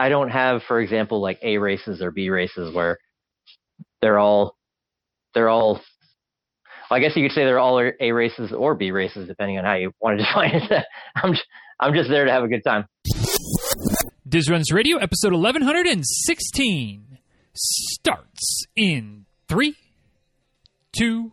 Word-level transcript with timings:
I 0.00 0.08
don't 0.08 0.30
have, 0.30 0.62
for 0.66 0.80
example, 0.80 1.20
like 1.20 1.38
A 1.42 1.58
races 1.58 2.00
or 2.00 2.10
B 2.10 2.30
races 2.30 2.74
where 2.74 2.96
they're 4.00 4.18
all 4.18 4.56
they're 5.34 5.50
all. 5.50 5.74
Well, 6.90 6.98
I 6.98 7.00
guess 7.00 7.14
you 7.14 7.22
could 7.22 7.34
say 7.34 7.44
they're 7.44 7.58
all 7.58 7.78
A 7.78 8.12
races 8.12 8.50
or 8.52 8.74
B 8.74 8.92
races, 8.92 9.28
depending 9.28 9.58
on 9.58 9.64
how 9.64 9.74
you 9.74 9.92
want 10.00 10.18
to 10.18 10.24
define 10.26 10.54
it. 10.54 10.84
I'm 11.14 11.34
just, 11.34 11.46
I'm 11.78 11.94
just 11.94 12.08
there 12.08 12.24
to 12.24 12.32
have 12.32 12.42
a 12.42 12.48
good 12.48 12.64
time. 12.64 12.86
Diz 14.26 14.48
Runs 14.48 14.72
Radio, 14.72 14.96
episode 14.96 15.32
1116, 15.32 17.18
starts 17.54 18.64
in 18.74 19.26
three, 19.48 19.76
two. 20.96 21.32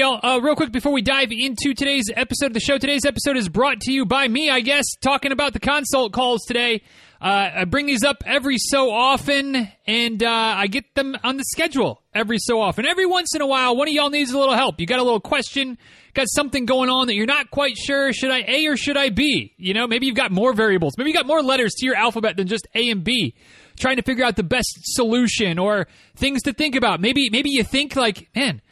Y'all, 0.00 0.18
uh, 0.22 0.40
real 0.40 0.56
quick 0.56 0.72
before 0.72 0.92
we 0.92 1.02
dive 1.02 1.28
into 1.30 1.74
today's 1.74 2.06
episode 2.16 2.46
of 2.46 2.54
the 2.54 2.60
show, 2.60 2.78
today's 2.78 3.04
episode 3.04 3.36
is 3.36 3.50
brought 3.50 3.80
to 3.80 3.92
you 3.92 4.06
by 4.06 4.26
me, 4.26 4.48
I 4.48 4.60
guess, 4.60 4.86
talking 5.02 5.30
about 5.30 5.52
the 5.52 5.60
consult 5.60 6.14
calls 6.14 6.40
today. 6.46 6.80
Uh, 7.20 7.50
I 7.56 7.64
bring 7.66 7.84
these 7.84 8.02
up 8.02 8.22
every 8.24 8.56
so 8.56 8.90
often, 8.90 9.68
and 9.86 10.22
uh, 10.22 10.30
I 10.56 10.68
get 10.68 10.94
them 10.94 11.18
on 11.22 11.36
the 11.36 11.44
schedule 11.44 12.00
every 12.14 12.38
so 12.38 12.62
often. 12.62 12.86
Every 12.86 13.04
once 13.04 13.34
in 13.34 13.42
a 13.42 13.46
while, 13.46 13.76
one 13.76 13.88
of 13.88 13.92
y'all 13.92 14.08
needs 14.08 14.30
a 14.30 14.38
little 14.38 14.54
help. 14.54 14.80
You 14.80 14.86
got 14.86 15.00
a 15.00 15.02
little 15.02 15.20
question, 15.20 15.76
got 16.14 16.28
something 16.30 16.64
going 16.64 16.88
on 16.88 17.08
that 17.08 17.14
you're 17.14 17.26
not 17.26 17.50
quite 17.50 17.76
sure. 17.76 18.10
Should 18.14 18.30
I 18.30 18.42
A 18.48 18.68
or 18.68 18.78
should 18.78 18.96
I 18.96 19.10
B? 19.10 19.52
You 19.58 19.74
know, 19.74 19.86
maybe 19.86 20.06
you've 20.06 20.16
got 20.16 20.32
more 20.32 20.54
variables. 20.54 20.94
Maybe 20.96 21.10
you've 21.10 21.18
got 21.18 21.26
more 21.26 21.42
letters 21.42 21.74
to 21.74 21.84
your 21.84 21.94
alphabet 21.94 22.38
than 22.38 22.46
just 22.46 22.66
A 22.74 22.88
and 22.88 23.04
B. 23.04 23.34
Trying 23.78 23.96
to 23.96 24.02
figure 24.02 24.24
out 24.24 24.36
the 24.36 24.42
best 24.42 24.80
solution 24.94 25.58
or 25.58 25.88
things 26.16 26.40
to 26.44 26.54
think 26.54 26.74
about. 26.74 27.02
Maybe 27.02 27.28
maybe 27.30 27.50
you 27.50 27.64
think 27.64 27.96
like, 27.96 28.28
man, 28.34 28.62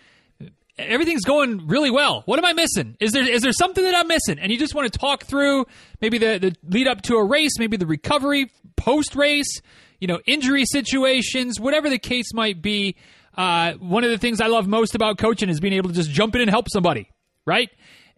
everything's 0.79 1.25
going 1.25 1.67
really 1.67 1.91
well. 1.91 2.23
What 2.27 2.39
am 2.39 2.45
I 2.45 2.53
missing? 2.53 2.97
Is 3.01 3.13
there 3.13 3.29
is 3.29 3.43
there 3.43 3.53
something 3.53 3.83
that 3.83 3.95
I'm 3.95 4.09
missing? 4.09 4.39
And 4.39 4.53
you 4.53 4.59
just 4.59 4.75
want 4.75 4.91
to 4.93 4.99
talk 4.99 5.25
through 5.25 5.67
maybe 6.01 6.19
the, 6.19 6.39
the 6.39 6.57
lead 6.69 6.87
up 6.89 7.03
to 7.03 7.17
a 7.17 7.25
race, 7.25 7.59
maybe 7.59 7.77
the 7.77 7.87
recovery 7.87 8.51
post 8.77 9.17
race, 9.17 9.61
you 10.01 10.07
know, 10.07 10.21
injury 10.27 10.65
situations, 10.65 11.59
whatever 11.61 11.91
the 11.91 11.99
case 11.99 12.33
might 12.33 12.63
be. 12.63 12.97
Uh, 13.37 13.75
one 13.75 14.05
of 14.05 14.11
the 14.11 14.19
things 14.19 14.41
I 14.41 14.47
love 14.47 14.67
most 14.67 14.95
about 14.95 15.19
coaching 15.19 15.49
is 15.49 15.61
being 15.61 15.75
able 15.75 15.91
to 15.91 15.95
just 15.95 16.11
jump 16.11 16.35
in 16.35 16.41
and 16.41 16.51
help 16.51 16.69
somebody, 16.69 17.11
right? 17.47 17.71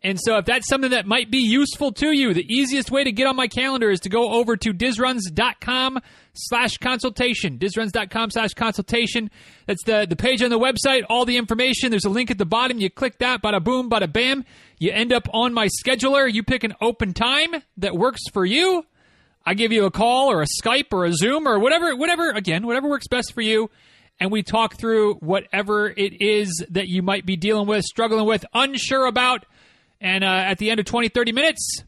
And 0.02 0.18
so 0.18 0.38
if 0.38 0.46
that's 0.46 0.66
something 0.66 0.92
that 0.92 1.06
might 1.06 1.30
be 1.30 1.38
useful 1.38 1.92
to 1.92 2.10
you, 2.10 2.32
the 2.32 2.46
easiest 2.48 2.90
way 2.90 3.04
to 3.04 3.12
get 3.12 3.26
on 3.26 3.36
my 3.36 3.48
calendar 3.48 3.90
is 3.90 4.00
to 4.00 4.08
go 4.08 4.32
over 4.32 4.56
to 4.56 4.72
dizruns.com 4.72 6.00
slash 6.32 6.78
consultation. 6.78 7.58
Dizruns.com 7.58 8.30
slash 8.30 8.54
consultation. 8.54 9.30
That's 9.66 9.84
the, 9.84 10.06
the 10.08 10.16
page 10.16 10.42
on 10.42 10.48
the 10.48 10.58
website, 10.58 11.02
all 11.10 11.26
the 11.26 11.36
information. 11.36 11.90
There's 11.90 12.06
a 12.06 12.10
link 12.10 12.30
at 12.30 12.38
the 12.38 12.46
bottom. 12.46 12.78
You 12.80 12.88
click 12.88 13.18
that, 13.18 13.42
bada 13.42 13.62
boom, 13.62 13.90
bada 13.90 14.10
bam. 14.10 14.44
You 14.78 14.90
end 14.90 15.12
up 15.12 15.28
on 15.34 15.52
my 15.52 15.68
scheduler. 15.84 16.32
You 16.32 16.42
pick 16.42 16.64
an 16.64 16.74
open 16.80 17.12
time 17.12 17.56
that 17.76 17.94
works 17.94 18.22
for 18.32 18.46
you. 18.46 18.86
I 19.44 19.54
give 19.54 19.72
you 19.72 19.84
a 19.84 19.90
call 19.90 20.30
or 20.30 20.42
a 20.42 20.46
Skype 20.62 20.92
or 20.92 21.04
a 21.04 21.12
Zoom 21.12 21.46
or 21.46 21.58
whatever, 21.58 21.94
whatever, 21.94 22.30
again, 22.30 22.66
whatever 22.66 22.88
works 22.88 23.08
best 23.08 23.32
for 23.34 23.42
you. 23.42 23.70
And 24.18 24.30
we 24.30 24.42
talk 24.42 24.76
through 24.78 25.14
whatever 25.14 25.88
it 25.88 26.20
is 26.20 26.64
that 26.70 26.88
you 26.88 27.02
might 27.02 27.24
be 27.24 27.36
dealing 27.36 27.66
with, 27.66 27.84
struggling 27.84 28.26
with, 28.26 28.44
unsure 28.52 29.06
about. 29.06 29.44
And 30.00 30.24
uh, 30.24 30.28
at 30.28 30.58
the 30.58 30.70
end 30.70 30.80
of 30.80 30.86
20, 30.86 31.08
30 31.08 31.32
minutes, 31.32 31.84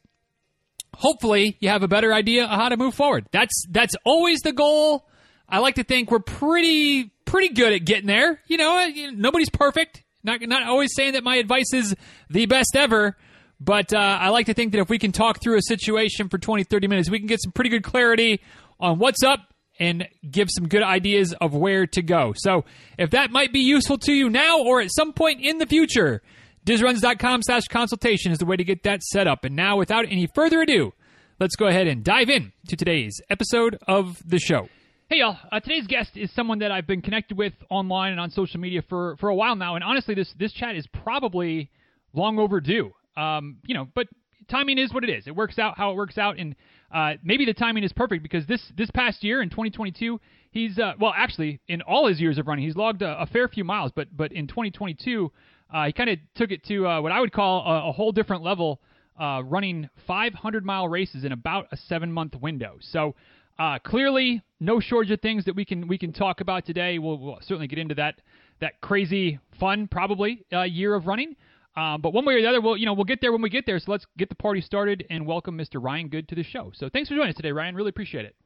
hopefully 0.94 1.56
you 1.60 1.68
have 1.68 1.82
a 1.82 1.88
better 1.88 2.12
idea 2.12 2.44
of 2.44 2.50
how 2.50 2.68
to 2.68 2.76
move 2.76 2.94
forward. 2.94 3.26
That's 3.32 3.64
that's 3.70 3.94
always 4.04 4.40
the 4.40 4.52
goal. 4.52 5.08
I 5.48 5.58
like 5.58 5.76
to 5.76 5.84
think 5.84 6.10
we're 6.10 6.20
pretty 6.20 7.10
pretty 7.24 7.48
good 7.48 7.72
at 7.72 7.84
getting 7.84 8.06
there. 8.06 8.40
You 8.46 8.58
know, 8.58 8.90
nobody's 9.14 9.50
perfect. 9.50 10.02
Not 10.22 10.40
not 10.42 10.62
always 10.64 10.90
saying 10.94 11.14
that 11.14 11.24
my 11.24 11.36
advice 11.36 11.72
is 11.72 11.94
the 12.30 12.46
best 12.46 12.76
ever, 12.76 13.16
but 13.60 13.92
uh, 13.92 13.98
I 13.98 14.28
like 14.28 14.46
to 14.46 14.54
think 14.54 14.72
that 14.72 14.80
if 14.80 14.90
we 14.90 14.98
can 14.98 15.12
talk 15.12 15.42
through 15.42 15.56
a 15.56 15.62
situation 15.62 16.28
for 16.28 16.38
20, 16.38 16.64
30 16.64 16.86
minutes, 16.88 17.10
we 17.10 17.18
can 17.18 17.26
get 17.26 17.42
some 17.42 17.52
pretty 17.52 17.70
good 17.70 17.82
clarity 17.82 18.40
on 18.78 18.98
what's 18.98 19.22
up 19.22 19.52
and 19.78 20.06
give 20.30 20.48
some 20.50 20.68
good 20.68 20.82
ideas 20.82 21.32
of 21.40 21.54
where 21.54 21.86
to 21.88 22.02
go. 22.02 22.34
So 22.36 22.64
if 22.98 23.10
that 23.10 23.30
might 23.30 23.52
be 23.52 23.60
useful 23.60 23.98
to 23.98 24.12
you 24.12 24.28
now 24.28 24.60
or 24.62 24.80
at 24.80 24.92
some 24.92 25.12
point 25.12 25.40
in 25.40 25.58
the 25.58 25.66
future, 25.66 26.22
Dizruns.com 26.64 27.42
slash 27.42 27.64
consultation 27.64 28.30
is 28.30 28.38
the 28.38 28.46
way 28.46 28.56
to 28.56 28.62
get 28.62 28.84
that 28.84 29.02
set 29.02 29.26
up. 29.26 29.44
And 29.44 29.56
now, 29.56 29.76
without 29.76 30.04
any 30.04 30.28
further 30.32 30.60
ado, 30.62 30.92
let's 31.40 31.56
go 31.56 31.66
ahead 31.66 31.88
and 31.88 32.04
dive 32.04 32.30
in 32.30 32.52
to 32.68 32.76
today's 32.76 33.20
episode 33.28 33.76
of 33.88 34.16
the 34.24 34.38
show. 34.38 34.68
Hey 35.08 35.18
y'all, 35.18 35.36
uh, 35.50 35.58
today's 35.58 35.88
guest 35.88 36.16
is 36.16 36.30
someone 36.32 36.60
that 36.60 36.70
I've 36.70 36.86
been 36.86 37.02
connected 37.02 37.36
with 37.36 37.52
online 37.68 38.12
and 38.12 38.20
on 38.20 38.30
social 38.30 38.60
media 38.60 38.80
for, 38.88 39.16
for 39.16 39.28
a 39.28 39.34
while 39.34 39.56
now, 39.56 39.74
and 39.74 39.82
honestly, 39.82 40.14
this 40.14 40.32
this 40.38 40.52
chat 40.52 40.76
is 40.76 40.86
probably 40.86 41.68
long 42.14 42.38
overdue. 42.38 42.92
Um, 43.16 43.56
you 43.66 43.74
know, 43.74 43.88
but 43.92 44.06
timing 44.48 44.78
is 44.78 44.94
what 44.94 45.02
it 45.02 45.10
is. 45.10 45.26
It 45.26 45.34
works 45.34 45.58
out 45.58 45.76
how 45.76 45.90
it 45.90 45.96
works 45.96 46.16
out, 46.16 46.38
and 46.38 46.54
uh, 46.94 47.14
maybe 47.24 47.44
the 47.44 47.54
timing 47.54 47.82
is 47.82 47.92
perfect 47.92 48.22
because 48.22 48.46
this 48.46 48.62
this 48.76 48.90
past 48.92 49.24
year 49.24 49.42
in 49.42 49.50
2022, 49.50 50.20
he's 50.52 50.78
uh, 50.78 50.92
well, 50.98 51.12
actually, 51.14 51.60
in 51.66 51.82
all 51.82 52.06
his 52.06 52.20
years 52.20 52.38
of 52.38 52.46
running, 52.46 52.64
he's 52.64 52.76
logged 52.76 53.02
a, 53.02 53.20
a 53.20 53.26
fair 53.26 53.48
few 53.48 53.64
miles, 53.64 53.90
but 53.94 54.16
but 54.16 54.30
in 54.30 54.46
2022, 54.46 55.30
uh, 55.72 55.86
he 55.86 55.92
kind 55.92 56.10
of 56.10 56.18
took 56.34 56.50
it 56.50 56.64
to 56.64 56.86
uh, 56.86 57.00
what 57.00 57.12
I 57.12 57.20
would 57.20 57.32
call 57.32 57.64
a, 57.66 57.88
a 57.88 57.92
whole 57.92 58.12
different 58.12 58.42
level, 58.42 58.80
uh, 59.18 59.42
running 59.44 59.88
500 60.06 60.64
mile 60.64 60.88
races 60.88 61.24
in 61.24 61.32
about 61.32 61.66
a 61.72 61.76
seven 61.76 62.12
month 62.12 62.34
window. 62.34 62.76
So 62.80 63.14
uh, 63.58 63.78
clearly, 63.78 64.42
no 64.60 64.80
shortage 64.80 65.10
of 65.10 65.20
things 65.20 65.44
that 65.44 65.54
we 65.54 65.64
can 65.64 65.88
we 65.88 65.98
can 65.98 66.12
talk 66.12 66.40
about 66.40 66.66
today. 66.66 66.98
We'll, 66.98 67.18
we'll 67.18 67.38
certainly 67.40 67.68
get 67.68 67.78
into 67.78 67.94
that 67.96 68.16
that 68.60 68.80
crazy 68.80 69.38
fun 69.58 69.88
probably 69.88 70.44
uh, 70.52 70.62
year 70.62 70.94
of 70.94 71.06
running. 71.06 71.36
Um, 71.74 72.02
but 72.02 72.12
one 72.12 72.26
way 72.26 72.34
or 72.34 72.42
the 72.42 72.48
other, 72.48 72.60
we'll 72.60 72.76
you 72.76 72.86
know 72.86 72.92
we'll 72.92 73.04
get 73.04 73.20
there 73.20 73.32
when 73.32 73.42
we 73.42 73.50
get 73.50 73.64
there. 73.66 73.78
So 73.78 73.90
let's 73.92 74.06
get 74.18 74.28
the 74.28 74.34
party 74.34 74.60
started 74.60 75.06
and 75.10 75.26
welcome 75.26 75.56
Mr. 75.56 75.82
Ryan 75.82 76.08
Good 76.08 76.28
to 76.28 76.34
the 76.34 76.42
show. 76.42 76.70
So 76.74 76.88
thanks 76.88 77.08
for 77.08 77.14
joining 77.14 77.30
us 77.30 77.36
today, 77.36 77.52
Ryan. 77.52 77.74
Really 77.74 77.90
appreciate 77.90 78.24
it. 78.24 78.36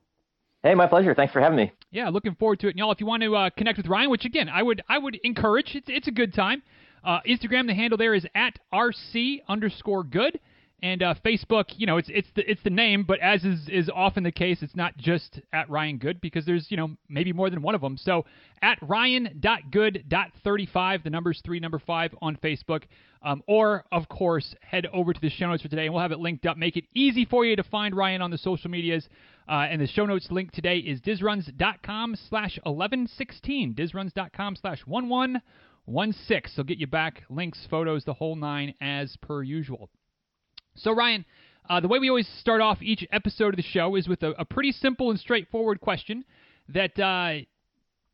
Hey, 0.62 0.74
my 0.74 0.86
pleasure. 0.86 1.14
Thanks 1.14 1.32
for 1.32 1.40
having 1.40 1.56
me. 1.56 1.72
Yeah, 1.90 2.08
looking 2.08 2.34
forward 2.34 2.60
to 2.60 2.66
it. 2.66 2.70
And 2.70 2.78
y'all, 2.78 2.90
if 2.90 3.00
you 3.00 3.06
want 3.06 3.22
to 3.22 3.36
uh, 3.36 3.50
connect 3.50 3.76
with 3.76 3.86
Ryan, 3.86 4.10
which 4.10 4.24
again 4.24 4.48
I 4.48 4.62
would 4.62 4.82
I 4.88 4.98
would 4.98 5.18
encourage, 5.22 5.74
it's 5.74 5.88
it's 5.88 6.08
a 6.08 6.12
good 6.12 6.34
time. 6.34 6.62
Uh, 7.06 7.20
Instagram, 7.26 7.66
the 7.68 7.74
handle 7.74 7.96
there 7.96 8.14
is 8.14 8.26
at 8.34 8.58
rc 8.74 9.40
underscore 9.48 10.02
good. 10.02 10.40
And 10.82 11.02
uh, 11.02 11.14
Facebook, 11.24 11.72
you 11.76 11.86
know, 11.86 11.96
it's 11.96 12.10
it's 12.12 12.28
the 12.36 12.50
it's 12.50 12.62
the 12.62 12.68
name, 12.68 13.04
but 13.04 13.18
as 13.20 13.42
is 13.44 13.66
is 13.70 13.88
often 13.88 14.24
the 14.24 14.30
case, 14.30 14.58
it's 14.60 14.76
not 14.76 14.94
just 14.98 15.40
at 15.50 15.70
Ryan 15.70 15.96
Good 15.96 16.20
because 16.20 16.44
there's 16.44 16.70
you 16.70 16.76
know 16.76 16.98
maybe 17.08 17.32
more 17.32 17.48
than 17.48 17.62
one 17.62 17.74
of 17.74 17.80
them. 17.80 17.96
So 17.96 18.26
at 18.60 18.76
Ryan.good.35, 18.82 21.02
the 21.02 21.08
number's 21.08 21.40
three, 21.42 21.60
number 21.60 21.78
five 21.78 22.14
on 22.20 22.36
Facebook, 22.36 22.82
um, 23.22 23.42
or 23.46 23.86
of 23.90 24.06
course 24.10 24.54
head 24.60 24.86
over 24.92 25.14
to 25.14 25.20
the 25.20 25.30
show 25.30 25.48
notes 25.48 25.62
for 25.62 25.68
today, 25.68 25.86
and 25.86 25.94
we'll 25.94 26.02
have 26.02 26.12
it 26.12 26.20
linked 26.20 26.44
up. 26.44 26.58
Make 26.58 26.76
it 26.76 26.84
easy 26.94 27.24
for 27.24 27.46
you 27.46 27.56
to 27.56 27.62
find 27.62 27.96
Ryan 27.96 28.20
on 28.20 28.30
the 28.30 28.36
social 28.36 28.70
medias. 28.70 29.08
Uh, 29.48 29.66
and 29.70 29.80
the 29.80 29.86
show 29.86 30.04
notes 30.04 30.30
link 30.30 30.52
today 30.52 30.76
is 30.78 31.00
dizruns.com 31.00 32.16
slash 32.28 32.58
1116, 32.64 33.74
dizruns.com 33.74 34.56
slash 34.56 34.82
1116 34.84 35.40
one 35.86 36.12
six. 36.12 36.54
So 36.54 36.62
get 36.62 36.78
you 36.78 36.86
back 36.86 37.22
links, 37.30 37.66
photos, 37.70 38.04
the 38.04 38.12
whole 38.12 38.36
nine 38.36 38.74
as 38.80 39.16
per 39.22 39.42
usual. 39.42 39.88
So 40.76 40.92
Ryan, 40.92 41.24
uh, 41.70 41.80
the 41.80 41.88
way 41.88 41.98
we 41.98 42.10
always 42.10 42.28
start 42.40 42.60
off 42.60 42.82
each 42.82 43.06
episode 43.10 43.54
of 43.54 43.56
the 43.56 43.62
show 43.62 43.96
is 43.96 44.06
with 44.06 44.22
a, 44.22 44.32
a 44.38 44.44
pretty 44.44 44.72
simple 44.72 45.10
and 45.10 45.18
straightforward 45.18 45.80
question 45.80 46.24
that 46.68 46.98
uh, 46.98 47.44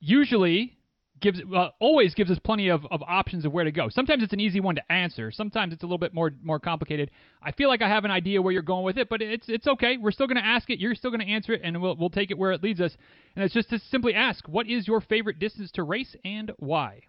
usually 0.00 0.76
gives 1.20 1.40
uh, 1.54 1.68
always 1.80 2.14
gives 2.14 2.30
us 2.30 2.38
plenty 2.44 2.68
of, 2.68 2.84
of 2.90 3.00
options 3.02 3.44
of 3.44 3.52
where 3.52 3.64
to 3.64 3.72
go. 3.72 3.88
Sometimes 3.88 4.22
it's 4.22 4.32
an 4.32 4.40
easy 4.40 4.60
one 4.60 4.74
to 4.74 4.92
answer. 4.92 5.30
Sometimes 5.30 5.72
it's 5.72 5.82
a 5.82 5.86
little 5.86 5.98
bit 5.98 6.12
more 6.12 6.32
more 6.42 6.58
complicated. 6.58 7.10
I 7.42 7.52
feel 7.52 7.68
like 7.68 7.82
I 7.82 7.88
have 7.88 8.04
an 8.04 8.10
idea 8.10 8.42
where 8.42 8.52
you're 8.52 8.62
going 8.62 8.84
with 8.84 8.98
it, 8.98 9.08
but 9.08 9.22
it's 9.22 9.48
it's 9.48 9.66
okay. 9.66 9.96
We're 9.96 10.10
still 10.10 10.26
going 10.26 10.36
to 10.36 10.44
ask 10.44 10.68
it. 10.70 10.78
You're 10.78 10.94
still 10.94 11.10
going 11.10 11.20
to 11.20 11.32
answer 11.32 11.52
it, 11.52 11.62
and 11.64 11.80
we'll 11.80 11.96
we'll 11.96 12.10
take 12.10 12.30
it 12.30 12.38
where 12.38 12.52
it 12.52 12.62
leads 12.62 12.80
us. 12.80 12.96
And 13.34 13.44
it's 13.44 13.54
just 13.54 13.70
to 13.70 13.78
simply 13.90 14.14
ask, 14.14 14.46
what 14.48 14.68
is 14.68 14.86
your 14.86 15.00
favorite 15.00 15.38
distance 15.38 15.70
to 15.72 15.82
race 15.84 16.14
and 16.24 16.52
why? 16.58 17.02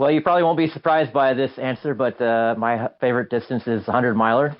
Well, 0.00 0.10
you 0.10 0.22
probably 0.22 0.44
won't 0.44 0.56
be 0.56 0.68
surprised 0.68 1.12
by 1.12 1.34
this 1.34 1.50
answer, 1.58 1.92
but 1.92 2.18
uh, 2.22 2.54
my 2.56 2.88
favorite 3.02 3.28
distance 3.28 3.66
is 3.66 3.86
100 3.86 4.14
miler, 4.14 4.56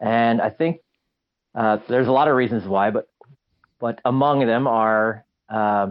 and 0.00 0.40
I 0.40 0.48
think 0.48 0.80
uh, 1.54 1.76
there's 1.90 2.08
a 2.08 2.10
lot 2.10 2.26
of 2.26 2.36
reasons 2.36 2.66
why, 2.66 2.90
but 2.90 3.06
but 3.78 4.00
among 4.06 4.46
them 4.46 4.66
are, 4.66 5.26
uh, 5.50 5.88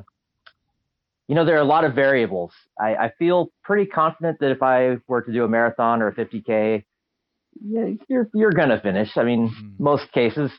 you 1.27 1.35
know, 1.35 1.45
there 1.45 1.57
are 1.57 1.61
a 1.61 1.63
lot 1.75 1.83
of 1.83 1.93
variables. 1.93 2.53
I, 2.79 2.95
I, 2.95 3.11
feel 3.19 3.51
pretty 3.61 3.85
confident 3.85 4.39
that 4.39 4.49
if 4.49 4.63
I 4.63 4.97
were 5.07 5.21
to 5.21 5.31
do 5.31 5.43
a 5.43 5.47
marathon 5.47 6.01
or 6.01 6.07
a 6.07 6.15
50k, 6.15 6.83
you're 7.63 8.27
you're 8.33 8.51
gonna 8.51 8.81
finish. 8.81 9.15
I 9.15 9.25
mean, 9.25 9.49
mm-hmm. 9.49 9.83
most 9.83 10.11
cases, 10.11 10.49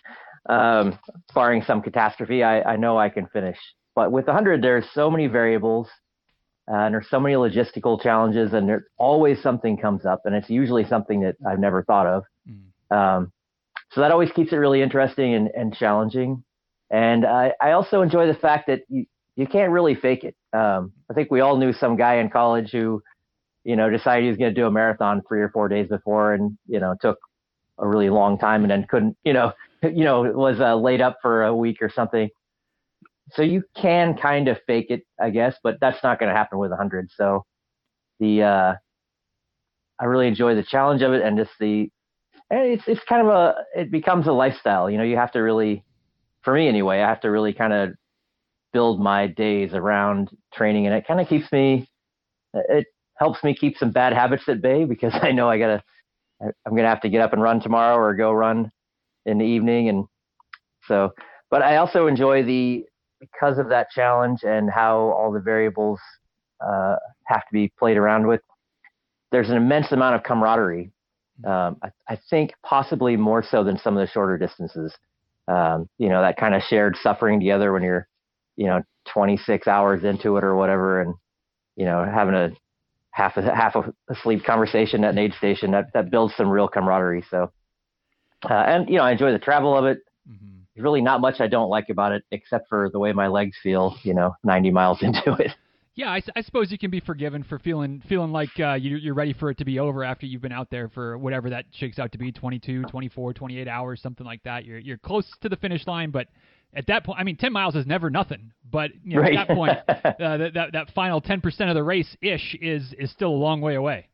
um, 0.48 0.96
barring 1.34 1.62
some 1.62 1.82
catastrophe, 1.82 2.44
I, 2.44 2.74
I 2.74 2.76
know 2.76 2.96
I 2.96 3.08
can 3.08 3.26
finish. 3.26 3.58
But 3.96 4.12
with 4.12 4.28
100, 4.28 4.62
there's 4.62 4.86
so 4.94 5.10
many 5.10 5.26
variables, 5.26 5.88
and 6.68 6.94
there's 6.94 7.08
so 7.08 7.20
many 7.20 7.34
logistical 7.34 8.00
challenges, 8.00 8.52
and 8.52 8.68
there's 8.68 8.84
always 8.98 9.40
something 9.42 9.76
comes 9.76 10.04
up, 10.04 10.22
and 10.24 10.34
it's 10.34 10.50
usually 10.50 10.84
something 10.84 11.20
that 11.20 11.36
I've 11.48 11.60
never 11.60 11.84
thought 11.84 12.06
of. 12.06 12.24
Mm. 12.48 12.96
Um, 12.96 13.32
so 13.92 14.00
that 14.00 14.10
always 14.10 14.32
keeps 14.32 14.52
it 14.52 14.56
really 14.56 14.82
interesting 14.82 15.34
and, 15.34 15.48
and 15.56 15.74
challenging. 15.74 16.42
And 16.90 17.24
I, 17.24 17.52
I 17.60 17.72
also 17.72 18.02
enjoy 18.02 18.26
the 18.26 18.34
fact 18.34 18.66
that 18.66 18.82
you, 18.88 19.06
you 19.36 19.46
can't 19.46 19.70
really 19.70 19.94
fake 19.94 20.24
it. 20.24 20.34
Um, 20.52 20.92
I 21.10 21.14
think 21.14 21.30
we 21.30 21.40
all 21.40 21.56
knew 21.56 21.72
some 21.72 21.96
guy 21.96 22.16
in 22.16 22.30
college 22.30 22.70
who, 22.72 23.02
you 23.64 23.76
know, 23.76 23.90
decided 23.90 24.24
he 24.24 24.28
was 24.28 24.38
going 24.38 24.54
to 24.54 24.60
do 24.60 24.66
a 24.66 24.70
marathon 24.70 25.22
three 25.28 25.40
or 25.40 25.50
four 25.50 25.68
days 25.68 25.88
before, 25.88 26.34
and 26.34 26.56
you 26.66 26.80
know, 26.80 26.94
took 27.00 27.18
a 27.78 27.86
really 27.86 28.10
long 28.10 28.38
time, 28.38 28.62
and 28.62 28.70
then 28.70 28.86
couldn't, 28.88 29.16
you 29.24 29.32
know, 29.32 29.52
you 29.82 30.04
know, 30.04 30.22
was 30.22 30.60
uh, 30.60 30.74
laid 30.76 31.00
up 31.00 31.18
for 31.22 31.44
a 31.44 31.54
week 31.54 31.78
or 31.80 31.90
something. 31.90 32.28
So 33.32 33.42
you 33.42 33.64
can 33.76 34.16
kind 34.16 34.48
of 34.48 34.58
fake 34.66 34.86
it, 34.90 35.02
I 35.20 35.30
guess, 35.30 35.56
but 35.62 35.78
that's 35.80 36.02
not 36.02 36.18
going 36.18 36.28
to 36.30 36.36
happen 36.36 36.58
with 36.58 36.70
a 36.70 36.76
hundred. 36.76 37.10
So 37.16 37.44
the 38.20 38.42
uh, 38.42 38.74
I 39.98 40.04
really 40.04 40.28
enjoy 40.28 40.54
the 40.54 40.62
challenge 40.62 41.02
of 41.02 41.12
it, 41.12 41.22
and 41.22 41.36
just 41.36 41.52
the 41.58 41.90
and 42.50 42.60
it's 42.60 42.84
it's 42.86 43.02
kind 43.08 43.26
of 43.26 43.28
a 43.28 43.54
it 43.74 43.90
becomes 43.90 44.26
a 44.26 44.32
lifestyle. 44.32 44.90
You 44.90 44.98
know, 44.98 45.04
you 45.04 45.16
have 45.16 45.32
to 45.32 45.40
really, 45.40 45.84
for 46.42 46.54
me 46.54 46.68
anyway, 46.68 47.00
I 47.00 47.08
have 47.08 47.20
to 47.22 47.30
really 47.30 47.52
kind 47.52 47.72
of 47.72 47.90
build 48.72 49.00
my 49.00 49.26
days 49.26 49.72
around 49.72 50.30
training, 50.54 50.86
and 50.86 50.94
it 50.94 51.06
kind 51.06 51.20
of 51.20 51.28
keeps 51.28 51.50
me. 51.50 51.88
It 52.54 52.86
helps 53.16 53.42
me 53.42 53.54
keep 53.54 53.76
some 53.78 53.90
bad 53.90 54.12
habits 54.12 54.48
at 54.48 54.62
bay 54.62 54.84
because 54.84 55.14
I 55.22 55.32
know 55.32 55.48
I 55.48 55.58
gotta. 55.58 55.82
I'm 56.40 56.76
gonna 56.76 56.88
have 56.88 57.00
to 57.00 57.08
get 57.08 57.22
up 57.22 57.32
and 57.32 57.42
run 57.42 57.60
tomorrow 57.60 57.96
or 57.96 58.14
go 58.14 58.30
run 58.30 58.70
in 59.24 59.38
the 59.38 59.44
evening, 59.44 59.88
and 59.88 60.04
so. 60.86 61.12
But 61.48 61.62
I 61.62 61.76
also 61.76 62.08
enjoy 62.08 62.42
the 62.42 62.84
because 63.20 63.58
of 63.58 63.68
that 63.68 63.90
challenge 63.90 64.40
and 64.42 64.70
how 64.70 64.98
all 64.98 65.32
the 65.32 65.40
variables 65.40 66.00
uh, 66.60 66.96
have 67.24 67.40
to 67.40 67.52
be 67.52 67.72
played 67.78 67.96
around 67.96 68.26
with. 68.26 68.40
There's 69.32 69.50
an 69.50 69.56
immense 69.56 69.92
amount 69.92 70.14
of 70.14 70.22
camaraderie 70.22 70.92
um, 71.44 71.76
I, 71.82 71.90
I, 72.08 72.18
think 72.30 72.54
possibly 72.62 73.16
more 73.16 73.42
so 73.42 73.62
than 73.62 73.78
some 73.78 73.96
of 73.96 74.06
the 74.06 74.10
shorter 74.10 74.38
distances. 74.38 74.94
Um, 75.48 75.88
you 75.98 76.08
know, 76.08 76.22
that 76.22 76.38
kind 76.38 76.54
of 76.54 76.62
shared 76.62 76.96
suffering 77.02 77.40
together 77.40 77.72
when 77.72 77.82
you're, 77.82 78.08
you 78.56 78.66
know, 78.66 78.82
26 79.12 79.66
hours 79.66 80.02
into 80.02 80.36
it 80.38 80.44
or 80.44 80.56
whatever, 80.56 81.02
and 81.02 81.14
you 81.76 81.84
know, 81.84 82.04
having 82.04 82.34
a 82.34 82.50
half 83.10 83.36
a 83.36 83.42
half 83.42 83.76
a 83.76 84.14
sleep 84.22 84.44
conversation 84.44 85.04
at 85.04 85.10
an 85.10 85.18
aid 85.18 85.34
station 85.34 85.72
that 85.72 85.92
that 85.92 86.10
builds 86.10 86.34
some 86.36 86.48
real 86.48 86.68
camaraderie. 86.68 87.24
So, 87.30 87.52
uh, 88.48 88.54
and 88.54 88.88
you 88.88 88.96
know, 88.96 89.04
I 89.04 89.12
enjoy 89.12 89.32
the 89.32 89.38
travel 89.38 89.76
of 89.76 89.84
it. 89.84 89.98
Mm-hmm. 90.28 90.55
There's 90.76 90.84
really 90.84 91.00
not 91.00 91.22
much 91.22 91.40
I 91.40 91.46
don't 91.46 91.70
like 91.70 91.88
about 91.88 92.12
it, 92.12 92.22
except 92.30 92.68
for 92.68 92.90
the 92.92 92.98
way 92.98 93.12
my 93.12 93.28
legs 93.28 93.56
feel. 93.62 93.96
You 94.02 94.12
know, 94.12 94.36
90 94.44 94.70
miles 94.70 94.98
into 95.02 95.32
it. 95.38 95.52
Yeah, 95.94 96.10
I, 96.10 96.20
I, 96.36 96.42
suppose 96.42 96.70
you 96.70 96.76
can 96.76 96.90
be 96.90 97.00
forgiven 97.00 97.42
for 97.42 97.58
feeling 97.58 98.02
feeling 98.06 98.30
like 98.30 98.50
uh, 98.60 98.74
you, 98.74 98.98
you're 98.98 99.14
ready 99.14 99.32
for 99.32 99.48
it 99.48 99.56
to 99.58 99.64
be 99.64 99.78
over 99.78 100.04
after 100.04 100.26
you've 100.26 100.42
been 100.42 100.52
out 100.52 100.68
there 100.70 100.90
for 100.90 101.16
whatever 101.16 101.48
that 101.48 101.64
shakes 101.72 101.98
out 101.98 102.12
to 102.12 102.18
be 102.18 102.30
22, 102.30 102.82
24, 102.82 103.32
28 103.32 103.66
hours, 103.66 104.02
something 104.02 104.26
like 104.26 104.42
that. 104.42 104.66
You're 104.66 104.78
you're 104.78 104.98
close 104.98 105.26
to 105.40 105.48
the 105.48 105.56
finish 105.56 105.86
line, 105.86 106.10
but 106.10 106.28
at 106.74 106.86
that 106.88 107.04
point, 107.04 107.18
I 107.18 107.24
mean, 107.24 107.38
10 107.38 107.50
miles 107.50 107.74
is 107.76 107.86
never 107.86 108.10
nothing. 108.10 108.52
But 108.70 108.90
you 109.02 109.16
know, 109.16 109.22
right. 109.22 109.38
at 109.38 109.48
that 109.48 109.54
point, 109.54 109.78
uh, 109.88 110.36
that, 110.36 110.50
that 110.52 110.72
that 110.74 110.90
final 110.94 111.22
10% 111.22 111.42
of 111.70 111.74
the 111.74 111.82
race 111.82 112.14
ish 112.20 112.54
is 112.60 112.94
is 112.98 113.10
still 113.10 113.30
a 113.30 113.40
long 113.40 113.62
way 113.62 113.76
away. 113.76 114.10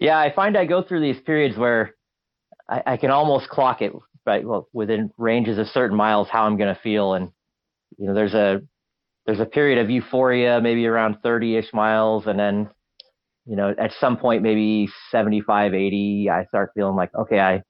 Yeah, 0.00 0.18
I 0.18 0.34
find 0.34 0.56
I 0.56 0.64
go 0.64 0.82
through 0.82 1.02
these 1.02 1.20
periods 1.22 1.56
where 1.56 1.94
I, 2.68 2.82
I 2.84 2.96
can 2.96 3.12
almost 3.12 3.48
clock 3.48 3.80
it 3.80 3.92
right 4.28 4.46
well 4.46 4.68
within 4.72 5.10
ranges 5.16 5.58
of 5.58 5.66
certain 5.68 5.96
miles 5.96 6.28
how 6.30 6.44
I'm 6.44 6.56
going 6.56 6.74
to 6.74 6.80
feel, 6.80 7.14
and 7.14 7.30
you 7.96 8.06
know, 8.06 8.14
there's 8.14 8.34
a 8.34 8.60
there's 9.28 9.40
a 9.40 9.44
period 9.44 9.78
of 9.78 9.90
euphoria, 9.90 10.58
maybe 10.62 10.86
around 10.86 11.18
30-ish 11.22 11.74
miles, 11.74 12.26
and 12.26 12.38
then, 12.38 12.70
you 13.44 13.56
know, 13.56 13.74
at 13.78 13.92
some 14.00 14.16
point, 14.16 14.42
maybe 14.42 14.88
75, 15.10 15.74
80, 15.74 16.30
I 16.30 16.46
start 16.46 16.70
feeling 16.74 16.96
like, 16.96 17.14
okay, 17.14 17.38
I, 17.38 17.62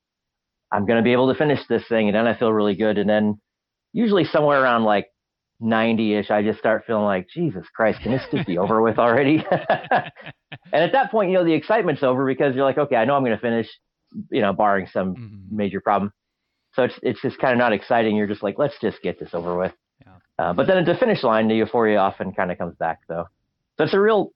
I'm 0.71 0.87
going 0.87 0.99
to 0.99 1.03
be 1.03 1.11
able 1.11 1.33
to 1.33 1.39
finish 1.39 1.59
this 1.69 1.83
thing, 1.89 2.07
and 2.07 2.15
then 2.15 2.29
I 2.29 2.39
feel 2.39 2.53
really 2.53 2.77
good, 2.77 2.97
and 2.97 3.11
then 3.11 3.41
usually 3.93 4.23
somewhere 4.25 4.63
around 4.63 4.85
like 4.85 5.09
90-ish, 5.61 6.31
I 6.31 6.43
just 6.43 6.61
start 6.61 6.85
feeling 6.87 7.05
like, 7.05 7.27
Jesus 7.29 7.67
Christ, 7.75 8.03
can 8.03 8.13
this 8.13 8.23
just 8.31 8.47
be 8.47 8.57
over 8.57 8.81
with 8.81 8.99
already? 8.99 9.45
and 9.51 10.13
at 10.73 10.93
that 10.93 11.11
point, 11.11 11.31
you 11.31 11.39
know, 11.39 11.45
the 11.45 11.55
excitement's 11.55 12.05
over 12.05 12.25
because 12.25 12.55
you're 12.55 12.65
like, 12.65 12.79
okay, 12.79 12.95
I 12.95 13.05
know 13.05 13.17
I'm 13.17 13.25
going 13.25 13.37
to 13.37 13.43
finish, 13.43 13.67
you 14.31 14.43
know, 14.43 14.53
barring 14.53 14.87
some 14.93 15.17
mm-hmm. 15.17 15.57
major 15.57 15.81
problem. 15.81 16.13
So 16.79 16.85
it's 16.85 16.95
it's 17.03 17.21
just 17.21 17.39
kind 17.41 17.53
of 17.53 17.59
not 17.59 17.73
exciting. 17.73 18.15
You're 18.15 18.29
just 18.29 18.45
like, 18.45 18.57
let's 18.57 18.77
just 18.81 19.03
get 19.03 19.19
this 19.19 19.31
over 19.33 19.59
with. 19.59 19.73
Uh, 20.39 20.53
but 20.53 20.69
then 20.69 20.79
at 20.79 20.87
the 20.87 20.95
finish 20.95 21.25
line, 21.25 21.49
the 21.49 21.57
euphoria 21.57 21.99
often 21.99 22.33
kind 22.33 22.53
of 22.53 22.59
comes 22.59 22.77
back, 22.77 23.01
though. 23.09 23.25
So 23.77 23.85
it's 23.85 23.95
a 23.95 23.99
real, 23.99 24.31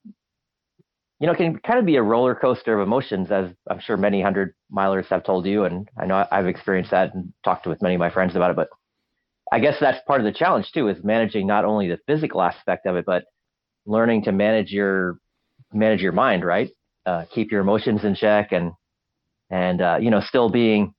you 1.21 1.27
know, 1.27 1.33
can 1.33 1.57
kind 1.59 1.79
of 1.79 1.85
be 1.85 1.95
a 1.95 2.03
roller 2.03 2.35
coaster 2.35 2.77
of 2.77 2.85
emotions, 2.85 3.31
as 3.31 3.51
I'm 3.69 3.79
sure 3.79 3.95
many 3.95 4.21
hundred 4.21 4.55
milers 4.69 5.05
have 5.05 5.23
told 5.23 5.45
you, 5.45 5.63
and 5.63 5.87
I 5.97 6.05
know 6.05 6.25
I've 6.29 6.47
experienced 6.47 6.91
that 6.91 7.13
and 7.13 7.31
talked 7.45 7.65
with 7.65 7.81
many 7.81 7.95
of 7.95 7.99
my 7.99 8.09
friends 8.09 8.35
about 8.35 8.51
it. 8.51 8.57
But 8.57 8.67
I 9.49 9.59
guess 9.61 9.77
that's 9.79 9.99
part 10.05 10.19
of 10.19 10.25
the 10.25 10.37
challenge 10.37 10.69
too, 10.73 10.89
is 10.89 11.01
managing 11.01 11.47
not 11.47 11.63
only 11.63 11.87
the 11.87 11.99
physical 12.07 12.41
aspect 12.41 12.85
of 12.85 12.97
it, 12.97 13.05
but 13.05 13.23
learning 13.85 14.23
to 14.23 14.33
manage 14.33 14.73
your 14.73 15.17
manage 15.71 16.01
your 16.01 16.11
mind, 16.11 16.43
right? 16.43 16.69
Uh, 17.05 17.23
keep 17.33 17.53
your 17.53 17.61
emotions 17.61 18.03
in 18.03 18.15
check, 18.15 18.51
and 18.51 18.73
and 19.49 19.81
uh, 19.81 19.97
you 20.01 20.11
know, 20.11 20.19
still 20.19 20.49
being 20.49 20.93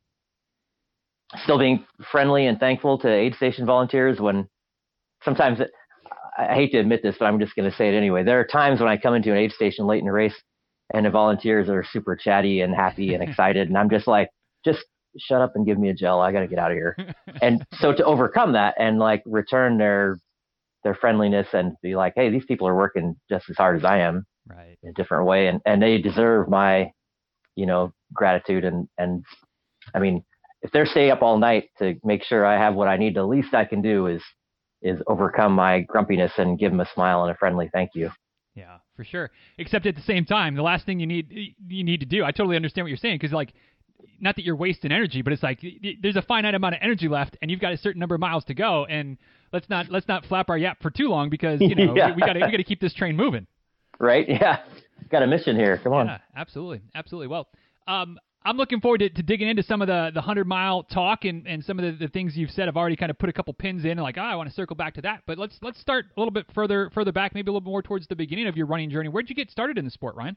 still 1.43 1.59
being 1.59 1.85
friendly 2.11 2.47
and 2.47 2.59
thankful 2.59 2.99
to 2.99 3.09
aid 3.09 3.35
station 3.35 3.67
volunteers 3.67 4.21
when 4.21 4.49
sometimes 5.25 5.61
it, 5.61 5.71
I 6.37 6.55
hate 6.55 6.73
to 6.73 6.79
admit 6.79 7.03
this, 7.03 7.17
but 7.19 7.27
I'm 7.27 7.39
just 7.39 7.55
going 7.55 7.71
to 7.71 7.77
say 7.77 7.89
it 7.89 7.97
anyway. 7.97 8.25
There 8.25 8.41
are 8.41 8.45
times 8.45 8.81
when 8.81 8.89
I 8.89 8.97
come 8.97 9.15
into 9.15 9.31
an 9.31 9.39
aid 9.39 9.53
station 9.53 9.87
late 9.87 10.01
in 10.01 10.07
the 10.07 10.13
race 10.13 10.35
and 10.93 11.07
the 11.07 11.11
volunteers 11.11 11.69
are 11.69 11.85
super 11.85 12.17
chatty 12.17 12.61
and 12.61 12.75
happy 12.75 13.15
and 13.15 13.23
excited. 13.29 13.69
And 13.69 13.79
I'm 13.79 13.91
just 13.91 14.07
like, 14.07 14.29
just 14.65 14.85
shut 15.17 15.41
up 15.41 15.53
and 15.55 15.65
give 15.65 15.79
me 15.79 15.91
a 15.91 15.95
gel. 15.95 16.21
I 16.21 16.33
got 16.33 16.41
to 16.41 16.49
get 16.49 16.59
out 16.59 16.73
of 16.73 16.77
here. 16.77 16.97
and 17.43 17.65
so 17.75 17.93
to 17.93 18.05
overcome 18.05 18.53
that 18.53 18.75
and 18.79 18.99
like 18.99 19.23
return 19.27 19.79
their, 19.79 20.19
their 20.83 20.95
friendliness 20.95 21.49
and 21.53 21.77
be 21.83 21.95
like, 21.95 22.15
Hey, 22.17 22.31
these 22.31 22.45
people 22.45 22.67
are 22.67 22.77
working 22.77 23.17
just 23.31 23.49
as 23.49 23.57
hard 23.57 23.77
as 23.77 23.85
I 23.85 24.01
am 24.01 24.27
right. 24.49 24.77
in 24.83 24.91
a 24.91 24.93
different 24.93 25.27
way. 25.27 25.47
And, 25.47 25.61
and 25.65 25.81
they 25.81 25.99
deserve 25.99 26.49
my, 26.49 26.91
you 27.55 27.67
know, 27.67 27.93
gratitude. 28.13 28.65
And, 28.65 28.89
and 28.99 29.25
I 29.95 30.01
mean, 30.01 30.25
if 30.65 30.73
they're 30.73 30.87
staying 30.87 31.11
up 31.11 31.23
all 31.23 31.39
night 31.39 31.69
to 31.79 31.95
make 32.03 32.25
sure 32.25 32.45
I 32.45 32.59
have 32.59 32.75
what 32.75 32.89
I 32.89 32.97
need, 32.97 33.15
the 33.15 33.23
least 33.23 33.55
I 33.55 33.67
can 33.67 33.83
do 33.83 34.07
is 34.07 34.23
is 34.83 35.01
overcome 35.07 35.53
my 35.53 35.81
grumpiness 35.81 36.33
and 36.37 36.59
give 36.59 36.73
them 36.73 36.81
a 36.81 36.89
smile 36.95 37.23
and 37.23 37.31
a 37.31 37.35
friendly 37.37 37.71
thank 37.73 37.91
you. 37.95 38.11
Yeah, 38.55 38.79
for 38.97 39.05
sure. 39.05 39.31
Except 39.59 39.87
at 39.87 39.95
the 39.95 40.03
same 40.03 40.25
time, 40.25 40.55
the 40.55 40.63
last 40.63 40.87
thing 40.87 41.01
you 41.01 41.07
need 41.07 41.55
you 41.69 41.85
need 41.85 42.01
to 42.01 42.07
do. 42.07 42.25
I 42.25 42.33
totally 42.33 42.57
understand 42.57 42.85
what 42.85 42.89
you're 42.89 42.97
saying 42.97 43.17
because 43.17 43.33
like 43.33 43.53
not 44.21 44.37
that 44.37 44.45
you're 44.45 44.57
wasting 44.57 44.91
energy, 44.91 45.21
but 45.21 45.35
it's 45.35 45.43
like 45.43 45.63
there's 46.01 46.17
a 46.17 46.23
finite 46.23 46.55
amount 46.55 46.77
of 46.77 46.81
energy 46.83 47.09
left, 47.09 47.37
and 47.43 47.51
you've 47.51 47.61
got 47.61 47.73
a 47.73 47.77
certain 47.77 48.01
number 48.01 48.15
of 48.15 48.21
miles 48.21 48.45
to 48.45 48.55
go, 48.55 48.87
and 48.87 49.19
let's 49.53 49.69
not 49.69 49.91
let's 49.91 50.09
not 50.09 50.25
flap 50.25 50.49
our 50.49 50.57
yap 50.57 50.81
for 50.81 50.91
too 50.91 51.09
long 51.09 51.29
because 51.29 51.61
you 51.61 51.75
know 51.75 51.95
yeah. 51.97 52.09
we, 52.09 52.15
we 52.15 52.21
got 52.21 52.37
we 52.37 52.41
got 52.41 52.51
to 52.57 52.65
keep 52.65 52.81
this 52.81 52.95
train 52.95 53.17
moving. 53.17 53.47
Right? 54.01 54.27
Yeah. 54.29 54.61
Got 55.11 55.23
a 55.23 55.27
mission 55.27 55.57
here. 55.57 55.79
Come 55.79 55.93
on. 55.93 56.07
Yeah, 56.07 56.19
absolutely, 56.35 56.81
absolutely. 56.95 57.27
Well, 57.27 57.49
um, 57.87 58.19
I'm 58.47 58.59
looking 58.59 58.81
forward 58.81 58.99
to, 58.99 59.09
to, 59.09 59.23
digging 59.23 59.49
into 59.49 59.63
some 59.63 59.81
of 59.81 59.89
the, 59.89 60.11
the 60.13 60.21
100 60.21 60.47
mile 60.47 60.83
talk 60.83 61.25
and, 61.25 61.47
and 61.47 61.65
some 61.65 61.79
of 61.79 61.85
the, 61.85 62.07
the 62.07 62.11
things 62.11 62.37
you've 62.37 62.51
said. 62.51 62.69
I've 62.69 62.77
already 62.77 62.97
kind 62.97 63.11
of 63.11 63.19
put 63.19 63.31
a 63.31 63.33
couple 63.33 63.55
pins 63.55 63.85
in 63.85 63.93
and 63.93 64.03
like, 64.03 64.19
oh, 64.19 64.23
I 64.23 64.35
want 64.35 64.51
to 64.51 64.55
circle 64.55 64.77
back 64.77 64.95
to 64.95 65.03
that. 65.03 65.23
But 65.27 65.39
let's 65.39 65.59
let's 65.63 65.81
start 65.81 66.07
a 66.17 66.21
little 66.21 66.33
bit 66.33 66.47
further 66.55 66.91
further 66.95 67.13
back, 67.13 67.35
maybe 67.35 67.51
a 67.51 67.53
little 67.53 67.69
more 67.69 67.83
towards 67.83 68.07
the 68.07 68.17
beginning 68.17 68.47
of 68.47 68.57
your 68.57 68.67
running 68.67 68.91
journey. 68.91 69.09
Where'd 69.09 69.31
you 69.31 69.35
get 69.35 69.51
started 69.51 69.79
in 69.79 69.85
the 69.85 69.91
sport, 69.91 70.15
Ryan? 70.17 70.37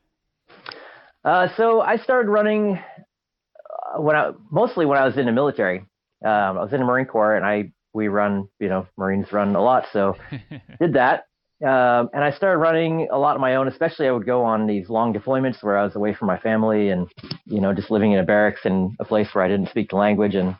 Uh, 1.25 1.49
so 1.57 1.81
I 1.81 1.97
started 1.97 2.29
running 2.29 2.79
uh, 2.79 4.01
when 4.01 4.15
I 4.15 4.31
mostly 4.49 4.85
when 4.85 4.97
I 4.97 5.05
was 5.05 5.17
in 5.17 5.25
the 5.25 5.33
military. 5.33 5.79
Um, 6.23 6.57
I 6.57 6.63
was 6.63 6.71
in 6.71 6.79
the 6.79 6.85
Marine 6.85 7.05
Corps 7.05 7.35
and 7.35 7.45
I 7.45 7.71
we 7.93 8.07
run, 8.07 8.47
you 8.59 8.69
know, 8.69 8.87
Marines 8.95 9.31
run 9.33 9.55
a 9.55 9.61
lot, 9.61 9.85
so 9.91 10.15
did 10.79 10.93
that. 10.93 11.25
Um, 11.59 12.09
and 12.13 12.23
I 12.23 12.29
started 12.31 12.59
running 12.59 13.07
a 13.11 13.17
lot 13.17 13.33
on 13.33 13.41
my 13.41 13.55
own, 13.55 13.67
especially 13.67 14.07
I 14.07 14.11
would 14.11 14.27
go 14.27 14.43
on 14.43 14.67
these 14.67 14.89
long 14.89 15.11
deployments 15.11 15.63
where 15.63 15.75
I 15.75 15.83
was 15.83 15.95
away 15.95 16.13
from 16.13 16.27
my 16.27 16.37
family 16.37 16.89
and, 16.89 17.07
you 17.45 17.59
know, 17.59 17.73
just 17.73 17.89
living 17.89 18.11
in 18.11 18.19
a 18.19 18.23
barracks 18.23 18.61
in 18.65 18.95
a 18.99 19.05
place 19.05 19.33
where 19.33 19.43
I 19.43 19.47
didn't 19.47 19.69
speak 19.69 19.89
the 19.89 19.95
language. 19.95 20.35
And, 20.35 20.55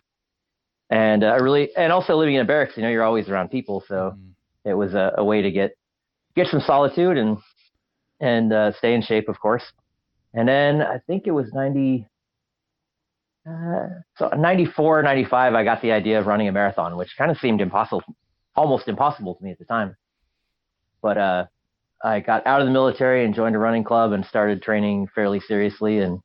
and 0.89 1.23
uh, 1.23 1.27
I 1.27 1.35
really, 1.35 1.69
and 1.75 1.91
also 1.91 2.15
living 2.15 2.33
in 2.33 2.41
a 2.41 2.45
barracks, 2.45 2.75
you 2.75 2.81
know, 2.81 2.89
you're 2.89 3.03
always 3.03 3.29
around 3.29 3.49
people. 3.49 3.83
So 3.87 4.15
mm. 4.17 4.31
it 4.65 4.73
was 4.73 4.95
a, 4.95 5.13
a, 5.17 5.23
way 5.23 5.43
to 5.43 5.51
get, 5.51 5.77
get 6.35 6.47
some 6.47 6.61
solitude 6.61 7.15
and, 7.15 7.37
and 8.19 8.51
uh, 8.51 8.71
stay 8.73 8.95
in 8.95 9.03
shape, 9.03 9.29
of 9.29 9.39
course. 9.39 9.71
And 10.33 10.47
then 10.47 10.81
I 10.81 10.97
think 11.05 11.27
it 11.27 11.31
was 11.31 11.53
90, 11.53 12.07
uh, 13.47 13.87
so 14.17 14.29
94, 14.29 15.03
95, 15.03 15.53
I 15.53 15.63
got 15.63 15.83
the 15.83 15.91
idea 15.91 16.19
of 16.19 16.25
running 16.25 16.47
a 16.47 16.51
marathon, 16.51 16.97
which 16.97 17.13
kind 17.19 17.29
of 17.29 17.37
seemed 17.37 17.61
impossible, 17.61 18.01
almost 18.55 18.87
impossible 18.87 19.35
to 19.35 19.43
me 19.43 19.51
at 19.51 19.59
the 19.59 19.65
time. 19.65 19.95
But 21.01 21.17
uh, 21.17 21.45
I 22.03 22.19
got 22.19 22.45
out 22.45 22.61
of 22.61 22.67
the 22.67 22.73
military 22.73 23.25
and 23.25 23.33
joined 23.33 23.55
a 23.55 23.59
running 23.59 23.83
club 23.83 24.11
and 24.11 24.25
started 24.25 24.61
training 24.61 25.07
fairly 25.13 25.39
seriously 25.39 25.99
and 25.99 26.19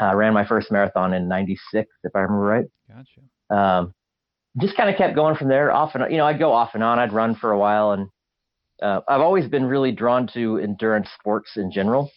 uh, 0.00 0.14
ran 0.14 0.32
my 0.32 0.46
first 0.46 0.70
marathon 0.70 1.14
in 1.14 1.28
'96, 1.28 1.90
if 2.04 2.12
I 2.14 2.20
remember 2.20 2.44
right. 2.44 2.64
Gotcha. 2.88 3.58
um, 3.58 3.94
just 4.60 4.76
kind 4.76 4.90
of 4.90 4.96
kept 4.96 5.14
going 5.14 5.36
from 5.36 5.48
there. 5.48 5.72
Off 5.72 5.94
and 5.94 6.10
you 6.10 6.18
know, 6.18 6.26
I'd 6.26 6.38
go 6.38 6.52
off 6.52 6.70
and 6.74 6.82
on. 6.82 6.98
I'd 6.98 7.12
run 7.12 7.34
for 7.34 7.52
a 7.52 7.58
while, 7.58 7.92
and 7.92 8.08
uh, 8.82 9.00
I've 9.08 9.20
always 9.20 9.48
been 9.48 9.64
really 9.64 9.92
drawn 9.92 10.26
to 10.34 10.58
endurance 10.58 11.08
sports 11.18 11.52
in 11.56 11.70
general. 11.70 12.10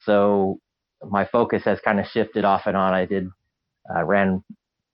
So 0.00 0.58
my 1.08 1.24
focus 1.26 1.62
has 1.64 1.80
kind 1.80 2.00
of 2.00 2.06
shifted 2.06 2.44
off 2.44 2.62
and 2.66 2.76
on. 2.76 2.94
I 2.94 3.06
did 3.06 3.28
uh, 3.94 4.04
ran 4.04 4.42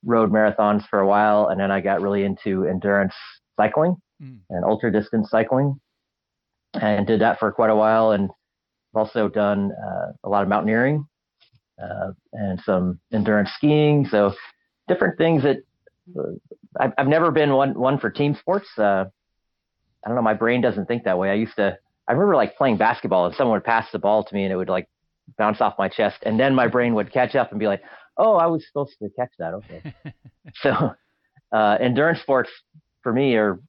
road 0.05 0.31
marathons 0.31 0.87
for 0.89 1.01
a 1.01 1.07
while, 1.07 1.49
and 1.49 1.61
then 1.61 1.71
I 1.71 1.81
got 1.81 2.01
really 2.01 2.25
into 2.25 2.67
endurance 2.67 3.15
cycling 3.57 3.97
mm. 4.23 4.39
and 4.51 4.65
ultra 4.65 4.93
distance 4.93 5.31
cycling, 5.31 5.81
and 6.75 7.07
did 7.07 7.21
that 7.21 7.39
for 7.39 7.51
quite 7.53 7.71
a 7.71 7.77
while. 7.77 8.13
And 8.13 8.31
I've 8.95 8.99
also 8.99 9.29
done 9.29 9.73
uh, 9.73 10.13
a 10.25 10.29
lot 10.29 10.43
of 10.43 10.49
mountaineering 10.49 11.07
uh, 11.83 12.13
and 12.33 12.61
some 12.61 13.01
endurance 13.13 13.51
skiing. 13.57 14.07
So 14.11 14.35
different 14.87 15.19
things 15.19 15.43
that 15.43 15.59
uh, 16.19 16.23
I've, 16.79 16.93
I've 16.99 17.09
never 17.09 17.31
been 17.31 17.53
one 17.53 17.79
one 17.79 17.99
for 17.99 18.11
team 18.11 18.35
sports. 18.35 18.69
Uh, 18.77 19.05
I 20.05 20.09
don't 20.09 20.17
know. 20.17 20.23
My 20.23 20.35
brain 20.35 20.61
doesn't 20.61 20.87
think 20.87 21.05
that 21.05 21.19
way. 21.19 21.31
I 21.31 21.35
used 21.35 21.57
to. 21.57 21.79
I 22.07 22.13
remember 22.13 22.37
like 22.37 22.57
playing 22.57 22.79
basketball 22.79 23.27
and 23.27 23.35
someone 23.35 23.57
would 23.57 23.65
pass 23.65 23.87
the 23.93 23.99
ball 23.99 24.25
to 24.25 24.35
me 24.35 24.45
and 24.45 24.53
it 24.53 24.57
would 24.57 24.71
like 24.71 24.89
bounce 25.37 25.61
off 25.61 25.75
my 25.79 25.89
chest 25.89 26.17
and 26.23 26.41
then 26.41 26.55
my 26.55 26.67
brain 26.67 26.95
would 26.95 27.13
catch 27.13 27.35
up 27.35 27.51
and 27.51 27.61
be 27.61 27.67
like, 27.67 27.83
oh, 28.17 28.37
I 28.37 28.47
was 28.47 28.67
supposed 28.67 28.97
to 29.03 29.11
catch 29.11 29.31
that. 29.39 29.53
Okay. 29.53 29.95
so 30.63 30.93
uh, 31.53 31.77
endurance 31.81 32.21
sports 32.21 32.51
for 33.03 33.13
me 33.13 33.37
are, 33.37 33.61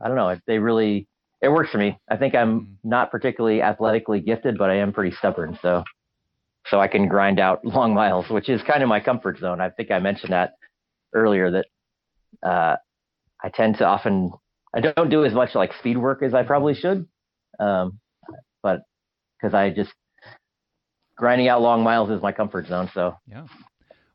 I 0.00 0.08
don't 0.08 0.16
know, 0.16 0.34
they 0.46 0.58
really 0.58 1.06
it 1.42 1.48
works 1.48 1.70
for 1.70 1.78
me. 1.78 1.98
I 2.08 2.16
think 2.16 2.34
I'm 2.34 2.60
mm-hmm. 2.60 2.88
not 2.88 3.10
particularly 3.10 3.60
athletically 3.60 4.20
gifted, 4.20 4.56
but 4.56 4.70
I 4.70 4.76
am 4.76 4.92
pretty 4.92 5.14
stubborn. 5.16 5.58
So 5.60 5.82
so 6.68 6.80
I 6.80 6.86
can 6.88 7.08
grind 7.08 7.40
out 7.40 7.64
long 7.64 7.92
miles, 7.92 8.30
which 8.30 8.48
is 8.48 8.62
kind 8.62 8.82
of 8.82 8.88
my 8.88 9.00
comfort 9.00 9.38
zone. 9.38 9.60
I 9.60 9.70
think 9.70 9.90
I 9.90 9.98
mentioned 9.98 10.32
that 10.32 10.54
earlier 11.12 11.50
that 11.50 11.66
uh, 12.42 12.76
I 13.42 13.48
tend 13.50 13.78
to 13.78 13.84
often 13.84 14.32
I 14.74 14.80
don't 14.80 15.10
do 15.10 15.24
as 15.24 15.34
much 15.34 15.54
like 15.54 15.72
speed 15.80 15.98
work 15.98 16.22
as 16.22 16.32
I 16.32 16.44
probably 16.44 16.74
should, 16.74 17.06
um, 17.58 17.98
but 18.62 18.82
because 19.36 19.52
I 19.52 19.70
just 19.70 19.92
grinding 21.16 21.48
out 21.48 21.60
long 21.60 21.82
miles 21.82 22.08
is 22.08 22.22
my 22.22 22.32
comfort 22.32 22.68
zone. 22.68 22.88
So 22.94 23.16
yeah, 23.26 23.46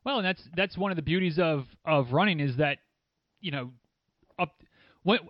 well, 0.04 0.16
and 0.16 0.26
that's 0.26 0.42
that's 0.56 0.78
one 0.78 0.90
of 0.90 0.96
the 0.96 1.02
beauties 1.02 1.38
of 1.38 1.66
of 1.84 2.12
running 2.12 2.40
is 2.40 2.56
that 2.56 2.78
you 3.40 3.50
know 3.50 3.70
up 4.38 4.54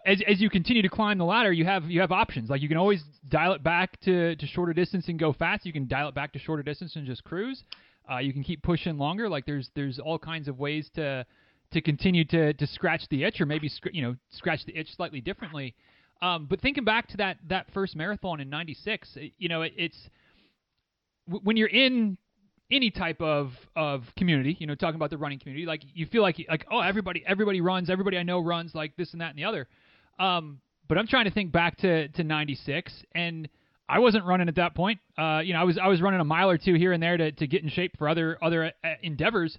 as 0.06 0.22
as 0.26 0.40
you 0.40 0.50
continue 0.50 0.82
to 0.82 0.88
climb 0.88 1.18
the 1.18 1.25
ladder, 1.25 1.52
you 1.52 1.64
have 1.64 1.84
you 1.90 2.00
have 2.00 2.12
options. 2.12 2.50
Like 2.50 2.62
you 2.62 2.68
can 2.68 2.76
always 2.76 3.02
dial 3.28 3.52
it 3.52 3.62
back 3.62 4.00
to 4.00 4.34
to 4.37 4.46
shorter 4.46 4.72
distance 4.72 5.08
and 5.08 5.18
go 5.18 5.32
fast. 5.32 5.66
You 5.66 5.72
can 5.72 5.87
dial 5.87 6.08
it 6.08 6.14
back 6.14 6.32
to 6.32 6.38
shorter 6.38 6.62
distance 6.62 6.96
and 6.96 7.06
just 7.06 7.25
cruise. 7.25 7.64
Uh, 8.10 8.18
you 8.18 8.32
can 8.32 8.42
keep 8.42 8.62
pushing 8.62 8.98
longer. 8.98 9.28
Like 9.28 9.46
there's 9.46 9.70
there's 9.75 9.98
all 9.98 10.18
kinds 10.18 10.48
of 10.48 10.58
ways 10.58 10.90
to 10.94 11.25
to 11.72 11.80
continue 11.80 12.25
to 12.26 12.52
to 12.54 12.66
scratch 12.66 13.02
the 13.10 13.25
itch 13.25 13.40
or 13.40 13.46
maybe 13.46 13.70
you 13.92 14.02
know 14.02 14.16
scratch 14.30 14.64
the 14.64 14.76
itch 14.76 14.94
slightly 14.96 15.20
differently. 15.20 15.75
Um, 16.20 16.46
but 16.46 16.60
thinking 16.60 16.84
back 16.84 17.06
to 17.08 17.16
that 17.18 17.38
that 17.48 17.66
first 17.72 17.94
marathon 17.94 18.40
in 18.40 18.48
'96, 18.48 19.16
you 19.38 19.48
know 19.48 19.62
it, 19.62 19.72
it's 19.76 20.08
when 21.26 21.56
you're 21.56 21.68
in 21.68 22.16
any 22.70 22.90
type 22.90 23.20
of 23.20 23.52
of 23.76 24.04
community, 24.16 24.56
you 24.58 24.66
know, 24.66 24.75
talking 24.75 24.96
about 24.96 25.10
the 25.10 25.18
running 25.18 25.38
community, 25.38 25.66
like 25.66 25.82
you 25.94 26.06
feel 26.06 26.22
like 26.22 26.44
like 26.48 26.66
oh 26.70 26.80
everybody 26.80 27.22
everybody 27.26 27.60
runs, 27.60 27.90
everybody 27.90 28.18
I 28.18 28.22
know 28.22 28.40
runs 28.40 28.75
like 28.75 28.96
this 28.96 29.12
and 29.12 29.20
that 29.20 29.30
and 29.30 29.38
the 29.38 29.44
other. 29.44 29.66
Um, 30.18 30.60
but 30.88 30.98
I'm 30.98 31.06
trying 31.06 31.26
to 31.26 31.30
think 31.30 31.52
back 31.52 31.76
to 31.78 32.08
to 32.08 32.25
'96 32.25 32.92
and. 33.14 33.48
I 33.90 34.00
wasn't 34.00 34.26
running 34.26 34.48
at 34.48 34.56
that 34.56 34.75
point. 34.75 35.00
Uh, 35.16 35.40
you 35.42 35.54
know, 35.54 35.60
I 35.60 35.64
was 35.64 35.78
I 35.78 35.87
was 35.87 36.02
running 36.02 36.20
a 36.20 36.25
mile 36.25 36.50
or 36.50 36.58
two 36.58 36.75
here 36.75 36.92
and 36.92 37.02
there 37.02 37.16
to, 37.16 37.32
to 37.32 37.46
get 37.46 37.62
in 37.62 37.70
shape 37.70 37.96
for 37.96 38.06
other 38.06 38.37
other 38.42 38.66
uh, 38.84 38.88
endeavors 39.02 39.56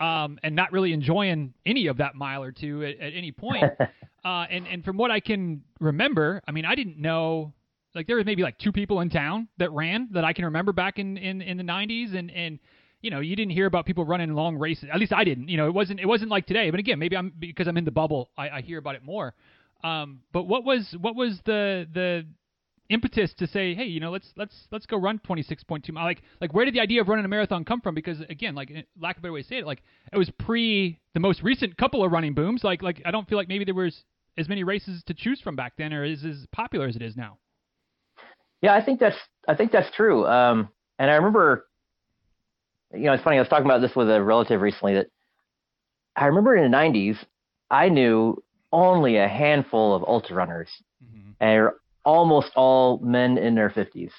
um, 0.00 0.38
and 0.42 0.56
not 0.56 0.72
really 0.72 0.92
enjoying 0.92 1.54
any 1.66 1.86
of 1.86 1.98
that 1.98 2.14
mile 2.14 2.42
or 2.42 2.52
two 2.52 2.82
at, 2.82 2.98
at 2.98 3.14
any 3.14 3.32
point. 3.32 3.64
uh, 4.24 4.46
and 4.50 4.66
and 4.66 4.84
from 4.84 4.96
what 4.96 5.10
I 5.10 5.20
can 5.20 5.62
remember, 5.78 6.42
I 6.48 6.52
mean, 6.52 6.64
I 6.64 6.74
didn't 6.74 6.98
know 6.98 7.52
like 7.94 8.06
there 8.06 8.16
was 8.16 8.26
maybe 8.26 8.42
like 8.42 8.58
two 8.58 8.72
people 8.72 9.00
in 9.00 9.10
town 9.10 9.48
that 9.58 9.70
ran 9.72 10.08
that 10.12 10.24
I 10.24 10.32
can 10.32 10.44
remember 10.44 10.72
back 10.72 10.98
in 10.98 11.16
in, 11.16 11.42
in 11.42 11.56
the 11.56 11.64
90s, 11.64 12.14
and 12.16 12.30
and 12.30 12.58
you 13.00 13.10
know 13.10 13.20
you 13.20 13.36
didn't 13.36 13.52
hear 13.52 13.66
about 13.66 13.86
people 13.86 14.04
running 14.04 14.32
long 14.34 14.56
races. 14.56 14.88
At 14.92 15.00
least 15.00 15.12
I 15.12 15.24
didn't. 15.24 15.48
You 15.48 15.56
know, 15.56 15.66
it 15.66 15.74
wasn't 15.74 16.00
it 16.00 16.06
wasn't 16.06 16.30
like 16.30 16.46
today. 16.46 16.70
But 16.70 16.80
again, 16.80 16.98
maybe 16.98 17.16
I'm 17.16 17.32
because 17.38 17.66
I'm 17.66 17.76
in 17.76 17.84
the 17.84 17.90
bubble, 17.90 18.30
I, 18.36 18.48
I 18.48 18.60
hear 18.60 18.78
about 18.78 18.94
it 18.94 19.04
more. 19.04 19.34
Um, 19.82 20.20
but 20.32 20.44
what 20.44 20.64
was 20.64 20.94
what 21.00 21.16
was 21.16 21.40
the 21.44 21.86
the 21.92 22.26
impetus 22.90 23.32
to 23.34 23.46
say, 23.46 23.74
hey, 23.74 23.84
you 23.84 24.00
know, 24.00 24.10
let's 24.10 24.32
let's 24.36 24.54
let's 24.70 24.84
go 24.86 24.98
run 24.98 25.20
26.2 25.20 25.92
miles. 25.92 26.06
Like 26.06 26.22
like 26.40 26.52
where 26.52 26.64
did 26.64 26.74
the 26.74 26.80
idea 26.80 27.00
of 27.00 27.08
running 27.08 27.24
a 27.24 27.28
marathon 27.28 27.64
come 27.64 27.80
from? 27.80 27.94
Because 27.94 28.20
again, 28.28 28.54
like 28.54 28.70
lack 29.00 29.16
of 29.16 29.20
a 29.20 29.22
better 29.22 29.32
way 29.32 29.42
to 29.42 29.48
say 29.48 29.58
it, 29.58 29.66
like 29.66 29.82
it 30.12 30.18
was 30.18 30.30
pre 30.38 30.98
the 31.14 31.20
most 31.20 31.42
recent 31.42 31.76
couple 31.76 32.04
of 32.04 32.12
running 32.12 32.34
booms. 32.34 32.62
Like 32.62 32.82
like 32.82 33.00
I 33.04 33.10
don't 33.10 33.28
feel 33.28 33.38
like 33.38 33.48
maybe 33.48 33.64
there 33.64 33.74
was 33.74 34.04
as 34.36 34.48
many 34.48 34.64
races 34.64 35.02
to 35.06 35.14
choose 35.14 35.40
from 35.40 35.56
back 35.56 35.74
then, 35.78 35.92
or 35.92 36.04
is 36.04 36.24
as 36.24 36.46
popular 36.52 36.86
as 36.86 36.96
it 36.96 37.02
is 37.02 37.16
now. 37.16 37.38
Yeah, 38.62 38.74
I 38.74 38.84
think 38.84 39.00
that's 39.00 39.16
I 39.48 39.54
think 39.54 39.72
that's 39.72 39.90
true. 39.94 40.26
Um, 40.26 40.68
and 40.98 41.10
I 41.10 41.14
remember, 41.14 41.66
you 42.92 43.04
know, 43.04 43.12
it's 43.12 43.22
funny. 43.22 43.36
I 43.36 43.40
was 43.40 43.48
talking 43.48 43.64
about 43.64 43.80
this 43.80 43.96
with 43.96 44.10
a 44.10 44.22
relative 44.22 44.60
recently 44.60 44.94
that 44.94 45.06
I 46.16 46.26
remember 46.26 46.56
in 46.56 46.70
the 46.70 46.76
'90s, 46.76 47.16
I 47.70 47.88
knew 47.88 48.42
only 48.72 49.16
a 49.16 49.28
handful 49.28 49.94
of 49.94 50.04
ultra 50.04 50.36
runners, 50.36 50.70
mm-hmm. 51.02 51.30
and 51.40 51.70
almost 52.04 52.52
all 52.56 52.98
men 52.98 53.38
in 53.38 53.54
their 53.54 53.70
50s. 53.70 54.10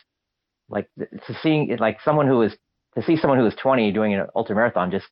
Like 0.70 0.90
to 0.98 1.38
seeing 1.42 1.76
like 1.78 2.00
someone 2.04 2.28
who 2.28 2.38
was 2.38 2.56
to 2.96 3.04
see 3.04 3.18
someone 3.18 3.38
who 3.38 3.46
was 3.46 3.56
20 3.56 3.92
doing 3.92 4.14
an 4.14 4.28
ultra 4.36 4.56
marathon. 4.56 4.92
Just, 4.92 5.08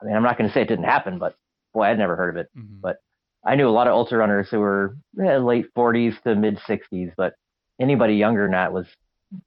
I 0.00 0.06
mean, 0.06 0.14
I'm 0.14 0.22
not 0.22 0.38
going 0.38 0.48
to 0.48 0.54
say 0.54 0.62
it 0.62 0.68
didn't 0.68 0.84
happen, 0.84 1.18
but 1.18 1.36
boy, 1.72 1.84
I'd 1.84 1.98
never 1.98 2.16
heard 2.16 2.30
of 2.30 2.36
it. 2.36 2.48
Mm-hmm. 2.56 2.80
But 2.80 2.96
I 3.44 3.54
knew 3.54 3.68
a 3.68 3.70
lot 3.70 3.86
of 3.86 3.94
ultra 3.94 4.18
runners 4.18 4.48
who 4.50 4.60
were 4.60 4.96
eh, 5.22 5.36
late 5.36 5.66
40s 5.76 6.20
to 6.22 6.34
mid 6.34 6.58
60s, 6.58 7.12
but 7.16 7.34
anybody 7.82 8.14
younger 8.14 8.44
than 8.44 8.52
that 8.52 8.72
was 8.72 8.86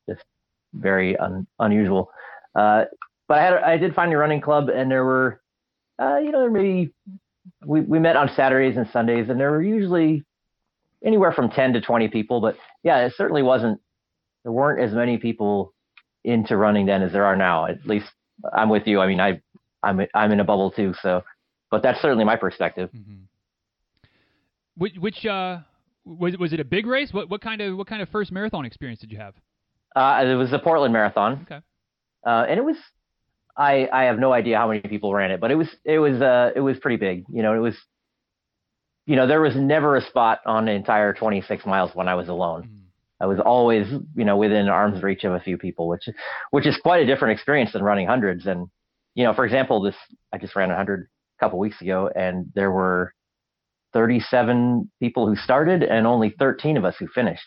just 0.08 0.24
very 0.74 1.18
un, 1.18 1.48
unusual. 1.60 2.12
Uh, 2.54 2.86
but 3.28 3.40
I 3.40 3.44
had 3.44 3.54
I 3.54 3.78
did 3.78 3.96
find 3.96 4.14
a 4.14 4.18
running 4.18 4.42
club, 4.42 4.70
and 4.70 4.92
there 4.92 5.04
were, 5.04 5.42
uh, 6.00 6.18
you 6.18 6.32
know, 6.32 6.50
maybe 6.50 6.94
we 7.66 7.82
we 7.82 8.00
met 8.00 8.16
on 8.16 8.30
Saturdays 8.36 8.78
and 8.78 8.88
Sundays, 8.92 9.30
and 9.30 9.40
there 9.40 9.52
were 9.52 9.64
usually 9.64 10.24
anywhere 11.06 11.32
from 11.32 11.50
10 11.50 11.74
to 11.74 11.82
20 11.82 12.08
people. 12.10 12.42
But 12.42 12.58
yeah, 12.84 13.06
it 13.06 13.14
certainly 13.16 13.44
wasn't, 13.44 13.80
there 14.44 14.52
weren't 14.52 14.82
as 14.82 14.94
many 14.94 15.18
people 15.18 15.74
into 16.24 16.58
running 16.58 16.88
then 16.88 17.04
as 17.04 17.14
there 17.14 17.26
are 17.26 17.36
now. 17.36 17.68
At 17.68 17.86
least 17.86 18.08
I'm 18.54 18.70
with 18.70 18.88
you. 18.88 19.00
I 19.00 19.08
mean, 19.08 19.20
I, 19.20 19.42
I'm, 19.84 20.02
I'm 20.14 20.32
in 20.32 20.40
a 20.40 20.44
bubble 20.44 20.72
too. 20.72 20.94
So, 21.02 21.24
but 21.70 21.84
that's 21.84 22.02
certainly 22.02 22.26
my 22.26 22.36
perspective. 22.36 22.90
Mm-hmm. 22.94 23.24
Which, 24.78 24.96
which, 24.98 25.26
uh, 25.26 25.60
was, 26.06 26.38
was 26.38 26.54
it 26.54 26.60
a 26.60 26.66
big 26.66 26.86
race? 26.86 27.12
What, 27.12 27.30
what 27.30 27.42
kind 27.42 27.62
of, 27.62 27.78
what 27.78 27.88
kind 27.88 28.02
of 28.02 28.10
first 28.10 28.32
marathon 28.32 28.66
experience 28.66 29.00
did 29.00 29.12
you 29.12 29.18
have? 29.18 29.36
Uh, 29.96 30.24
it 30.26 30.36
was 30.36 30.52
the 30.52 30.60
Portland 30.60 30.94
Marathon. 30.94 31.42
Okay. 31.44 31.62
Uh, 32.26 32.46
and 32.50 32.58
it 32.60 32.64
was, 32.64 32.76
I, 33.58 33.88
I 33.92 34.04
have 34.04 34.20
no 34.20 34.34
idea 34.34 34.58
how 34.58 34.68
many 34.68 34.82
people 34.82 35.14
ran 35.14 35.32
it, 35.32 35.40
but 35.40 35.52
it 35.52 35.56
was, 35.56 35.70
it 35.86 36.00
was, 36.00 36.22
uh, 36.22 36.52
it 36.56 36.60
was 36.60 36.78
pretty 36.80 36.98
big. 36.98 37.26
You 37.32 37.44
know, 37.44 37.54
it 37.54 37.60
was 37.60 37.76
you 39.06 39.16
know, 39.16 39.28
there 39.28 39.42
was 39.42 39.56
never 39.56 39.96
a 39.96 40.02
spot 40.02 40.40
on 40.46 40.66
the 40.66 40.72
entire 40.72 41.14
26 41.14 41.66
miles 41.66 41.92
when 41.94 42.08
I 42.08 42.16
was 42.16 42.28
alone. 42.28 42.64
Mm. 42.64 42.82
I 43.22 43.28
was 43.28 43.40
always, 43.40 43.88
you 44.16 44.26
know, 44.26 44.36
within 44.36 44.68
arm's 44.68 45.02
reach 45.02 45.24
of 45.24 45.34
a 45.34 45.40
few 45.40 45.58
people, 45.58 45.88
which, 45.88 46.10
which 46.52 46.68
is 46.68 46.78
quite 46.82 47.02
a 47.02 47.06
different 47.06 47.34
experience 47.34 47.72
than 47.74 47.84
running 47.84 48.08
hundreds. 48.08 48.46
And, 48.46 48.68
you 49.14 49.24
know, 49.24 49.34
for 49.34 49.46
example, 49.46 49.82
this, 49.82 49.96
I 50.34 50.38
just 50.38 50.56
ran 50.56 50.72
a 50.72 50.76
hundred 50.76 51.08
a 51.40 51.44
couple 51.44 51.60
weeks 51.60 51.82
ago 51.82 52.10
and 52.14 52.52
there 52.56 52.72
were 52.72 53.14
37 53.96 54.92
people 55.00 55.26
who 55.26 55.38
started 55.38 55.82
and 55.82 56.06
only 56.06 56.36
13 56.38 56.76
of 56.76 56.84
us 56.84 56.96
who 57.00 57.08
finished. 57.08 57.46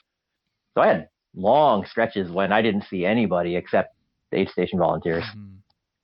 So 0.73 0.81
I 0.81 0.89
had 0.89 1.09
long 1.37 1.85
stretches 1.85 2.31
when 2.31 2.53
I 2.53 2.63
didn't 2.63 2.85
see 2.89 3.05
anybody 3.05 3.55
except 3.55 3.95
the 4.33 4.39
aid 4.39 4.49
station 4.49 4.79
volunteers, 4.79 5.25
mm. 5.37 5.57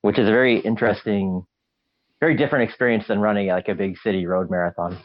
which 0.03 0.19
is 0.19 0.29
a 0.29 0.31
very 0.31 0.61
interesting, 0.61 1.47
very 2.21 2.37
different 2.37 2.69
experience 2.69 3.05
than 3.09 3.21
running 3.21 3.49
like 3.49 3.69
a 3.69 3.75
big 3.75 3.97
city 3.97 4.27
road 4.27 4.51
marathon. 4.51 4.99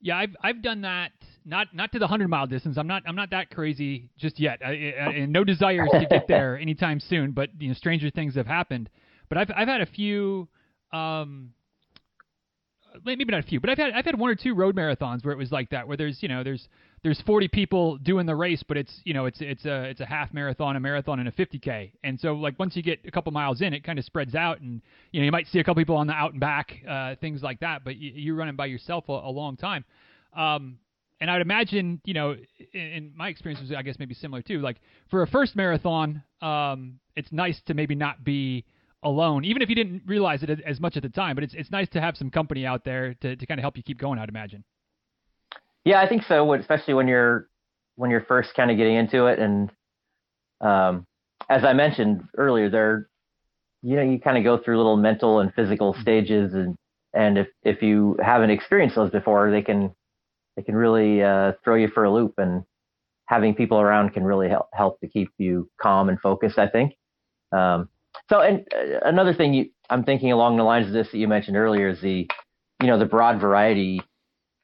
Yeah, 0.00 0.16
I've 0.16 0.34
I've 0.42 0.62
done 0.62 0.80
that. 0.80 1.12
Not 1.44 1.68
not 1.74 1.92
to 1.92 1.98
the 1.98 2.06
hundred 2.06 2.28
mile 2.28 2.46
distance. 2.46 2.78
I'm 2.78 2.86
not 2.86 3.02
I'm 3.06 3.14
not 3.14 3.30
that 3.30 3.50
crazy 3.50 4.08
just 4.16 4.40
yet, 4.40 4.60
I, 4.64 4.94
I, 4.98 5.12
and 5.12 5.32
no 5.32 5.44
desires 5.44 5.90
to 5.92 6.06
get 6.06 6.26
there 6.26 6.58
anytime 6.60 7.00
soon. 7.00 7.32
But 7.32 7.50
you 7.58 7.68
know, 7.68 7.74
stranger 7.74 8.08
things 8.10 8.34
have 8.36 8.46
happened. 8.46 8.88
But 9.28 9.38
I've 9.38 9.50
I've 9.54 9.68
had 9.68 9.82
a 9.82 9.86
few. 9.86 10.48
Um, 10.92 11.50
maybe 13.04 13.24
not 13.24 13.40
a 13.40 13.42
few, 13.42 13.60
but 13.60 13.70
I've 13.70 13.78
had 13.78 13.92
I've 13.92 14.04
had 14.04 14.18
one 14.18 14.30
or 14.30 14.34
two 14.34 14.54
road 14.54 14.76
marathons 14.76 15.24
where 15.24 15.32
it 15.32 15.38
was 15.38 15.52
like 15.52 15.70
that, 15.70 15.86
where 15.86 15.96
there's 15.96 16.22
you 16.22 16.28
know 16.28 16.42
there's 16.42 16.68
there's 17.02 17.20
40 17.22 17.48
people 17.48 17.98
doing 17.98 18.26
the 18.26 18.34
race, 18.34 18.62
but 18.66 18.76
it's 18.76 19.00
you 19.04 19.14
know 19.14 19.26
it's 19.26 19.40
it's 19.40 19.64
a 19.64 19.84
it's 19.84 20.00
a 20.00 20.06
half 20.06 20.32
marathon, 20.32 20.76
a 20.76 20.80
marathon, 20.80 21.18
and 21.18 21.28
a 21.28 21.32
50k. 21.32 21.92
And 22.04 22.18
so 22.20 22.34
like 22.34 22.58
once 22.58 22.76
you 22.76 22.82
get 22.82 23.00
a 23.06 23.10
couple 23.10 23.32
miles 23.32 23.60
in, 23.60 23.74
it 23.74 23.84
kind 23.84 23.98
of 23.98 24.04
spreads 24.04 24.34
out, 24.34 24.60
and 24.60 24.80
you 25.10 25.20
know 25.20 25.24
you 25.24 25.32
might 25.32 25.46
see 25.48 25.58
a 25.58 25.64
couple 25.64 25.80
people 25.80 25.96
on 25.96 26.06
the 26.06 26.12
out 26.12 26.32
and 26.32 26.40
back, 26.40 26.72
uh, 26.88 27.14
things 27.20 27.42
like 27.42 27.60
that. 27.60 27.84
But 27.84 27.96
you, 27.96 28.34
are 28.34 28.36
running 28.36 28.56
by 28.56 28.66
yourself 28.66 29.08
a, 29.08 29.12
a 29.12 29.30
long 29.30 29.56
time. 29.56 29.84
Um, 30.36 30.78
and 31.20 31.30
I 31.30 31.34
would 31.34 31.42
imagine, 31.42 32.00
you 32.04 32.14
know, 32.14 32.34
in, 32.72 32.80
in, 32.80 33.12
my 33.14 33.28
experience 33.28 33.60
was, 33.60 33.70
I 33.70 33.82
guess, 33.82 33.96
maybe 34.00 34.12
similar 34.12 34.42
too. 34.42 34.58
Like 34.58 34.78
for 35.08 35.22
a 35.22 35.26
first 35.28 35.54
marathon, 35.54 36.22
um, 36.40 36.98
it's 37.14 37.30
nice 37.30 37.60
to 37.66 37.74
maybe 37.74 37.94
not 37.94 38.24
be 38.24 38.64
alone, 39.02 39.44
even 39.44 39.62
if 39.62 39.68
you 39.68 39.74
didn't 39.74 40.02
realize 40.06 40.42
it 40.42 40.50
as 40.50 40.80
much 40.80 40.96
at 40.96 41.02
the 41.02 41.08
time. 41.08 41.34
But 41.34 41.44
it's 41.44 41.54
it's 41.54 41.70
nice 41.70 41.88
to 41.90 42.00
have 42.00 42.16
some 42.16 42.30
company 42.30 42.66
out 42.66 42.84
there 42.84 43.14
to, 43.14 43.36
to 43.36 43.46
kind 43.46 43.58
of 43.58 43.62
help 43.62 43.76
you 43.76 43.82
keep 43.82 43.98
going. 43.98 44.18
I'd 44.18 44.28
imagine. 44.28 44.64
Yeah, 45.84 46.00
I 46.00 46.08
think 46.08 46.22
so. 46.24 46.52
Especially 46.54 46.94
when 46.94 47.08
you're 47.08 47.48
when 47.96 48.10
you're 48.10 48.24
first 48.24 48.54
kind 48.54 48.70
of 48.70 48.76
getting 48.76 48.96
into 48.96 49.26
it, 49.26 49.38
and 49.38 49.70
um, 50.60 51.06
as 51.48 51.64
I 51.64 51.72
mentioned 51.72 52.22
earlier, 52.36 52.70
there, 52.70 53.08
you 53.82 53.96
know, 53.96 54.02
you 54.02 54.20
kind 54.20 54.38
of 54.38 54.44
go 54.44 54.58
through 54.58 54.76
little 54.76 54.96
mental 54.96 55.40
and 55.40 55.52
physical 55.54 55.94
stages, 56.00 56.54
and 56.54 56.76
and 57.12 57.38
if 57.38 57.48
if 57.62 57.82
you 57.82 58.16
haven't 58.22 58.50
experienced 58.50 58.96
those 58.96 59.10
before, 59.10 59.50
they 59.50 59.62
can 59.62 59.92
they 60.56 60.62
can 60.62 60.76
really 60.76 61.22
uh, 61.22 61.52
throw 61.64 61.74
you 61.74 61.88
for 61.88 62.04
a 62.04 62.12
loop, 62.12 62.34
and 62.38 62.62
having 63.26 63.54
people 63.54 63.80
around 63.80 64.14
can 64.14 64.24
really 64.24 64.48
help 64.48 64.68
help 64.72 65.00
to 65.00 65.08
keep 65.08 65.30
you 65.38 65.68
calm 65.80 66.08
and 66.08 66.20
focused. 66.20 66.58
I 66.58 66.68
think. 66.68 66.94
Um, 67.50 67.88
so, 68.28 68.40
and 68.40 68.66
uh, 68.74 69.00
another 69.04 69.34
thing 69.34 69.54
you, 69.54 69.70
I'm 69.90 70.04
thinking 70.04 70.32
along 70.32 70.56
the 70.56 70.64
lines 70.64 70.86
of 70.86 70.92
this 70.92 71.10
that 71.12 71.18
you 71.18 71.28
mentioned 71.28 71.56
earlier 71.56 71.88
is 71.88 72.00
the, 72.00 72.28
you 72.80 72.86
know, 72.86 72.98
the 72.98 73.06
broad 73.06 73.40
variety 73.40 74.00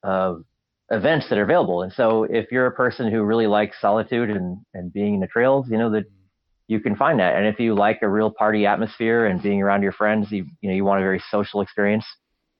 of 0.02 0.44
events 0.90 1.28
that 1.28 1.38
are 1.38 1.44
available. 1.44 1.82
And 1.82 1.92
so, 1.92 2.24
if 2.24 2.50
you're 2.50 2.66
a 2.66 2.72
person 2.72 3.10
who 3.10 3.22
really 3.22 3.46
likes 3.46 3.80
solitude 3.80 4.30
and 4.30 4.58
and 4.74 4.92
being 4.92 5.14
in 5.14 5.20
the 5.20 5.26
trails, 5.26 5.66
you 5.70 5.78
know 5.78 5.90
that 5.90 6.04
you 6.66 6.80
can 6.80 6.96
find 6.96 7.18
that. 7.20 7.36
And 7.36 7.46
if 7.46 7.58
you 7.58 7.74
like 7.74 8.00
a 8.02 8.08
real 8.08 8.30
party 8.30 8.66
atmosphere 8.66 9.26
and 9.26 9.42
being 9.42 9.62
around 9.62 9.82
your 9.82 9.92
friends, 9.92 10.30
you 10.30 10.46
you 10.60 10.68
know 10.68 10.74
you 10.74 10.84
want 10.84 11.00
a 11.00 11.04
very 11.04 11.22
social 11.30 11.60
experience, 11.60 12.06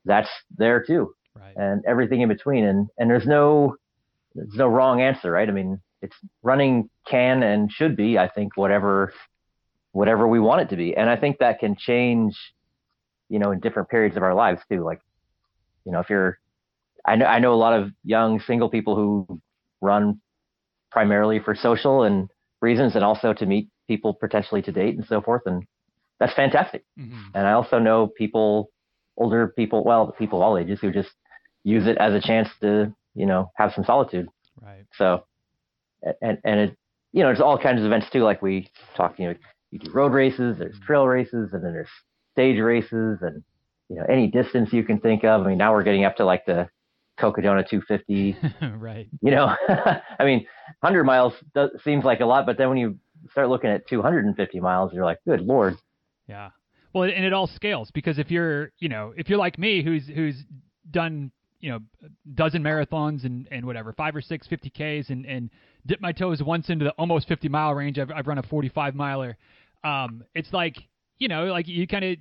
that's 0.04 0.30
there 0.57 0.83
too. 0.83 1.14
Right. 1.35 1.54
And 1.57 1.85
everything 1.87 2.23
in 2.23 2.28
between. 2.28 2.64
And 2.64 2.88
and 2.99 3.09
there's 3.09 3.26
no 3.26 3.76
there's 4.35 4.54
no 4.54 4.66
wrong 4.66 5.00
answer, 5.00 5.30
right? 5.30 5.49
I 5.49 5.52
mean, 5.52 5.80
it's 6.02 6.16
running 6.42 6.90
can 7.07 7.42
and 7.42 7.71
should 7.71 7.97
be, 7.97 8.18
I 8.18 8.28
think, 8.28 8.57
whatever 8.57 9.12
whatever 9.92 10.26
we 10.28 10.40
want 10.40 10.62
it 10.62 10.68
to 10.71 10.76
be. 10.76 10.97
And 10.97 11.09
I 11.09 11.16
think 11.16 11.38
that 11.38 11.61
can 11.61 11.76
change, 11.76 12.37
you 13.28 13.38
know, 13.38 13.50
in 13.52 13.61
different 13.61 13.88
periods 13.88 14.16
of 14.16 14.23
our 14.23 14.35
lives 14.35 14.61
too. 14.71 14.85
Like, 14.85 15.00
you 15.85 15.92
know, 15.92 16.00
if 16.00 16.11
you're 16.11 16.38
I 17.04 17.16
know 17.16 17.26
I 17.26 17.38
know 17.38 17.54
a 17.54 17.57
lot 17.57 17.78
of 17.78 17.90
young 18.04 18.40
single 18.40 18.68
people 18.68 18.95
who 18.97 19.40
run 19.80 20.21
primarily 20.90 21.38
for 21.38 21.54
social 21.54 22.02
and 22.02 22.28
reasons 22.61 22.95
and 22.95 23.04
also 23.04 23.33
to 23.33 23.47
meet 23.47 23.68
people 23.87 24.14
potentially 24.14 24.62
to 24.62 24.73
date 24.73 24.97
and 24.97 25.07
so 25.07 25.21
forth 25.21 25.42
and 25.47 25.64
that's 26.18 26.35
fantastic. 26.35 26.85
Mm-hmm. 26.99 27.28
And 27.35 27.47
I 27.47 27.52
also 27.52 27.78
know 27.78 28.09
people 28.09 28.71
older 29.16 29.49
people, 29.49 29.85
well, 29.85 30.12
people 30.18 30.42
all 30.42 30.59
ages 30.59 30.80
who 30.80 30.90
just 30.90 31.11
use 31.64 31.87
it 31.87 31.97
as 31.99 32.12
a 32.12 32.21
chance 32.21 32.49
to, 32.61 32.92
you 33.14 33.26
know, 33.26 33.50
have 33.54 33.73
some 33.73 33.85
solitude. 33.85 34.28
Right. 34.61 34.85
So 34.97 35.25
and 36.21 36.38
and 36.45 36.61
it 36.61 36.76
you 37.12 37.23
know, 37.23 37.28
there's 37.28 37.40
all 37.40 37.59
kinds 37.59 37.80
of 37.80 37.87
events 37.87 38.07
too, 38.12 38.21
like 38.21 38.42
we 38.42 38.71
talked, 38.97 39.18
you 39.18 39.28
know, 39.28 39.35
you 39.70 39.78
do 39.78 39.90
road 39.90 40.12
races, 40.12 40.56
there's 40.58 40.75
mm-hmm. 40.75 40.84
trail 40.84 41.06
races, 41.06 41.50
and 41.52 41.64
then 41.64 41.72
there's 41.72 41.88
stage 42.32 42.58
races, 42.58 43.18
and 43.22 43.42
you 43.88 43.96
know, 43.96 44.04
any 44.08 44.28
distance 44.28 44.72
you 44.72 44.84
can 44.84 45.00
think 45.00 45.25
of. 45.25 45.42
I 45.42 45.48
mean, 45.48 45.58
now 45.58 45.72
we're 45.72 45.82
getting 45.82 46.04
up 46.04 46.16
to 46.16 46.25
like 46.25 46.44
the 46.46 46.68
Cocodona 47.18 47.68
250. 47.68 48.37
right. 48.78 49.08
You 49.20 49.30
know, 49.30 49.54
I 50.18 50.25
mean, 50.25 50.46
100 50.80 51.04
miles 51.04 51.32
does, 51.54 51.70
seems 51.84 52.04
like 52.04 52.20
a 52.20 52.26
lot, 52.26 52.46
but 52.46 52.58
then 52.58 52.68
when 52.68 52.78
you 52.78 52.98
start 53.30 53.48
looking 53.48 53.70
at 53.70 53.87
250 53.88 54.60
miles, 54.60 54.92
you're 54.92 55.04
like, 55.04 55.18
good 55.26 55.40
lord. 55.40 55.76
Yeah. 56.28 56.50
Well, 56.94 57.04
and 57.04 57.25
it 57.25 57.32
all 57.32 57.46
scales 57.46 57.90
because 57.90 58.18
if 58.18 58.30
you're, 58.30 58.72
you 58.78 58.88
know, 58.88 59.12
if 59.16 59.28
you're 59.28 59.38
like 59.38 59.58
me, 59.58 59.82
who's 59.82 60.06
who's 60.06 60.44
done, 60.90 61.30
you 61.60 61.70
know, 61.70 61.80
dozen 62.34 62.62
marathons 62.62 63.24
and 63.24 63.48
and 63.50 63.66
whatever, 63.66 63.92
five 63.92 64.14
or 64.14 64.20
six 64.20 64.46
50ks, 64.48 65.10
and 65.10 65.26
and 65.26 65.50
dip 65.86 66.00
my 66.00 66.12
toes 66.12 66.42
once 66.42 66.70
into 66.70 66.84
the 66.84 66.92
almost 66.92 67.28
50 67.28 67.48
mile 67.48 67.74
range. 67.74 67.98
I've 67.98 68.10
I've 68.10 68.26
run 68.26 68.38
a 68.38 68.42
45 68.42 68.94
miler. 68.94 69.36
Um, 69.84 70.24
it's 70.34 70.52
like 70.52 70.76
you 71.18 71.28
know, 71.28 71.46
like 71.46 71.66
you 71.68 71.86
kind 71.86 72.04
of 72.04 72.16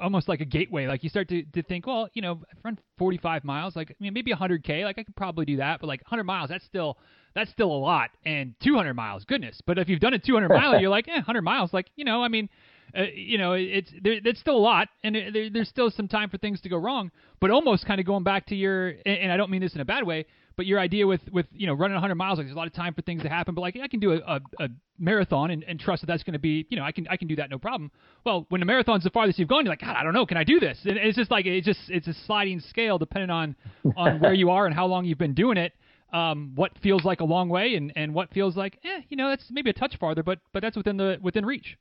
almost 0.00 0.28
like 0.28 0.40
a 0.40 0.44
gateway. 0.44 0.86
Like 0.86 1.02
you 1.02 1.08
start 1.08 1.28
to, 1.28 1.42
to 1.42 1.62
think, 1.62 1.86
well, 1.86 2.08
you 2.14 2.22
know, 2.22 2.40
I've 2.50 2.64
run 2.64 2.78
45 2.98 3.44
miles. 3.44 3.76
Like, 3.76 3.90
I 3.90 3.94
mean, 4.02 4.12
maybe 4.12 4.32
100k. 4.32 4.84
Like 4.84 4.98
I 4.98 5.02
could 5.02 5.16
probably 5.16 5.44
do 5.44 5.56
that, 5.58 5.80
but 5.80 5.86
like 5.86 6.00
100 6.02 6.24
miles, 6.24 6.50
that's 6.50 6.64
still 6.64 6.98
that's 7.34 7.50
still 7.50 7.70
a 7.70 7.76
lot. 7.76 8.10
And 8.24 8.54
200 8.62 8.94
miles, 8.94 9.24
goodness. 9.24 9.60
But 9.66 9.78
if 9.78 9.88
you've 9.88 10.00
done 10.00 10.14
a 10.14 10.18
200 10.18 10.48
mile, 10.48 10.80
you're 10.80 10.90
like, 10.90 11.08
eh, 11.08 11.14
100 11.14 11.42
miles. 11.42 11.72
Like, 11.72 11.86
you 11.96 12.04
know, 12.04 12.22
I 12.22 12.28
mean, 12.28 12.48
uh, 12.96 13.04
you 13.14 13.38
know, 13.38 13.52
it's 13.52 13.90
there, 14.02 14.20
it's 14.24 14.40
still 14.40 14.56
a 14.56 14.58
lot, 14.58 14.88
and 15.02 15.14
there, 15.14 15.50
there's 15.50 15.68
still 15.68 15.90
some 15.90 16.06
time 16.06 16.30
for 16.30 16.38
things 16.38 16.60
to 16.60 16.68
go 16.68 16.76
wrong. 16.76 17.10
But 17.40 17.50
almost 17.50 17.86
kind 17.86 18.00
of 18.00 18.06
going 18.06 18.22
back 18.22 18.46
to 18.46 18.54
your, 18.54 18.88
and, 18.88 19.18
and 19.18 19.32
I 19.32 19.36
don't 19.36 19.50
mean 19.50 19.60
this 19.60 19.74
in 19.74 19.80
a 19.80 19.84
bad 19.84 20.04
way, 20.04 20.26
but 20.56 20.66
your 20.66 20.78
idea 20.78 21.06
with 21.06 21.20
with 21.32 21.46
you 21.52 21.66
know 21.66 21.74
running 21.74 21.94
100 21.94 22.14
miles, 22.14 22.38
like 22.38 22.46
there's 22.46 22.54
a 22.54 22.58
lot 22.58 22.66
of 22.66 22.72
time 22.72 22.94
for 22.94 23.02
things 23.02 23.22
to 23.22 23.28
happen. 23.28 23.54
But 23.54 23.62
like 23.62 23.76
I 23.82 23.88
can 23.88 24.00
do 24.00 24.12
a, 24.12 24.16
a, 24.18 24.40
a 24.60 24.68
marathon 24.98 25.50
and, 25.50 25.64
and 25.64 25.80
trust 25.80 26.02
that 26.02 26.06
that's 26.06 26.22
going 26.22 26.34
to 26.34 26.38
be, 26.38 26.66
you 26.70 26.76
know, 26.76 26.84
I 26.84 26.92
can 26.92 27.08
I 27.08 27.16
can 27.16 27.26
do 27.26 27.36
that 27.36 27.50
no 27.50 27.58
problem. 27.58 27.90
Well, 28.24 28.46
when 28.48 28.60
the 28.60 28.66
marathon's 28.66 29.04
the 29.04 29.10
farthest 29.10 29.38
you've 29.38 29.48
gone, 29.48 29.64
you're 29.64 29.72
like, 29.72 29.80
God, 29.80 29.96
I 29.96 30.04
don't 30.04 30.14
know, 30.14 30.26
can 30.26 30.36
I 30.36 30.44
do 30.44 30.60
this? 30.60 30.78
And 30.84 30.96
it's 30.96 31.16
just 31.16 31.30
like 31.30 31.46
it's 31.46 31.66
just 31.66 31.80
it's 31.88 32.06
a 32.06 32.14
sliding 32.26 32.60
scale 32.60 32.98
depending 32.98 33.30
on 33.30 33.56
on 33.96 34.20
where 34.20 34.34
you 34.34 34.50
are 34.50 34.66
and 34.66 34.74
how 34.74 34.86
long 34.86 35.04
you've 35.04 35.18
been 35.18 35.34
doing 35.34 35.56
it. 35.56 35.72
Um, 36.12 36.52
what 36.54 36.70
feels 36.80 37.04
like 37.04 37.18
a 37.18 37.24
long 37.24 37.48
way 37.48 37.74
and, 37.74 37.92
and 37.96 38.14
what 38.14 38.32
feels 38.32 38.56
like, 38.56 38.78
eh, 38.84 39.00
you 39.08 39.16
know, 39.16 39.30
that's 39.30 39.46
maybe 39.50 39.70
a 39.70 39.72
touch 39.72 39.96
farther, 39.98 40.22
but 40.22 40.38
but 40.52 40.62
that's 40.62 40.76
within 40.76 40.96
the 40.96 41.18
within 41.20 41.44
reach. 41.44 41.76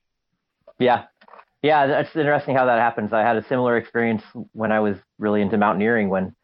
Yeah, 0.84 1.06
yeah, 1.62 1.88
that's 1.88 2.15
interesting 2.15 2.56
how 2.56 2.65
that 2.65 2.80
happens. 2.80 3.13
I 3.13 3.22
had 3.22 3.38
a 3.38 3.48
similar 3.48 3.78
experience 3.78 4.22
when 4.52 4.72
I 4.72 4.82
was 4.82 4.98
really 5.17 5.41
into 5.41 5.58
mountaineering. 5.58 6.10
When 6.10 6.36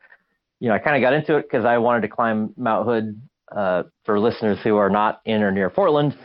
you 0.59 0.69
know, 0.69 0.75
I 0.75 0.79
kind 0.79 0.95
of 0.95 1.01
got 1.01 1.13
into 1.13 1.37
it 1.37 1.43
because 1.43 1.65
I 1.65 1.77
wanted 1.77 2.01
to 2.01 2.07
climb 2.07 2.53
Mount 2.57 2.85
Hood. 2.85 3.21
Uh, 3.51 3.81
for 4.05 4.19
listeners 4.19 4.59
who 4.63 4.77
are 4.77 4.91
not 4.91 5.21
in 5.25 5.41
or 5.41 5.51
near 5.51 5.71
Portland, 5.71 6.15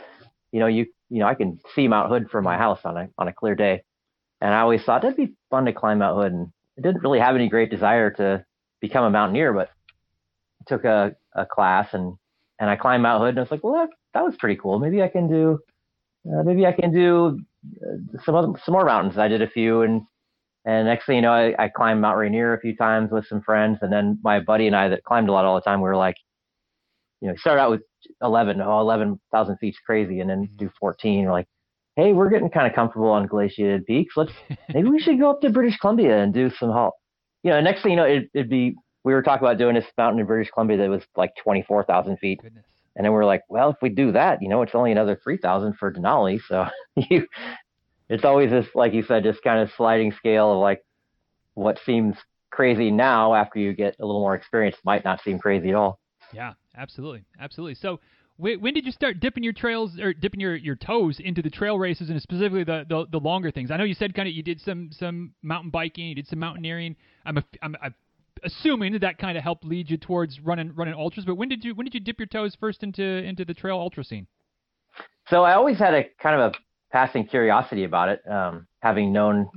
you 0.51 0.59
know, 0.59 0.67
you 0.67 0.85
you 1.09 1.19
know, 1.19 1.25
I 1.27 1.33
can 1.33 1.59
see 1.73 1.87
Mount 1.87 2.09
Hood 2.09 2.29
from 2.29 2.43
my 2.43 2.55
house 2.55 2.79
on 2.85 2.95
a 2.97 3.09
on 3.17 3.27
a 3.27 3.33
clear 3.33 3.55
day, 3.55 3.83
and 4.41 4.53
I 4.53 4.59
always 4.59 4.83
thought 4.83 5.01
that'd 5.01 5.17
be 5.17 5.33
fun 5.49 5.65
to 5.65 5.73
climb 5.73 5.97
Mount 5.97 6.15
Hood. 6.21 6.33
And 6.33 6.51
I 6.77 6.81
didn't 6.81 7.01
really 7.01 7.19
have 7.19 7.35
any 7.35 7.49
great 7.49 7.71
desire 7.71 8.11
to 8.11 8.45
become 8.79 9.05
a 9.05 9.09
mountaineer, 9.09 9.53
but 9.53 9.69
took 10.67 10.85
a 10.85 11.15
a 11.33 11.45
class 11.45 11.89
and 11.93 12.15
and 12.59 12.69
I 12.69 12.75
climbed 12.75 13.03
Mount 13.03 13.21
Hood, 13.21 13.29
and 13.29 13.39
I 13.39 13.41
was 13.41 13.51
like, 13.51 13.63
well, 13.63 13.73
that 13.73 13.89
that 14.13 14.23
was 14.23 14.35
pretty 14.37 14.59
cool. 14.61 14.79
Maybe 14.79 15.01
I 15.01 15.07
can 15.09 15.27
do, 15.27 15.59
uh, 16.31 16.43
maybe 16.43 16.65
I 16.65 16.71
can 16.71 16.93
do 16.93 17.39
some 18.23 18.35
other, 18.35 18.53
some 18.63 18.73
more 18.73 18.85
mountains. 18.85 19.17
I 19.17 19.27
did 19.27 19.41
a 19.41 19.49
few, 19.49 19.81
and 19.81 20.01
and 20.65 20.87
next 20.87 21.05
thing 21.05 21.17
you 21.17 21.21
know, 21.21 21.31
I, 21.31 21.53
I 21.57 21.69
climbed 21.69 22.01
Mount 22.01 22.17
Rainier 22.17 22.53
a 22.53 22.59
few 22.59 22.75
times 22.75 23.11
with 23.11 23.27
some 23.27 23.41
friends, 23.41 23.79
and 23.81 23.91
then 23.91 24.19
my 24.23 24.39
buddy 24.39 24.67
and 24.67 24.75
I 24.75 24.89
that 24.89 25.03
climbed 25.03 25.29
a 25.29 25.31
lot 25.31 25.45
all 25.45 25.55
the 25.55 25.61
time, 25.61 25.79
we 25.79 25.87
were 25.87 25.95
like, 25.95 26.15
you 27.21 27.29
know, 27.29 27.35
start 27.35 27.59
out 27.59 27.71
with 27.71 27.81
11, 28.21 28.61
oh, 28.61 28.79
11,000 28.79 29.57
feet's 29.57 29.77
crazy, 29.85 30.19
and 30.19 30.29
then 30.29 30.45
mm-hmm. 30.45 30.57
do 30.57 30.71
14. 30.79 31.25
We're 31.25 31.31
like, 31.31 31.47
hey, 31.95 32.13
we're 32.13 32.29
getting 32.29 32.49
kind 32.49 32.67
of 32.67 32.73
comfortable 32.73 33.09
on 33.09 33.27
glaciated 33.27 33.85
peaks. 33.85 34.15
Let's 34.17 34.33
maybe 34.73 34.89
we 34.89 34.99
should 34.99 35.19
go 35.19 35.29
up 35.29 35.41
to 35.41 35.49
British 35.49 35.77
Columbia 35.77 36.17
and 36.21 36.33
do 36.33 36.49
some 36.49 36.71
halt. 36.71 36.95
You 37.43 37.51
know, 37.51 37.61
next 37.61 37.83
thing 37.83 37.91
you 37.91 37.97
know, 37.97 38.05
it, 38.05 38.29
it'd 38.33 38.49
be 38.49 38.75
we 39.03 39.13
were 39.13 39.21
talking 39.21 39.45
about 39.45 39.59
doing 39.59 39.75
this 39.75 39.85
mountain 39.97 40.19
in 40.19 40.25
British 40.25 40.51
Columbia 40.51 40.77
that 40.77 40.89
was 40.89 41.03
like 41.15 41.31
24,000 41.43 42.17
feet. 42.17 42.41
Goodness. 42.41 42.65
And 42.95 43.05
then 43.05 43.11
we're 43.11 43.25
like, 43.25 43.43
well, 43.49 43.69
if 43.69 43.77
we 43.81 43.89
do 43.89 44.11
that, 44.13 44.41
you 44.41 44.49
know, 44.49 44.61
it's 44.61 44.75
only 44.75 44.91
another 44.91 45.19
3,000 45.21 45.73
for 45.77 45.91
Denali. 45.91 46.39
So 46.47 46.67
you, 46.95 47.27
it's 48.09 48.23
always 48.23 48.51
this, 48.51 48.67
like 48.75 48.93
you 48.93 49.03
said, 49.03 49.23
just 49.23 49.41
kind 49.43 49.59
of 49.59 49.71
sliding 49.75 50.11
scale 50.13 50.53
of 50.53 50.59
like 50.59 50.83
what 51.55 51.79
seems 51.85 52.15
crazy 52.51 52.91
now 52.91 53.33
after 53.33 53.59
you 53.59 53.73
get 53.73 53.95
a 53.99 54.05
little 54.05 54.21
more 54.21 54.35
experience 54.35 54.77
might 54.85 55.03
not 55.03 55.21
seem 55.23 55.39
crazy 55.39 55.69
at 55.69 55.75
all. 55.75 55.99
Yeah, 56.31 56.53
absolutely. 56.77 57.25
Absolutely. 57.39 57.75
So 57.75 57.99
when 58.37 58.73
did 58.73 58.85
you 58.85 58.91
start 58.91 59.21
dipping 59.21 59.43
your 59.43 59.53
trails 59.53 59.97
or 59.99 60.13
dipping 60.13 60.41
your, 60.41 60.55
your 60.55 60.75
toes 60.75 61.19
into 61.19 61.41
the 61.41 61.49
trail 61.49 61.79
races 61.79 62.09
and 62.09 62.21
specifically 62.21 62.65
the, 62.65 62.85
the, 62.87 63.05
the 63.11 63.19
longer 63.19 63.49
things? 63.49 63.71
I 63.71 63.77
know 63.77 63.85
you 63.85 63.93
said 63.93 64.13
kind 64.13 64.27
of 64.27 64.35
you 64.35 64.43
did 64.43 64.59
some 64.59 64.89
some 64.91 65.33
mountain 65.41 65.69
biking, 65.69 66.07
you 66.07 66.15
did 66.15 66.27
some 66.27 66.39
mountaineering. 66.39 66.97
I'm 67.25 67.37
a, 67.37 67.43
I'm, 67.61 67.75
I'm 67.81 67.95
assuming 68.43 68.93
that 68.93 69.01
that 69.01 69.17
kind 69.17 69.37
of 69.37 69.43
helped 69.43 69.65
lead 69.65 69.89
you 69.89 69.97
towards 69.97 70.39
running 70.39 70.73
running 70.75 70.93
ultras. 70.93 71.25
But 71.25 71.35
when 71.35 71.49
did 71.49 71.63
you 71.63 71.75
when 71.75 71.85
did 71.85 71.93
you 71.93 71.99
dip 71.99 72.19
your 72.19 72.27
toes 72.27 72.55
first 72.59 72.83
into 72.83 73.03
into 73.03 73.45
the 73.45 73.53
trail 73.53 73.77
ultra 73.77 74.03
scene? 74.03 74.27
So 75.29 75.43
I 75.43 75.53
always 75.53 75.79
had 75.79 75.93
a 75.93 76.05
kind 76.21 76.39
of 76.39 76.53
a 76.53 76.57
passing 76.91 77.25
curiosity 77.25 77.83
about 77.83 78.09
it, 78.09 78.21
um, 78.29 78.67
having 78.81 79.11
known 79.11 79.49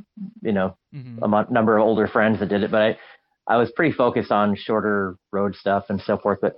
you 0.43 0.53
know 0.53 0.77
mm-hmm. 0.95 1.23
a 1.23 1.47
number 1.51 1.77
of 1.77 1.85
older 1.85 2.07
friends 2.07 2.41
that 2.41 2.49
did 2.49 2.63
it, 2.63 2.71
but 2.71 2.83
I 2.83 2.99
I 3.47 3.57
was 3.57 3.71
pretty 3.73 3.95
focused 3.95 4.31
on 4.31 4.57
shorter 4.57 5.17
road 5.33 5.55
stuff 5.57 5.87
and 5.89 6.01
so 6.03 6.19
forth. 6.19 6.39
But 6.41 6.55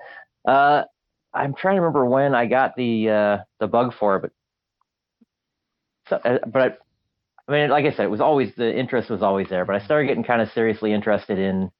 uh, 0.46 0.84
I'm 1.32 1.54
trying 1.54 1.76
to 1.76 1.80
remember 1.82 2.04
when 2.04 2.34
I 2.34 2.46
got 2.46 2.76
the 2.76 3.08
uh, 3.08 3.38
the 3.60 3.66
bug 3.66 3.94
for 3.98 4.16
it, 4.16 4.22
but 4.22 4.30
so, 6.08 6.16
uh, 6.16 6.38
but 6.46 6.78
I 7.48 7.52
mean, 7.52 7.70
like 7.70 7.84
I 7.84 7.90
said, 7.90 8.04
it 8.04 8.10
was 8.10 8.20
always 8.20 8.54
the 8.56 8.76
interest 8.76 9.10
was 9.10 9.22
always 9.22 9.48
there. 9.48 9.64
But 9.64 9.76
I 9.76 9.84
started 9.84 10.08
getting 10.08 10.24
kind 10.24 10.42
of 10.42 10.50
seriously 10.52 10.92
interested 10.92 11.38
in 11.38 11.70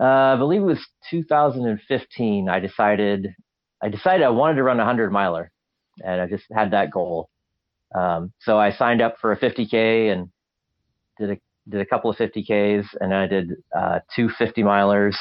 uh, 0.00 0.34
I 0.34 0.36
believe 0.36 0.62
it 0.62 0.66
was 0.66 0.86
2015. 1.10 2.48
I 2.48 2.60
decided 2.60 3.34
I 3.82 3.88
decided 3.88 4.24
I 4.24 4.30
wanted 4.30 4.54
to 4.56 4.62
run 4.62 4.80
a 4.80 4.84
hundred 4.84 5.12
miler, 5.12 5.50
and 6.04 6.20
I 6.20 6.26
just 6.26 6.44
had 6.52 6.72
that 6.72 6.90
goal. 6.90 7.30
Um, 7.94 8.32
so 8.40 8.58
I 8.58 8.72
signed 8.72 9.00
up 9.00 9.16
for 9.20 9.32
a 9.32 9.38
50k 9.38 10.12
and 10.12 10.28
did 11.18 11.30
a 11.30 11.38
did 11.68 11.80
a 11.80 11.86
couple 11.86 12.10
of 12.10 12.16
50ks, 12.16 12.86
and 13.00 13.12
then 13.12 13.18
I 13.18 13.26
did 13.26 13.52
uh, 13.76 13.98
two 14.14 14.30
50 14.30 14.62
milers, 14.62 15.16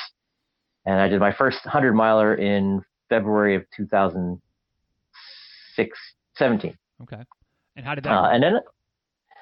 and 0.85 0.97
I 0.99 1.07
did 1.09 1.19
my 1.19 1.33
first 1.33 1.65
100 1.65 1.93
miler 1.93 2.35
in 2.35 2.83
February 3.09 3.55
of 3.55 3.63
2006, 3.75 5.99
17. 6.35 6.77
Okay. 7.03 7.23
And 7.75 7.85
how 7.85 7.95
did 7.95 8.05
that? 8.05 8.11
Uh, 8.11 8.29
and 8.29 8.41
then 8.41 8.59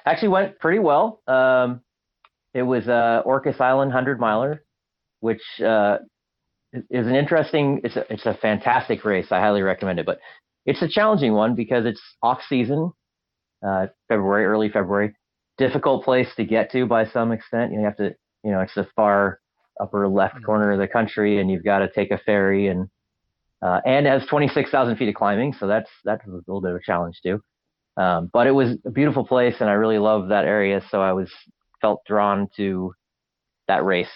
actually 0.05 0.29
went 0.29 0.57
pretty 0.59 0.79
well. 0.79 1.21
Um, 1.27 1.81
it 2.53 2.63
was 2.63 2.87
uh, 2.87 3.21
Orcas 3.25 3.61
Island 3.61 3.91
hundred 3.91 4.19
miler, 4.19 4.63
which 5.25 5.41
uh, 5.65 5.97
is 6.91 7.07
an 7.07 7.15
interesting. 7.15 7.81
It's 7.83 7.95
a 7.95 8.05
it's 8.13 8.27
a 8.27 8.35
fantastic 8.35 9.03
race. 9.03 9.27
I 9.31 9.39
highly 9.39 9.63
recommend 9.63 9.97
it, 9.97 10.05
but 10.05 10.19
it's 10.67 10.83
a 10.83 10.87
challenging 10.87 11.33
one 11.33 11.55
because 11.55 11.87
it's 11.87 12.01
off 12.21 12.41
season, 12.47 12.91
uh, 13.67 13.87
February, 14.07 14.45
early 14.45 14.69
February. 14.69 15.15
Difficult 15.57 16.05
place 16.05 16.27
to 16.37 16.45
get 16.45 16.71
to 16.73 16.85
by 16.85 17.07
some 17.07 17.31
extent. 17.31 17.73
You 17.73 17.79
have 17.79 17.97
to, 17.97 18.13
you 18.43 18.51
know, 18.51 18.59
it's 18.59 18.75
the 18.75 18.87
far 18.95 19.39
upper 19.81 20.07
left 20.07 20.35
mm-hmm. 20.35 20.45
corner 20.45 20.71
of 20.71 20.79
the 20.79 20.87
country, 20.87 21.39
and 21.39 21.49
you've 21.49 21.63
got 21.63 21.79
to 21.79 21.89
take 21.89 22.11
a 22.11 22.19
ferry, 22.19 22.67
and 22.67 22.87
uh, 23.63 23.81
and 23.83 24.05
it 24.05 24.09
has 24.11 24.27
26,000 24.29 24.95
feet 24.95 25.09
of 25.09 25.15
climbing, 25.15 25.53
so 25.59 25.65
that's 25.65 25.89
that's 26.03 26.23
a 26.27 26.29
little 26.29 26.61
bit 26.61 26.69
of 26.69 26.77
a 26.77 26.85
challenge 26.85 27.19
too. 27.23 27.41
Um, 27.97 28.29
but 28.31 28.45
it 28.45 28.51
was 28.51 28.77
a 28.85 28.91
beautiful 28.91 29.25
place, 29.25 29.55
and 29.59 29.71
I 29.71 29.73
really 29.73 29.97
loved 29.97 30.29
that 30.29 30.45
area, 30.45 30.83
so 30.91 31.01
I 31.01 31.13
was 31.13 31.31
felt 31.81 32.01
drawn 32.05 32.47
to 32.57 32.93
that 33.67 33.83
race. 33.83 34.11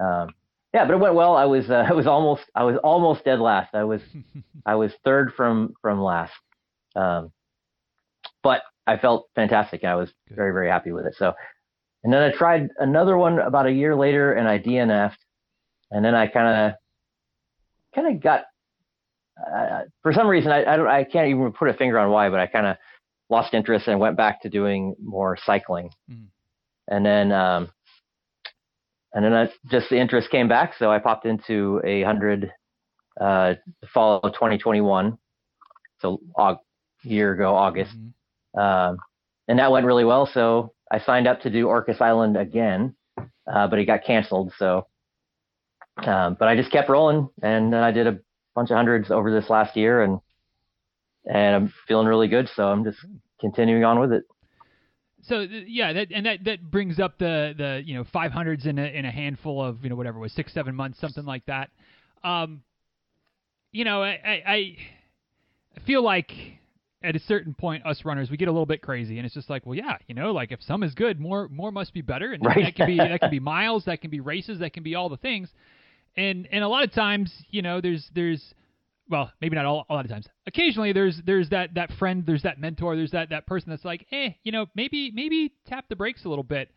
Um, 0.00 0.30
yeah, 0.72 0.84
but 0.84 0.94
it 0.94 1.00
went 1.00 1.14
well. 1.14 1.36
I 1.36 1.44
was 1.44 1.68
uh, 1.70 1.86
I 1.88 1.92
was 1.92 2.06
almost 2.06 2.42
I 2.54 2.64
was 2.64 2.76
almost 2.82 3.24
dead 3.24 3.40
last. 3.40 3.74
I 3.74 3.84
was 3.84 4.00
I 4.66 4.74
was 4.74 4.92
third 5.04 5.32
from 5.36 5.74
from 5.82 6.00
last. 6.00 6.32
Um, 6.96 7.32
but 8.42 8.62
I 8.86 8.96
felt 8.96 9.28
fantastic. 9.34 9.84
I 9.84 9.94
was 9.94 10.10
Good. 10.28 10.36
very 10.36 10.52
very 10.52 10.68
happy 10.68 10.92
with 10.92 11.06
it. 11.06 11.14
So, 11.16 11.34
and 12.02 12.12
then 12.12 12.22
I 12.22 12.32
tried 12.32 12.68
another 12.78 13.16
one 13.16 13.38
about 13.38 13.66
a 13.66 13.72
year 13.72 13.94
later, 13.94 14.32
and 14.32 14.48
I 14.48 14.58
DNF'd. 14.58 15.18
And 15.92 16.04
then 16.04 16.14
I 16.14 16.28
kind 16.28 16.72
of 16.72 16.74
kind 17.94 18.14
of 18.14 18.22
got 18.22 18.44
uh, 19.38 19.82
for 20.02 20.12
some 20.12 20.28
reason 20.28 20.52
I 20.52 20.64
I, 20.64 20.76
don't, 20.76 20.86
I 20.86 21.04
can't 21.04 21.28
even 21.28 21.52
put 21.52 21.68
a 21.68 21.74
finger 21.74 21.98
on 21.98 22.10
why, 22.10 22.30
but 22.30 22.40
I 22.40 22.46
kind 22.46 22.66
of 22.66 22.76
lost 23.28 23.54
interest 23.54 23.88
and 23.88 23.98
went 23.98 24.16
back 24.16 24.42
to 24.42 24.48
doing 24.48 24.94
more 25.02 25.36
cycling. 25.44 25.90
Mm. 26.10 26.26
And 26.88 27.06
then 27.06 27.32
um, 27.32 27.70
and 29.12 29.24
then 29.24 29.32
I, 29.32 29.48
just 29.70 29.90
the 29.90 29.98
interest 29.98 30.30
came 30.30 30.48
back, 30.48 30.74
so 30.78 30.90
I 30.90 30.98
popped 30.98 31.26
into 31.26 31.80
a 31.84 32.02
hundred 32.02 32.52
uh, 33.20 33.54
fall 33.92 34.20
of 34.22 34.32
2021, 34.32 35.18
so 36.00 36.20
a 36.38 36.56
year 37.02 37.32
ago 37.32 37.54
August, 37.54 37.92
mm-hmm. 37.96 38.60
um, 38.60 38.98
and 39.48 39.58
that 39.58 39.72
went 39.72 39.86
really 39.86 40.04
well. 40.04 40.26
So 40.32 40.74
I 40.90 41.00
signed 41.00 41.26
up 41.26 41.40
to 41.42 41.50
do 41.50 41.66
Orcas 41.66 42.00
Island 42.00 42.36
again, 42.36 42.94
uh, 43.18 43.66
but 43.66 43.78
it 43.78 43.86
got 43.86 44.04
canceled. 44.04 44.52
So, 44.58 44.86
um, 45.98 46.36
but 46.38 46.48
I 46.48 46.56
just 46.56 46.70
kept 46.70 46.88
rolling, 46.88 47.28
and 47.42 47.72
then 47.72 47.82
I 47.82 47.90
did 47.90 48.06
a 48.06 48.18
bunch 48.54 48.70
of 48.70 48.76
hundreds 48.76 49.10
over 49.10 49.32
this 49.32 49.50
last 49.50 49.76
year, 49.76 50.02
and 50.02 50.20
and 51.26 51.54
I'm 51.56 51.72
feeling 51.88 52.06
really 52.06 52.28
good. 52.28 52.48
So 52.54 52.68
I'm 52.68 52.84
just 52.84 52.98
continuing 53.40 53.84
on 53.84 53.98
with 53.98 54.12
it 54.12 54.24
so 55.22 55.40
yeah, 55.40 55.92
that, 55.92 56.08
and 56.12 56.26
that 56.26 56.44
that 56.44 56.70
brings 56.70 56.98
up 56.98 57.18
the 57.18 57.54
the 57.56 57.82
you 57.84 57.94
know 57.94 58.04
500s 58.04 58.66
in 58.66 58.78
a 58.78 58.84
in 58.84 59.04
a 59.04 59.10
handful 59.10 59.62
of 59.62 59.82
you 59.82 59.90
know 59.90 59.96
whatever 59.96 60.18
it 60.18 60.20
was 60.20 60.32
six 60.32 60.52
seven 60.52 60.74
months 60.74 61.00
something 61.00 61.24
like 61.24 61.44
that. 61.46 61.70
Um, 62.24 62.62
you 63.72 63.84
know, 63.84 64.02
I, 64.02 64.18
I 64.24 64.76
I 65.76 65.80
feel 65.86 66.02
like 66.02 66.32
at 67.02 67.16
a 67.16 67.20
certain 67.20 67.54
point, 67.54 67.86
us 67.86 68.04
runners 68.04 68.30
we 68.30 68.36
get 68.36 68.48
a 68.48 68.52
little 68.52 68.66
bit 68.66 68.82
crazy, 68.82 69.18
and 69.18 69.24
it's 69.24 69.34
just 69.34 69.48
like, 69.48 69.64
well, 69.64 69.74
yeah, 69.74 69.96
you 70.06 70.14
know, 70.14 70.32
like 70.32 70.52
if 70.52 70.62
some 70.62 70.82
is 70.82 70.94
good, 70.94 71.20
more 71.20 71.48
more 71.48 71.70
must 71.70 71.94
be 71.94 72.02
better, 72.02 72.32
and 72.32 72.44
right. 72.44 72.64
that 72.64 72.74
can 72.74 72.86
be 72.86 72.96
that 72.98 73.20
can 73.20 73.30
be 73.30 73.40
miles, 73.40 73.84
that 73.84 74.00
can 74.00 74.10
be 74.10 74.20
races, 74.20 74.60
that 74.60 74.72
can 74.72 74.82
be 74.82 74.94
all 74.94 75.08
the 75.08 75.16
things, 75.16 75.48
and 76.16 76.48
and 76.50 76.64
a 76.64 76.68
lot 76.68 76.84
of 76.84 76.92
times, 76.92 77.32
you 77.50 77.62
know, 77.62 77.80
there's 77.80 78.10
there's 78.14 78.54
well, 79.10 79.32
maybe 79.40 79.56
not 79.56 79.66
all, 79.66 79.84
a 79.90 79.94
lot 79.94 80.04
of 80.04 80.10
times. 80.10 80.26
Occasionally, 80.46 80.92
there's 80.92 81.20
there's 81.26 81.48
that 81.50 81.74
that 81.74 81.90
friend, 81.98 82.24
there's 82.24 82.44
that 82.44 82.60
mentor, 82.60 82.96
there's 82.96 83.10
that 83.10 83.30
that 83.30 83.46
person 83.46 83.70
that's 83.70 83.84
like, 83.84 84.06
eh, 84.12 84.30
you 84.44 84.52
know, 84.52 84.66
maybe 84.74 85.10
maybe 85.12 85.52
tap 85.66 85.86
the 85.88 85.96
brakes 85.96 86.24
a 86.24 86.28
little 86.28 86.44
bit. 86.44 86.70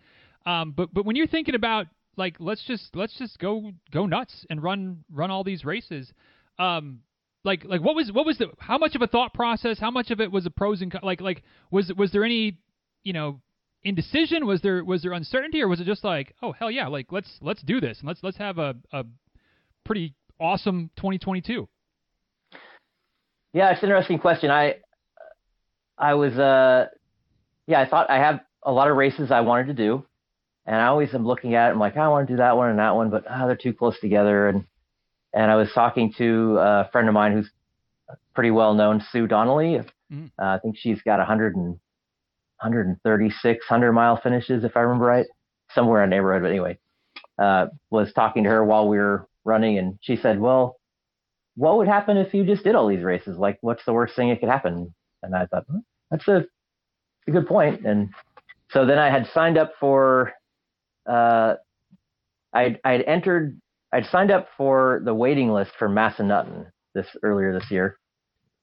Um, 0.45 0.73
but 0.75 0.93
but 0.93 1.05
when 1.05 1.15
you're 1.15 1.27
thinking 1.27 1.55
about 1.55 1.87
like 2.17 2.35
let's 2.39 2.63
just 2.65 2.95
let's 2.95 3.17
just 3.17 3.37
go 3.39 3.71
go 3.91 4.07
nuts 4.07 4.45
and 4.49 4.61
run 4.61 5.03
run 5.11 5.29
all 5.29 5.43
these 5.43 5.63
races, 5.63 6.11
um, 6.57 6.99
like 7.43 7.63
like 7.65 7.81
what 7.81 7.95
was 7.95 8.11
what 8.11 8.25
was 8.25 8.39
the 8.39 8.47
how 8.57 8.79
much 8.79 8.95
of 8.95 9.01
a 9.03 9.07
thought 9.07 9.33
process? 9.33 9.79
How 9.79 9.91
much 9.91 10.09
of 10.09 10.19
it 10.19 10.31
was 10.31 10.45
a 10.47 10.49
pros 10.49 10.81
and 10.81 10.93
like 11.03 11.21
like 11.21 11.43
was 11.69 11.91
was 11.95 12.11
there 12.11 12.23
any 12.23 12.57
you 13.03 13.13
know 13.13 13.41
indecision? 13.83 14.47
Was 14.47 14.61
there 14.61 14.83
was 14.83 15.03
there 15.03 15.13
uncertainty, 15.13 15.61
or 15.61 15.67
was 15.67 15.79
it 15.79 15.85
just 15.85 16.03
like 16.03 16.33
oh 16.41 16.51
hell 16.51 16.71
yeah, 16.71 16.87
like 16.87 17.11
let's 17.11 17.37
let's 17.41 17.61
do 17.61 17.79
this 17.79 17.99
and 17.99 18.07
let's 18.07 18.23
let's 18.23 18.37
have 18.37 18.57
a 18.57 18.75
a 18.91 19.05
pretty 19.85 20.15
awesome 20.39 20.89
2022. 20.97 21.67
Yeah, 23.53 23.71
it's 23.71 23.83
an 23.83 23.89
interesting 23.89 24.19
question. 24.19 24.49
I 24.49 24.77
I 25.97 26.15
was 26.15 26.33
uh 26.37 26.87
yeah, 27.67 27.79
I 27.79 27.87
thought 27.87 28.09
I 28.09 28.17
have 28.17 28.41
a 28.63 28.71
lot 28.71 28.89
of 28.89 28.97
races 28.97 29.31
I 29.31 29.41
wanted 29.41 29.67
to 29.67 29.73
do. 29.73 30.05
And 30.65 30.77
I 30.77 30.87
always 30.87 31.13
am 31.13 31.25
looking 31.25 31.55
at 31.55 31.69
it, 31.69 31.71
I'm 31.73 31.79
like, 31.79 31.97
I 31.97 32.07
want 32.07 32.27
to 32.27 32.33
do 32.33 32.37
that 32.37 32.55
one 32.55 32.69
and 32.69 32.79
that 32.79 32.95
one, 32.95 33.09
but 33.09 33.25
oh, 33.29 33.47
they're 33.47 33.55
too 33.57 33.73
close 33.73 33.99
together. 33.99 34.47
And 34.47 34.65
and 35.33 35.51
I 35.51 35.55
was 35.55 35.71
talking 35.73 36.13
to 36.17 36.57
a 36.59 36.89
friend 36.91 37.07
of 37.07 37.13
mine 37.13 37.33
who's 37.33 37.49
pretty 38.33 38.51
well 38.51 38.73
known, 38.73 39.03
Sue 39.11 39.27
Donnelly. 39.27 39.81
Mm. 40.11 40.31
Uh, 40.39 40.45
I 40.45 40.59
think 40.59 40.77
she's 40.77 41.01
got 41.01 41.19
100 41.19 41.55
and 41.55 41.79
136 42.61 43.69
100 43.69 43.93
mile 43.93 44.19
finishes, 44.21 44.63
if 44.63 44.77
I 44.77 44.81
remember 44.81 45.05
right, 45.05 45.25
somewhere 45.73 46.03
in 46.03 46.09
the 46.09 46.15
neighborhood. 46.15 46.43
But 46.43 46.49
anyway, 46.51 46.79
uh, 47.37 47.67
was 47.89 48.13
talking 48.13 48.43
to 48.45 48.49
her 48.49 48.63
while 48.63 48.87
we 48.87 48.97
were 48.97 49.27
running, 49.43 49.77
and 49.77 49.97
she 50.01 50.15
said, 50.15 50.39
"Well, 50.39 50.77
what 51.55 51.77
would 51.77 51.87
happen 51.87 52.17
if 52.17 52.33
you 52.33 52.45
just 52.45 52.63
did 52.63 52.75
all 52.75 52.87
these 52.87 53.03
races? 53.03 53.37
Like, 53.37 53.57
what's 53.61 53.85
the 53.85 53.93
worst 53.93 54.15
thing 54.15 54.29
that 54.29 54.39
could 54.39 54.49
happen? 54.49 54.93
And 55.21 55.35
I 55.35 55.45
thought, 55.45 55.65
hmm, 55.69 55.79
that's 56.09 56.27
a, 56.27 56.45
a 57.27 57.31
good 57.31 57.47
point. 57.47 57.85
And 57.85 58.09
so 58.71 58.85
then 58.85 58.97
I 58.97 59.09
had 59.09 59.27
signed 59.33 59.57
up 59.57 59.73
for, 59.79 60.33
uh, 61.07 61.55
I'd, 62.53 62.79
I'd 62.83 63.01
entered, 63.01 63.59
I'd 63.91 64.05
signed 64.07 64.31
up 64.31 64.49
for 64.57 65.01
the 65.05 65.13
waiting 65.13 65.51
list 65.51 65.71
for 65.77 65.87
Massanutten 65.87 66.67
this 66.95 67.07
earlier 67.21 67.57
this 67.57 67.69
year 67.69 67.97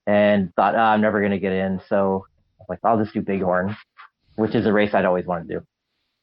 and 0.06 0.52
thought, 0.56 0.74
oh, 0.74 0.78
I'm 0.78 1.00
never 1.00 1.20
going 1.20 1.32
to 1.32 1.38
get 1.38 1.52
in. 1.52 1.80
So 1.88 2.26
I 2.58 2.62
was 2.62 2.66
like, 2.68 2.80
I'll 2.84 2.98
just 2.98 3.14
do 3.14 3.22
Bighorn, 3.22 3.76
which 4.36 4.54
is 4.54 4.66
a 4.66 4.72
race 4.72 4.94
I'd 4.94 5.04
always 5.04 5.26
wanted 5.26 5.48
to 5.48 5.54
do. 5.54 5.66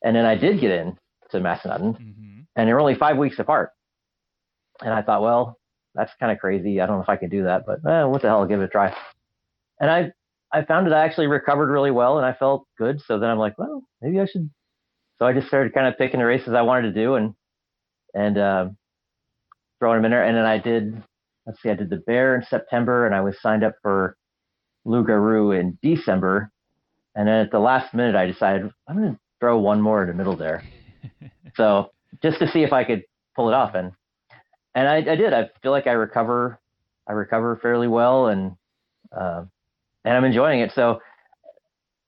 And 0.03 0.15
then 0.15 0.25
I 0.25 0.35
did 0.35 0.59
get 0.59 0.71
in 0.71 0.97
to 1.31 1.39
Massanutten 1.39 1.97
mm-hmm. 1.97 2.39
and 2.55 2.67
they're 2.67 2.79
only 2.79 2.95
five 2.95 3.17
weeks 3.17 3.39
apart. 3.39 3.71
And 4.81 4.93
I 4.93 5.01
thought, 5.01 5.21
well, 5.21 5.57
that's 5.95 6.11
kind 6.19 6.31
of 6.31 6.39
crazy. 6.39 6.79
I 6.79 6.85
don't 6.85 6.97
know 6.97 7.03
if 7.03 7.09
I 7.09 7.15
can 7.17 7.29
do 7.29 7.43
that, 7.43 7.65
but 7.65 7.79
eh, 7.89 8.03
what 8.03 8.21
the 8.21 8.27
hell, 8.27 8.39
I'll 8.39 8.47
give 8.47 8.61
it 8.61 8.65
a 8.65 8.69
try. 8.69 8.95
And 9.79 9.89
I 9.89 10.11
I 10.51 10.63
found 10.63 10.87
that 10.87 10.93
I 10.93 11.03
actually 11.03 11.27
recovered 11.27 11.69
really 11.69 11.91
well 11.91 12.17
and 12.17 12.25
I 12.25 12.33
felt 12.33 12.67
good. 12.77 13.01
So 13.01 13.19
then 13.19 13.29
I'm 13.29 13.37
like, 13.37 13.57
well, 13.57 13.83
maybe 14.01 14.19
I 14.19 14.25
should. 14.25 14.49
So 15.19 15.25
I 15.25 15.33
just 15.33 15.47
started 15.47 15.73
kind 15.73 15.87
of 15.87 15.97
picking 15.97 16.19
the 16.19 16.25
races 16.25 16.53
I 16.53 16.61
wanted 16.61 16.93
to 16.93 17.01
do 17.01 17.15
and 17.15 17.33
and 18.13 18.37
uh, 18.37 18.69
throwing 19.79 19.97
them 19.97 20.05
in 20.05 20.11
there. 20.11 20.23
And 20.23 20.37
then 20.37 20.45
I 20.45 20.57
did. 20.57 21.03
Let's 21.45 21.61
see, 21.61 21.69
I 21.69 21.75
did 21.75 21.89
the 21.89 22.03
Bear 22.05 22.35
in 22.35 22.43
September, 22.43 23.05
and 23.05 23.15
I 23.15 23.21
was 23.21 23.41
signed 23.41 23.63
up 23.63 23.75
for 23.81 24.17
Loup 24.83 25.07
Garou 25.07 25.51
in 25.51 25.77
December. 25.81 26.51
And 27.15 27.27
then 27.27 27.35
at 27.45 27.51
the 27.51 27.59
last 27.59 27.93
minute, 27.93 28.15
I 28.15 28.25
decided 28.25 28.69
I'm 28.87 28.97
going 28.97 29.13
to 29.13 29.19
throw 29.39 29.57
one 29.57 29.81
more 29.81 30.01
in 30.01 30.09
the 30.09 30.13
middle 30.13 30.35
there. 30.35 30.63
so 31.55 31.91
just 32.21 32.39
to 32.39 32.51
see 32.51 32.63
if 32.63 32.73
I 32.73 32.83
could 32.83 33.03
pull 33.35 33.47
it 33.47 33.53
off. 33.53 33.75
And 33.75 33.93
and 34.77 34.87
I, 34.87 34.97
I 34.97 35.15
did. 35.15 35.33
I 35.33 35.49
feel 35.63 35.71
like 35.71 35.87
I 35.87 35.93
recover. 35.93 36.59
I 37.07 37.13
recover 37.13 37.57
fairly 37.59 37.87
well, 37.87 38.27
and 38.27 38.55
uh, 39.11 39.43
and 40.05 40.15
I'm 40.15 40.23
enjoying 40.23 40.59
it. 40.59 40.71
So 40.75 41.01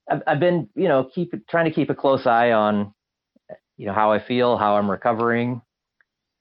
I've, 0.10 0.21
I've 0.27 0.39
been, 0.39 0.69
you 0.75 0.88
know, 0.88 1.10
keep 1.13 1.34
trying 1.47 1.65
to 1.65 1.71
keep 1.71 1.89
a 1.89 1.95
close 1.95 2.27
eye 2.27 2.51
on, 2.51 2.93
you 3.77 3.88
know, 3.88 3.93
how 3.93 4.12
I 4.12 4.23
feel, 4.23 4.55
how 4.55 4.75
I'm 4.75 4.89
recovering, 4.89 5.63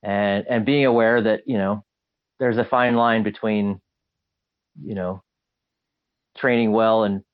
and 0.02 0.44
and 0.46 0.66
being 0.66 0.84
aware 0.84 1.22
that 1.22 1.40
you 1.46 1.56
know 1.56 1.82
there's 2.38 2.58
a 2.58 2.64
fine 2.64 2.94
line 2.94 3.22
between, 3.22 3.80
you 4.84 4.94
know, 4.94 5.22
training 6.36 6.72
well 6.72 7.04
and 7.04 7.24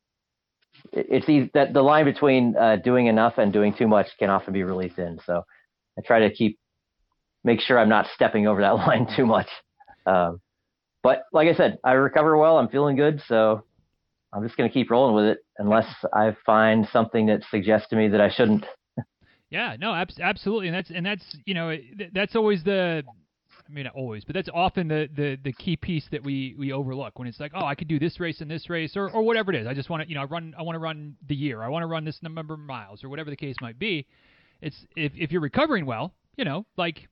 it's 0.92 1.28
easy, 1.28 1.50
that 1.54 1.72
the 1.72 1.82
line 1.82 2.04
between 2.04 2.56
uh, 2.56 2.76
doing 2.76 3.06
enough 3.06 3.38
and 3.38 3.52
doing 3.52 3.74
too 3.74 3.88
much 3.88 4.06
can 4.20 4.30
often 4.30 4.52
be 4.52 4.62
really 4.62 4.88
thin. 4.88 5.18
So 5.26 5.42
I 5.98 6.02
try 6.02 6.20
to 6.20 6.32
keep 6.32 6.60
make 7.44 7.60
sure 7.60 7.78
I'm 7.78 7.88
not 7.88 8.06
stepping 8.14 8.46
over 8.46 8.62
that 8.62 8.74
line 8.74 9.06
too 9.14 9.26
much. 9.26 9.48
Um, 10.06 10.40
but 11.02 11.24
like 11.32 11.48
I 11.48 11.54
said, 11.54 11.78
I 11.84 11.92
recover 11.92 12.36
well. 12.36 12.58
I'm 12.58 12.68
feeling 12.68 12.96
good, 12.96 13.22
so 13.28 13.62
I'm 14.32 14.42
just 14.42 14.56
going 14.56 14.68
to 14.68 14.72
keep 14.72 14.90
rolling 14.90 15.14
with 15.14 15.26
it 15.26 15.38
unless 15.58 15.86
I 16.12 16.34
find 16.44 16.88
something 16.92 17.26
that 17.26 17.42
suggests 17.50 17.88
to 17.90 17.96
me 17.96 18.08
that 18.08 18.20
I 18.20 18.30
shouldn't. 18.30 18.64
yeah, 19.50 19.76
no, 19.78 19.94
ab- 19.94 20.08
absolutely, 20.20 20.68
and 20.68 20.74
that's 20.74 20.90
and 20.90 21.06
that's 21.06 21.36
you 21.44 21.54
know 21.54 21.76
that's 22.12 22.34
always 22.34 22.64
the. 22.64 23.04
I 23.66 23.72
mean, 23.72 23.84
not 23.84 23.94
always, 23.94 24.24
but 24.24 24.34
that's 24.34 24.50
often 24.52 24.88
the, 24.88 25.08
the, 25.16 25.38
the 25.42 25.52
key 25.54 25.74
piece 25.74 26.06
that 26.12 26.22
we, 26.22 26.54
we 26.58 26.70
overlook 26.70 27.18
when 27.18 27.26
it's 27.26 27.40
like, 27.40 27.52
oh, 27.54 27.64
I 27.64 27.74
could 27.74 27.88
do 27.88 27.98
this 27.98 28.20
race 28.20 28.42
and 28.42 28.50
this 28.50 28.68
race 28.68 28.94
or, 28.94 29.10
or 29.10 29.22
whatever 29.22 29.54
it 29.54 29.58
is. 29.58 29.66
I 29.66 29.72
just 29.72 29.88
want 29.88 30.02
to, 30.02 30.08
you 30.08 30.14
know, 30.14 30.24
run. 30.24 30.54
I 30.58 30.60
want 30.60 30.76
to 30.76 30.80
run 30.80 31.16
the 31.26 31.34
year. 31.34 31.62
I 31.62 31.68
want 31.68 31.82
to 31.82 31.86
run 31.86 32.04
this 32.04 32.18
number 32.22 32.52
of 32.52 32.60
miles 32.60 33.02
or 33.02 33.08
whatever 33.08 33.30
the 33.30 33.36
case 33.36 33.56
might 33.62 33.78
be. 33.78 34.06
It's 34.60 34.76
if 34.96 35.12
if 35.16 35.32
you're 35.32 35.40
recovering 35.40 35.86
well, 35.86 36.12
you 36.36 36.44
know, 36.44 36.66
like 36.76 37.08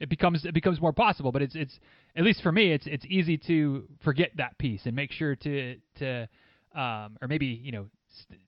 it 0.00 0.08
becomes 0.08 0.44
it 0.44 0.54
becomes 0.54 0.80
more 0.80 0.92
possible. 0.92 1.32
But 1.32 1.42
it's 1.42 1.54
it's 1.54 1.78
at 2.16 2.24
least 2.24 2.42
for 2.42 2.52
me, 2.52 2.72
it's 2.72 2.86
it's 2.86 3.04
easy 3.06 3.38
to 3.46 3.84
forget 4.02 4.30
that 4.36 4.58
piece 4.58 4.86
and 4.86 4.96
make 4.96 5.12
sure 5.12 5.36
to 5.36 5.76
to 5.98 6.28
um, 6.74 7.16
or 7.20 7.28
maybe 7.28 7.46
you 7.46 7.72
know. 7.72 7.86
St- 8.22 8.40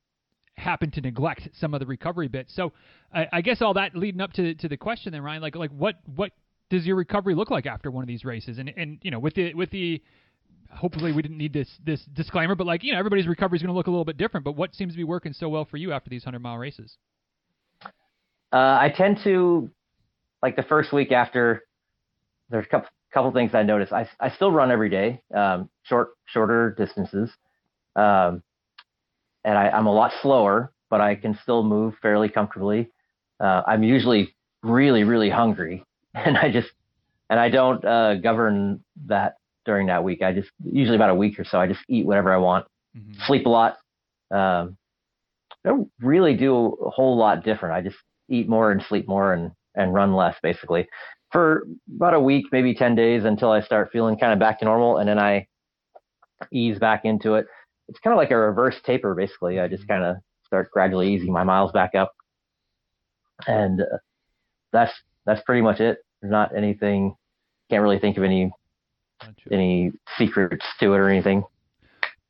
happen 0.54 0.90
to 0.90 1.00
neglect 1.00 1.48
some 1.54 1.72
of 1.74 1.80
the 1.80 1.86
recovery 1.86 2.28
bits. 2.28 2.54
So 2.54 2.72
I, 3.12 3.26
I 3.32 3.40
guess 3.40 3.62
all 3.62 3.74
that 3.74 3.96
leading 3.96 4.20
up 4.20 4.32
to 4.34 4.54
to 4.56 4.68
the 4.68 4.76
question 4.76 5.12
then, 5.12 5.22
Ryan, 5.22 5.42
like 5.42 5.56
like 5.56 5.70
what 5.70 5.96
what 6.14 6.32
does 6.70 6.86
your 6.86 6.96
recovery 6.96 7.34
look 7.34 7.50
like 7.50 7.66
after 7.66 7.90
one 7.90 8.02
of 8.02 8.08
these 8.08 8.24
races? 8.24 8.58
And 8.58 8.72
and 8.76 8.98
you 9.02 9.10
know 9.10 9.18
with 9.18 9.34
the 9.34 9.54
with 9.54 9.70
the 9.70 10.02
hopefully 10.74 11.12
we 11.12 11.22
didn't 11.22 11.38
need 11.38 11.52
this 11.52 11.68
this 11.84 12.02
disclaimer, 12.12 12.54
but 12.54 12.66
like 12.66 12.82
you 12.82 12.92
know 12.92 12.98
everybody's 12.98 13.26
recovery 13.26 13.56
is 13.56 13.62
going 13.62 13.72
to 13.72 13.76
look 13.76 13.86
a 13.86 13.90
little 13.90 14.04
bit 14.04 14.16
different. 14.16 14.44
But 14.44 14.56
what 14.56 14.74
seems 14.74 14.92
to 14.92 14.96
be 14.96 15.04
working 15.04 15.32
so 15.32 15.48
well 15.48 15.64
for 15.64 15.76
you 15.76 15.92
after 15.92 16.10
these 16.10 16.24
hundred 16.24 16.40
mile 16.40 16.58
races? 16.58 16.96
Uh, 18.52 18.78
I 18.80 18.92
tend 18.94 19.18
to 19.24 19.70
like 20.42 20.56
the 20.56 20.62
first 20.62 20.92
week 20.92 21.12
after. 21.12 21.62
There's 22.50 22.66
a 22.66 22.68
couple 22.68 22.88
couple 23.12 23.30
things 23.32 23.54
I 23.54 23.62
noticed. 23.62 23.92
I 23.92 24.08
I 24.20 24.30
still 24.30 24.50
run 24.50 24.70
every 24.70 24.90
day, 24.90 25.20
um, 25.34 25.68
short 25.84 26.10
shorter 26.26 26.74
distances, 26.76 27.30
um, 27.96 28.42
and 29.44 29.56
I, 29.56 29.70
I'm 29.70 29.86
a 29.86 29.92
lot 29.92 30.12
slower, 30.20 30.72
but 30.90 31.00
I 31.00 31.14
can 31.14 31.38
still 31.42 31.62
move 31.62 31.94
fairly 32.02 32.28
comfortably. 32.28 32.90
Uh, 33.40 33.62
I'm 33.66 33.82
usually 33.82 34.34
really 34.62 35.04
really 35.04 35.30
hungry, 35.30 35.84
and 36.14 36.36
I 36.36 36.50
just 36.50 36.70
and 37.30 37.40
I 37.40 37.48
don't 37.48 37.84
uh, 37.84 38.16
govern 38.16 38.82
that 39.06 39.36
during 39.64 39.86
that 39.86 40.04
week. 40.04 40.22
I 40.22 40.32
just 40.32 40.50
usually 40.64 40.96
about 40.96 41.10
a 41.10 41.14
week 41.14 41.38
or 41.38 41.44
so. 41.44 41.58
I 41.58 41.66
just 41.66 41.80
eat 41.88 42.04
whatever 42.04 42.32
I 42.32 42.38
want, 42.38 42.66
mm-hmm. 42.96 43.20
sleep 43.26 43.46
a 43.46 43.48
lot. 43.48 43.78
Um, 44.30 44.76
I 45.64 45.68
don't 45.68 45.90
really 46.00 46.34
do 46.34 46.54
a 46.84 46.90
whole 46.90 47.16
lot 47.16 47.44
different. 47.44 47.74
I 47.74 47.80
just 47.82 47.96
eat 48.28 48.48
more 48.48 48.72
and 48.72 48.82
sleep 48.82 49.06
more 49.06 49.32
and 49.32 49.52
and 49.74 49.94
run 49.94 50.14
less 50.14 50.36
basically 50.42 50.86
for 51.32 51.66
about 51.96 52.14
a 52.14 52.20
week, 52.20 52.46
maybe 52.52 52.74
10 52.74 52.94
days 52.94 53.24
until 53.24 53.50
I 53.50 53.62
start 53.62 53.90
feeling 53.90 54.18
kind 54.18 54.32
of 54.32 54.38
back 54.38 54.58
to 54.58 54.66
normal. 54.66 54.98
And 54.98 55.08
then 55.08 55.18
I 55.18 55.48
ease 56.52 56.78
back 56.78 57.04
into 57.04 57.34
it. 57.34 57.46
It's 57.88 57.98
kind 58.00 58.12
of 58.12 58.18
like 58.18 58.30
a 58.30 58.36
reverse 58.36 58.76
taper, 58.84 59.14
basically. 59.14 59.58
I 59.58 59.66
just 59.66 59.84
mm-hmm. 59.84 59.92
kind 59.92 60.04
of 60.04 60.16
start 60.46 60.70
gradually 60.70 61.12
easing 61.12 61.32
my 61.32 61.42
miles 61.42 61.72
back 61.72 61.94
up. 61.94 62.12
And 63.46 63.80
uh, 63.80 63.98
that's, 64.72 64.92
that's 65.24 65.42
pretty 65.42 65.62
much 65.62 65.80
it. 65.80 65.98
There's 66.20 66.30
not 66.30 66.54
anything, 66.54 67.16
can't 67.70 67.82
really 67.82 67.98
think 67.98 68.18
of 68.18 68.24
any, 68.24 68.52
any 69.50 69.92
secrets 70.18 70.64
to 70.80 70.92
it 70.92 70.98
or 70.98 71.08
anything. 71.08 71.44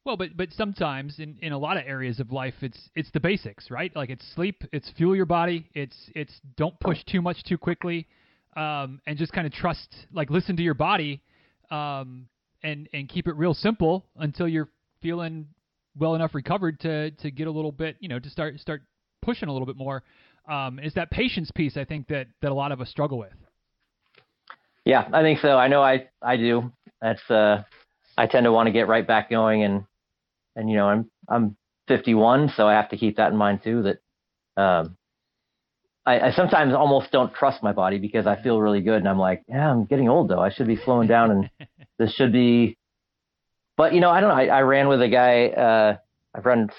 Well, 0.05 0.17
but 0.17 0.37
but 0.37 0.53
sometimes 0.53 1.21
in, 1.21 1.37
in 1.43 1.53
a 1.53 1.59
lot 1.59 1.77
of 1.77 1.85
areas 1.87 2.19
of 2.19 2.33
life, 2.33 2.55
it's 2.61 2.91
it's 2.97 3.11
the 3.13 3.21
basics, 3.21 3.71
right? 3.71 3.95
Like 3.95 4.11
it's 4.11 4.25
sleep, 4.35 4.65
it's 4.73 4.91
fuel 4.97 5.15
your 5.15 5.27
body, 5.27 5.69
it's 5.75 5.97
it's 6.15 6.33
don't 6.57 6.79
push 6.81 6.99
too 7.05 7.23
much 7.23 7.45
too 7.45 7.57
quickly, 7.57 8.09
um, 8.57 9.01
and 9.07 9.17
just 9.17 9.33
kind 9.33 9.47
of 9.47 9.53
trust, 9.53 9.95
like 10.13 10.29
listen 10.29 10.57
to 10.57 10.63
your 10.63 10.75
body, 10.75 11.23
um, 11.71 12.27
and 12.65 12.89
and 12.93 13.09
keep 13.09 13.29
it 13.29 13.37
real 13.37 13.55
simple 13.55 14.05
until 14.17 14.49
you're 14.49 14.69
feeling 15.03 15.47
well 15.97 16.17
enough 16.17 16.35
recovered 16.35 16.81
to 16.81 17.13
to 17.13 17.31
get 17.31 17.47
a 17.47 17.51
little 17.53 17.73
bit, 17.73 17.97
you 18.01 18.09
know, 18.09 18.19
to 18.19 18.29
start 18.29 18.59
start 18.59 18.83
pushing 19.21 19.49
a 19.49 19.53
little 19.53 19.67
bit 19.67 19.77
more. 19.77 20.03
Um, 20.49 20.81
is 20.81 20.95
that 20.95 21.13
patience 21.13 21.53
piece 21.53 21.77
I 21.77 21.85
think 21.85 22.09
that 22.09 22.27
that 22.41 22.51
a 22.51 22.55
lot 22.55 22.73
of 22.73 22.81
us 22.81 22.89
struggle 22.89 23.19
with. 23.19 23.33
Yeah, 24.85 25.09
I 25.13 25.23
think 25.23 25.39
so. 25.39 25.51
I 25.59 25.69
know 25.69 25.81
I 25.81 26.09
I 26.21 26.37
do. 26.37 26.73
That's 27.01 27.31
uh, 27.31 27.63
I 28.19 28.27
tend 28.27 28.45
to 28.45 28.53
want 28.53 28.67
to 28.67 28.73
get 28.73 28.89
right 28.89 29.07
back 29.07 29.31
going, 29.31 29.63
and 29.63 29.85
and 30.57 30.71
you 30.71 30.77
know 30.77 30.87
I'm 30.87 31.11
I'm 31.29 31.57
51, 31.89 32.53
so 32.57 32.67
I 32.69 32.75
have 32.75 32.91
to 32.91 32.97
keep 32.97 33.17
that 33.17 33.33
in 33.33 33.37
mind 33.37 33.61
too. 33.63 33.83
That 33.83 34.63
um, 34.63 34.97
I, 36.05 36.21
I 36.21 36.33
sometimes 36.33 36.75
almost 36.75 37.13
don't 37.13 37.33
trust 37.35 37.63
my 37.63 37.73
body 37.73 37.99
because 37.99 38.27
I 38.27 38.41
feel 38.43 38.61
really 38.61 38.81
good 38.81 38.97
and 38.97 39.09
I'm 39.09 39.19
like, 39.19 39.43
yeah, 39.49 39.71
I'm 39.71 39.85
getting 39.85 40.09
old 40.09 40.29
though. 40.29 40.41
I 40.41 40.51
should 40.51 40.67
be 40.67 40.77
slowing 40.77 41.09
down 41.09 41.31
and 41.31 41.51
this 41.99 42.13
should 42.15 42.33
be. 42.33 42.77
But 43.77 43.95
you 43.95 44.01
know, 44.01 44.11
I 44.11 44.21
don't 44.21 44.31
know. 44.31 44.37
I, 44.37 44.59
I 44.59 44.61
ran 44.63 44.89
with 44.89 45.03
a 45.03 45.09
guy. 45.09 45.49
Uh, 45.49 45.97
I've 46.35 46.47
run 46.47 46.71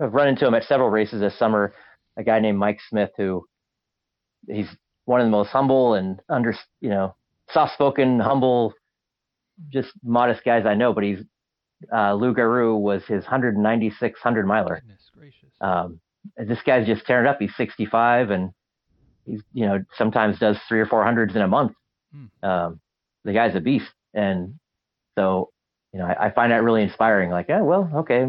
I've 0.00 0.12
run 0.12 0.28
into 0.28 0.46
him 0.46 0.54
at 0.54 0.64
several 0.64 0.90
races 0.90 1.20
this 1.20 1.38
summer. 1.38 1.72
A 2.16 2.22
guy 2.22 2.40
named 2.40 2.58
Mike 2.58 2.78
Smith 2.88 3.10
who 3.16 3.46
he's 4.46 4.68
one 5.04 5.20
of 5.20 5.26
the 5.26 5.30
most 5.30 5.50
humble 5.50 5.94
and 5.94 6.20
under 6.28 6.54
you 6.80 6.90
know 6.90 7.14
soft 7.50 7.74
spoken, 7.74 8.20
humble, 8.20 8.74
just 9.70 9.90
modest 10.02 10.44
guys 10.44 10.64
I 10.66 10.74
know. 10.74 10.92
But 10.92 11.04
he's 11.04 11.20
uh, 11.92 12.14
Loup 12.14 12.36
Garou 12.36 12.76
was 12.76 13.02
his 13.06 13.22
196 13.24 14.20
hundred 14.20 14.46
miler. 14.46 14.82
Um, 15.60 16.00
this 16.36 16.58
guy's 16.64 16.86
just 16.86 17.06
tearing 17.06 17.26
up. 17.26 17.38
He's 17.40 17.54
65 17.56 18.30
and 18.30 18.50
he's 19.26 19.42
you 19.52 19.66
know 19.66 19.82
sometimes 19.96 20.38
does 20.38 20.58
three 20.68 20.80
or 20.80 20.86
four 20.86 21.04
hundreds 21.04 21.36
in 21.36 21.42
a 21.42 21.48
month. 21.48 21.72
Hmm. 22.12 22.48
Um, 22.48 22.80
the 23.24 23.32
guy's 23.32 23.54
a 23.54 23.60
beast, 23.60 23.90
and 24.12 24.54
so 25.16 25.50
you 25.92 25.98
know 25.98 26.06
I, 26.06 26.26
I 26.26 26.30
find 26.30 26.52
that 26.52 26.62
really 26.62 26.82
inspiring. 26.82 27.30
Like, 27.30 27.46
yeah, 27.48 27.62
well, 27.62 27.90
okay. 27.96 28.26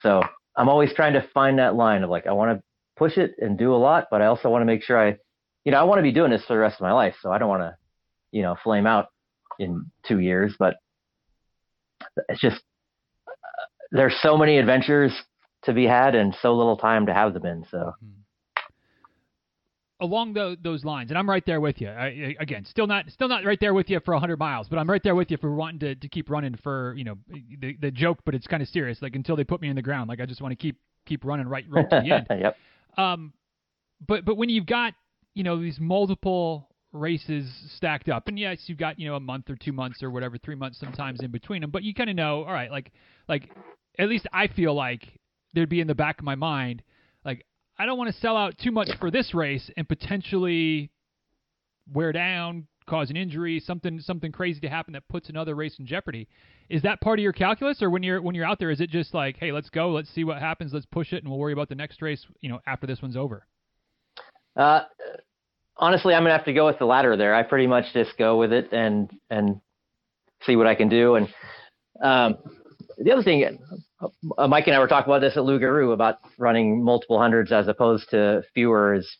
So 0.00 0.22
I'm 0.56 0.68
always 0.68 0.92
trying 0.94 1.14
to 1.14 1.26
find 1.34 1.58
that 1.58 1.74
line 1.74 2.02
of 2.02 2.10
like 2.10 2.26
I 2.26 2.32
want 2.32 2.58
to 2.58 2.62
push 2.96 3.16
it 3.16 3.34
and 3.38 3.58
do 3.58 3.74
a 3.74 3.76
lot, 3.76 4.08
but 4.10 4.22
I 4.22 4.26
also 4.26 4.50
want 4.50 4.62
to 4.62 4.66
make 4.66 4.82
sure 4.82 4.98
I, 4.98 5.16
you 5.64 5.72
know, 5.72 5.78
I 5.78 5.84
want 5.84 5.98
to 5.98 6.02
be 6.02 6.12
doing 6.12 6.30
this 6.30 6.44
for 6.44 6.54
the 6.54 6.58
rest 6.60 6.76
of 6.76 6.82
my 6.82 6.92
life. 6.92 7.14
So 7.20 7.32
I 7.32 7.38
don't 7.38 7.48
want 7.48 7.62
to, 7.62 7.76
you 8.32 8.42
know, 8.42 8.56
flame 8.62 8.86
out 8.86 9.06
in 9.58 9.90
two 10.04 10.18
years. 10.18 10.54
But 10.58 10.76
it's 12.28 12.40
just 12.40 12.62
there's 13.90 14.16
so 14.22 14.36
many 14.36 14.58
adventures 14.58 15.12
to 15.64 15.72
be 15.72 15.86
had 15.86 16.14
and 16.14 16.34
so 16.40 16.54
little 16.54 16.76
time 16.76 17.06
to 17.06 17.14
have 17.14 17.34
them 17.34 17.46
in. 17.46 17.64
So. 17.70 17.78
Mm-hmm 17.78 18.22
along 20.02 20.34
the, 20.34 20.56
those 20.62 20.84
lines, 20.84 21.10
and 21.10 21.18
I'm 21.18 21.30
right 21.30 21.44
there 21.46 21.60
with 21.60 21.80
you. 21.80 21.88
I, 21.88 22.34
again, 22.40 22.64
still 22.64 22.86
not 22.86 23.08
still 23.10 23.28
not 23.28 23.44
right 23.44 23.58
there 23.60 23.72
with 23.72 23.88
you 23.88 24.00
for 24.04 24.12
100 24.12 24.38
miles, 24.38 24.68
but 24.68 24.78
I'm 24.78 24.90
right 24.90 25.02
there 25.02 25.14
with 25.14 25.30
you 25.30 25.36
for 25.38 25.54
wanting 25.54 25.78
to, 25.80 25.94
to 25.94 26.08
keep 26.08 26.28
running 26.28 26.56
for 26.62 26.94
you 26.94 27.04
know 27.04 27.16
the, 27.60 27.76
the 27.80 27.90
joke, 27.90 28.18
but 28.26 28.34
it's 28.34 28.46
kind 28.46 28.62
of 28.62 28.68
serious. 28.68 29.00
Like 29.00 29.14
until 29.14 29.36
they 29.36 29.44
put 29.44 29.62
me 29.62 29.68
in 29.68 29.76
the 29.76 29.82
ground, 29.82 30.08
like 30.08 30.20
I 30.20 30.26
just 30.26 30.42
want 30.42 30.52
to 30.52 30.56
keep 30.56 30.76
keep 31.06 31.24
running 31.24 31.48
right 31.48 31.64
right 31.70 31.88
to 31.88 32.02
the 32.04 32.14
end. 32.30 32.40
yep. 32.40 32.56
Um, 32.98 33.32
but 34.06 34.24
but 34.24 34.36
when 34.36 34.48
you've 34.48 34.66
got 34.66 34.94
you 35.34 35.44
know 35.44 35.60
these 35.60 35.78
multiple 35.80 36.68
races 36.92 37.50
stacked 37.76 38.08
up, 38.08 38.28
and 38.28 38.38
yes, 38.38 38.58
you've 38.66 38.78
got 38.78 38.98
you 38.98 39.08
know 39.08 39.16
a 39.16 39.20
month 39.20 39.50
or 39.50 39.56
two 39.56 39.72
months 39.72 40.02
or 40.02 40.10
whatever, 40.10 40.38
three 40.38 40.54
months 40.54 40.78
sometimes 40.78 41.20
in 41.20 41.30
between 41.30 41.62
them, 41.62 41.70
but 41.70 41.82
you 41.82 41.94
kind 41.94 42.10
of 42.10 42.16
know, 42.16 42.44
all 42.44 42.52
right, 42.52 42.70
like 42.70 42.92
like 43.28 43.50
at 43.98 44.08
least 44.08 44.26
I 44.32 44.48
feel 44.48 44.74
like 44.74 45.18
there'd 45.54 45.68
be 45.68 45.80
in 45.80 45.86
the 45.86 45.94
back 45.94 46.18
of 46.18 46.24
my 46.24 46.34
mind 46.34 46.82
like, 47.24 47.44
I 47.78 47.86
don't 47.86 47.98
want 47.98 48.12
to 48.12 48.20
sell 48.20 48.36
out 48.36 48.58
too 48.58 48.70
much 48.70 48.88
for 48.98 49.10
this 49.10 49.34
race 49.34 49.70
and 49.76 49.88
potentially 49.88 50.90
wear 51.92 52.12
down, 52.12 52.66
cause 52.86 53.10
an 53.10 53.16
injury, 53.16 53.60
something 53.60 54.00
something 54.00 54.32
crazy 54.32 54.60
to 54.60 54.68
happen 54.68 54.92
that 54.92 55.08
puts 55.08 55.28
another 55.28 55.54
race 55.54 55.76
in 55.78 55.86
jeopardy. 55.86 56.28
Is 56.68 56.82
that 56.82 57.00
part 57.00 57.18
of 57.18 57.22
your 57.22 57.32
calculus, 57.32 57.82
or 57.82 57.90
when 57.90 58.02
you're 58.02 58.20
when 58.20 58.34
you're 58.34 58.44
out 58.44 58.58
there, 58.58 58.70
is 58.70 58.80
it 58.80 58.90
just 58.90 59.14
like, 59.14 59.36
hey, 59.38 59.52
let's 59.52 59.70
go, 59.70 59.90
let's 59.90 60.12
see 60.14 60.24
what 60.24 60.38
happens, 60.38 60.72
let's 60.72 60.86
push 60.86 61.12
it, 61.12 61.22
and 61.22 61.28
we'll 61.28 61.38
worry 61.38 61.52
about 61.52 61.68
the 61.68 61.74
next 61.74 62.02
race, 62.02 62.24
you 62.40 62.48
know, 62.48 62.60
after 62.66 62.86
this 62.86 63.02
one's 63.02 63.16
over? 63.16 63.46
Uh, 64.54 64.82
honestly, 65.82 66.14
I'm 66.14 66.22
gonna 66.22 66.36
have 66.36 66.46
to 66.46 66.52
go 66.52 66.66
with 66.66 66.78
the 66.78 66.86
latter 66.86 67.16
there. 67.16 67.34
I 67.34 67.42
pretty 67.42 67.66
much 67.66 67.92
just 67.92 68.16
go 68.16 68.38
with 68.38 68.52
it 68.52 68.72
and 68.72 69.10
and 69.28 69.60
see 70.46 70.56
what 70.56 70.66
I 70.66 70.76
can 70.76 70.88
do. 70.88 71.16
And 71.16 71.26
um, 72.02 72.36
the 72.98 73.12
other 73.12 73.22
thing, 73.22 73.58
uh, 74.38 74.48
Mike 74.48 74.68
and 74.68 74.76
I 74.76 74.78
were 74.78 74.86
talking 74.86 75.12
about 75.12 75.20
this 75.20 75.36
at 75.36 75.44
Loup 75.44 75.60
Garou 75.60 75.90
about 75.90 76.18
running 76.38 76.82
multiple 76.82 77.18
hundreds 77.18 77.52
as 77.52 77.66
opposed 77.66 78.08
to 78.10 78.42
fewer. 78.54 78.94
Is 78.94 79.16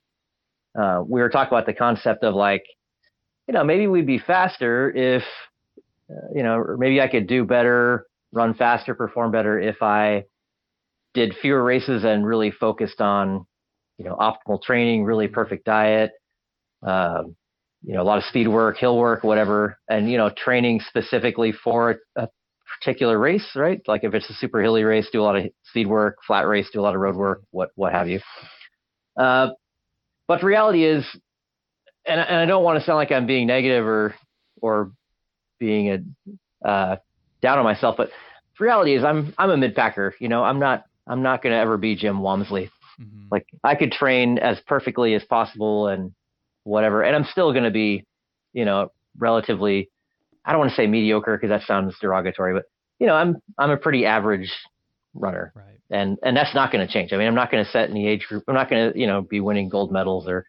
uh, 0.81 1.03
we 1.07 1.21
were 1.21 1.29
talking 1.29 1.53
about 1.53 1.67
the 1.67 1.75
concept 1.75 2.23
of 2.23 2.35
like, 2.35 2.65
you 3.49 3.55
know, 3.55 3.65
maybe 3.65 3.89
we'd 3.89 4.07
be 4.07 4.19
faster 4.19 4.91
if, 4.91 5.25
uh, 6.09 6.29
you 6.33 6.45
know, 6.45 6.77
maybe 6.79 7.01
I 7.01 7.09
could 7.09 7.27
do 7.27 7.45
better, 7.45 8.07
run 8.31 8.55
faster, 8.55 8.95
perform 8.95 9.33
better 9.33 9.59
if 9.59 9.83
I 9.83 10.25
did 11.13 11.35
fewer 11.43 11.63
races 11.63 12.05
and 12.05 12.25
really 12.25 12.53
focused 12.53 13.01
on, 13.01 13.47
you 13.99 14.05
know, 14.05 14.17
optimal 14.17 14.63
training, 14.63 15.05
really 15.05 15.29
perfect 15.29 15.67
diet, 15.67 16.13
um, 16.83 17.37
you 17.83 17.95
know, 17.95 18.03
a 18.03 18.05
lot 18.05 18.19
of 18.19 18.25
speed 18.25 18.49
work, 18.49 18.77
hill 18.77 18.97
work, 18.97 19.25
whatever, 19.25 19.79
and 19.89 20.11
you 20.11 20.17
know, 20.17 20.31
training 20.31 20.81
specifically 20.89 21.53
for 21.53 21.99
a, 22.17 22.29
particular 22.81 23.19
race, 23.19 23.49
right? 23.55 23.81
Like 23.87 24.03
if 24.03 24.15
it's 24.15 24.29
a 24.29 24.35
super 24.35 24.61
hilly 24.61 24.83
race, 24.83 25.07
do 25.13 25.21
a 25.21 25.23
lot 25.23 25.37
of 25.37 25.45
speed 25.65 25.87
work, 25.87 26.19
flat 26.27 26.49
race, 26.49 26.69
do 26.73 26.81
a 26.81 26.83
lot 26.83 26.95
of 26.95 27.01
road 27.01 27.15
work, 27.15 27.43
what 27.51 27.71
what 27.77 27.93
have 27.93 28.09
you. 28.09 28.19
Uh, 29.17 29.51
but 30.27 30.41
the 30.41 30.47
reality 30.47 30.85
is, 30.85 31.05
and, 32.07 32.21
and 32.21 32.37
I 32.39 32.47
don't 32.47 32.65
want 32.65 32.81
to 32.81 32.85
sound 32.85 32.97
like 32.97 33.13
I'm 33.13 33.27
being 33.27 33.47
negative 33.47 33.87
or 33.87 34.15
or 34.61 34.93
being 35.61 36.15
a 36.65 36.69
uh, 36.69 36.97
down 37.41 37.59
on 37.59 37.65
myself, 37.65 37.97
but 37.97 38.09
the 38.59 38.65
reality 38.65 38.95
is 38.95 39.05
I'm 39.05 39.35
I'm 39.39 39.51
a 39.51 39.57
mid 39.57 39.75
packer. 39.75 40.15
You 40.19 40.29
know, 40.29 40.43
I'm 40.43 40.59
not 40.59 40.85
I'm 41.07 41.23
not 41.23 41.43
going 41.43 41.53
to 41.53 41.59
ever 41.59 41.77
be 41.77 41.95
Jim 41.95 42.21
Walmsley. 42.21 42.71
Mm-hmm. 43.01 43.29
Like 43.31 43.47
I 43.63 43.75
could 43.75 43.93
train 43.93 44.39
as 44.39 44.61
perfectly 44.67 45.15
as 45.15 45.25
possible 45.25 45.89
and 45.89 46.13
whatever, 46.65 47.03
and 47.03 47.15
I'm 47.15 47.25
still 47.25 47.53
going 47.53 47.65
to 47.65 47.71
be, 47.71 48.05
you 48.53 48.65
know, 48.65 48.93
relatively 49.19 49.91
I 50.45 50.51
don't 50.51 50.59
want 50.59 50.71
to 50.71 50.77
say 50.77 50.87
mediocre 50.87 51.37
because 51.37 51.51
that 51.51 51.67
sounds 51.67 51.95
derogatory, 52.01 52.55
but 52.55 52.65
you 52.99 53.07
know, 53.07 53.15
I'm 53.15 53.37
I'm 53.59 53.71
a 53.71 53.77
pretty 53.77 54.07
average 54.07 54.51
runner, 55.15 55.53
right. 55.55 55.79
and 55.91 56.19
and 56.23 56.37
that's 56.37 56.55
not 56.55 56.73
going 56.73 56.87
to 56.87 56.93
change. 56.93 57.13
I 57.13 57.17
mean, 57.17 57.29
I'm 57.29 57.35
not 57.35 57.51
going 57.51 57.65
to 57.65 57.71
set 57.71 57.91
any 57.91 58.07
age 58.07 58.27
group. 58.29 58.45
I'm 58.49 58.55
not 58.55 58.69
going 58.69 58.93
to 58.93 58.99
you 58.99 59.07
know 59.07 59.23
be 59.23 59.41
winning 59.41 59.69
gold 59.69 59.93
medals 59.93 60.27
or 60.27 60.47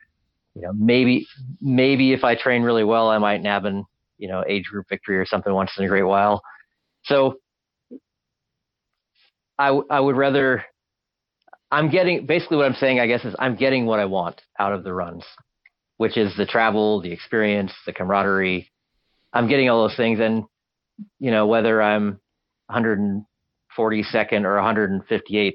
you 0.56 0.62
know 0.62 0.74
maybe 0.74 1.28
maybe 1.62 2.14
if 2.14 2.24
I 2.24 2.36
train 2.36 2.64
really 2.64 2.84
well, 2.84 3.10
I 3.10 3.18
might 3.18 3.42
nab 3.42 3.66
an 3.66 3.86
you 4.18 4.28
know 4.28 4.44
age 4.48 4.66
group 4.66 4.88
victory 4.90 5.18
or 5.18 5.26
something 5.26 5.54
once 5.54 5.72
in 5.78 5.86
a 5.86 5.88
great 5.88 6.04
while. 6.04 6.42
So 7.04 7.36
I 9.58 9.70
I 9.90 10.00
would 10.00 10.16
rather 10.16 10.64
I'm 11.72 11.90
getting 11.90 12.26
basically 12.26 12.58
what 12.58 12.68
I'm 12.68 12.76
saying, 12.76 13.00
I 13.00 13.08
guess, 13.08 13.26
is 13.26 13.36
I'm 13.40 13.56
getting 13.56 13.86
what 13.86 14.00
I 14.00 14.06
want 14.06 14.42
out 14.60 14.74
of 14.74 14.84
the 14.84 14.94
runs, 14.94 15.24
which 15.98 16.18
is 16.18 16.36
the 16.36 16.46
travel, 16.46 17.02
the 17.02 17.12
experience, 17.12 17.74
the 17.86 17.94
camaraderie. 17.94 18.72
I'm 19.32 19.48
getting 19.48 19.70
all 19.70 19.88
those 19.88 19.98
things, 19.98 20.20
and 20.20 20.44
you 21.20 21.32
know 21.32 21.48
whether 21.48 21.82
I'm 21.82 22.20
142nd 22.72 23.26
or 23.78 24.58
158th 24.58 25.54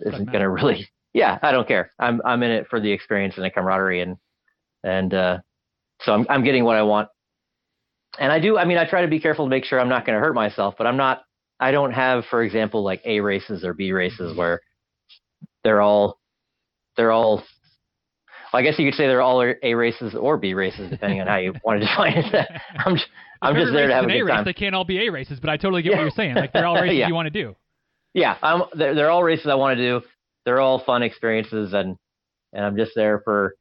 isn't 0.00 0.26
going 0.26 0.40
to 0.40 0.48
really. 0.48 0.88
Yeah, 1.14 1.38
I 1.42 1.52
don't 1.52 1.68
care. 1.68 1.92
I'm 1.98 2.22
I'm 2.24 2.42
in 2.42 2.50
it 2.50 2.68
for 2.68 2.80
the 2.80 2.90
experience 2.90 3.34
and 3.36 3.44
the 3.44 3.50
camaraderie, 3.50 4.00
and 4.00 4.16
and 4.82 5.12
uh, 5.12 5.38
so 6.00 6.12
I'm 6.14 6.26
I'm 6.28 6.44
getting 6.44 6.64
what 6.64 6.76
I 6.76 6.82
want. 6.82 7.08
And 8.18 8.30
I 8.30 8.40
do. 8.40 8.58
I 8.58 8.64
mean, 8.64 8.78
I 8.78 8.88
try 8.88 9.02
to 9.02 9.08
be 9.08 9.20
careful 9.20 9.46
to 9.46 9.50
make 9.50 9.64
sure 9.64 9.80
I'm 9.80 9.88
not 9.88 10.06
going 10.06 10.18
to 10.18 10.24
hurt 10.24 10.34
myself, 10.34 10.74
but 10.78 10.86
I'm 10.86 10.96
not. 10.96 11.22
I 11.60 11.70
don't 11.70 11.92
have, 11.92 12.24
for 12.26 12.42
example, 12.42 12.82
like 12.82 13.02
A 13.04 13.20
races 13.20 13.64
or 13.64 13.72
B 13.72 13.92
races 13.92 14.36
where 14.36 14.60
they're 15.64 15.80
all 15.80 16.18
they're 16.96 17.12
all 17.12 17.44
I 18.52 18.62
guess 18.62 18.78
you 18.78 18.86
could 18.86 18.96
say 18.96 19.06
they're 19.06 19.22
all 19.22 19.42
A 19.62 19.74
races 19.74 20.14
or 20.14 20.36
B 20.36 20.54
races, 20.54 20.90
depending 20.90 21.20
on 21.20 21.26
how 21.26 21.36
you 21.36 21.54
want 21.64 21.80
to 21.80 21.86
define 21.86 22.16
it. 22.16 22.48
I'm, 22.76 22.96
I'm 23.40 23.54
just 23.54 23.72
there 23.72 23.88
to 23.88 23.94
have 23.94 24.04
a, 24.04 24.08
good 24.08 24.22
race, 24.22 24.30
time. 24.30 24.44
They 24.44 24.52
can't 24.52 24.74
all 24.74 24.84
be 24.84 25.06
A 25.06 25.10
races, 25.10 25.40
but 25.40 25.50
I 25.50 25.56
totally 25.56 25.82
get 25.82 25.92
yeah. 25.92 25.96
what 25.96 26.02
you're 26.02 26.10
saying. 26.10 26.34
Like 26.34 26.52
they're 26.52 26.66
all 26.66 26.74
races 26.80 26.98
yeah. 26.98 27.08
you 27.08 27.14
want 27.14 27.26
to 27.26 27.30
do. 27.30 27.56
Yeah, 28.14 28.36
I'm, 28.42 28.64
they're, 28.74 28.94
they're 28.94 29.10
all 29.10 29.22
races 29.22 29.46
I 29.46 29.54
want 29.54 29.78
to 29.78 29.82
do. 29.82 30.06
They're 30.44 30.60
all 30.60 30.82
fun 30.84 31.02
experiences, 31.02 31.72
and 31.72 31.96
and 32.52 32.64
I'm 32.64 32.76
just 32.76 32.92
there 32.94 33.22
for, 33.24 33.54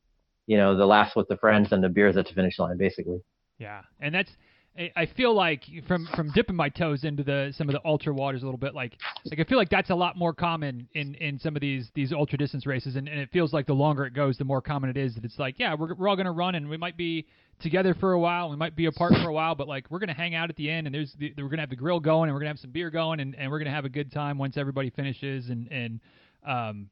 you 0.48 0.58
know, 0.58 0.76
the 0.76 0.86
laughs 0.86 1.16
with 1.16 1.28
the 1.30 1.38
friends 1.38 1.72
and 1.72 1.84
the 1.84 1.90
beers 1.90 2.18
at 2.18 2.28
the 2.28 2.34
finish 2.34 2.60
line, 2.60 2.78
basically. 2.78 3.22
Yeah, 3.60 3.82
and 4.00 4.14
that's 4.14 4.32
I 4.78 5.06
feel 5.06 5.34
like 5.34 5.64
from 5.86 6.08
from 6.16 6.32
dipping 6.32 6.56
my 6.56 6.70
toes 6.70 7.04
into 7.04 7.24
the 7.24 7.54
some 7.58 7.68
of 7.68 7.74
the 7.74 7.82
ultra 7.84 8.14
waters 8.14 8.42
a 8.42 8.46
little 8.46 8.58
bit, 8.58 8.74
like 8.74 8.98
like 9.26 9.40
I 9.40 9.44
feel 9.44 9.58
like 9.58 9.70
that's 9.70 9.90
a 9.90 9.96
lot 9.96 10.18
more 10.18 10.34
common 10.34 10.88
in 10.94 11.14
in 11.16 11.40
some 11.40 11.58
of 11.58 11.62
these 11.62 11.90
these 11.94 12.14
ultra 12.14 12.38
distance 12.38 12.66
races, 12.66 12.96
and, 12.96 13.10
and 13.10 13.20
it 13.20 13.30
feels 13.34 13.52
like 13.52 13.68
the 13.68 13.74
longer 13.74 14.06
it 14.06 14.14
goes, 14.14 14.38
the 14.38 14.46
more 14.46 14.62
common 14.62 14.90
it 14.90 14.96
is. 14.96 15.16
That 15.16 15.26
it's 15.26 15.38
like, 15.38 15.60
yeah, 15.60 15.76
we're 15.76 15.94
we're 15.94 16.08
all 16.08 16.16
gonna 16.16 16.32
run, 16.32 16.56
and 16.56 16.70
we 16.70 16.78
might 16.78 16.96
be 16.96 17.28
together 17.60 17.94
for 17.94 18.14
a 18.14 18.20
while, 18.20 18.50
we 18.50 18.56
might 18.56 18.76
be 18.76 18.86
apart 18.86 19.14
for 19.14 19.28
a 19.28 19.34
while, 19.34 19.56
but 19.56 19.68
like 19.68 19.92
we're 19.92 20.00
gonna 20.00 20.14
hang 20.14 20.36
out 20.36 20.50
at 20.50 20.56
the 20.56 20.70
end, 20.70 20.88
and 20.88 20.96
there's 20.96 21.14
the, 21.20 21.34
we're 21.38 21.50
gonna 21.50 21.62
have 21.62 21.70
the 21.70 21.76
grill 21.76 22.00
going, 22.00 22.30
and 22.30 22.34
we're 22.34 22.40
gonna 22.40 22.50
have 22.50 22.60
some 22.60 22.72
beer 22.72 22.90
going, 22.90 23.20
and, 23.20 23.36
and 23.36 23.52
we're 23.52 23.60
gonna 23.60 23.72
have 23.72 23.86
a 23.86 23.90
good 23.90 24.10
time 24.10 24.38
once 24.38 24.56
everybody 24.56 24.90
finishes, 24.90 25.50
and 25.50 25.68
and 25.70 26.00
um, 26.48 26.90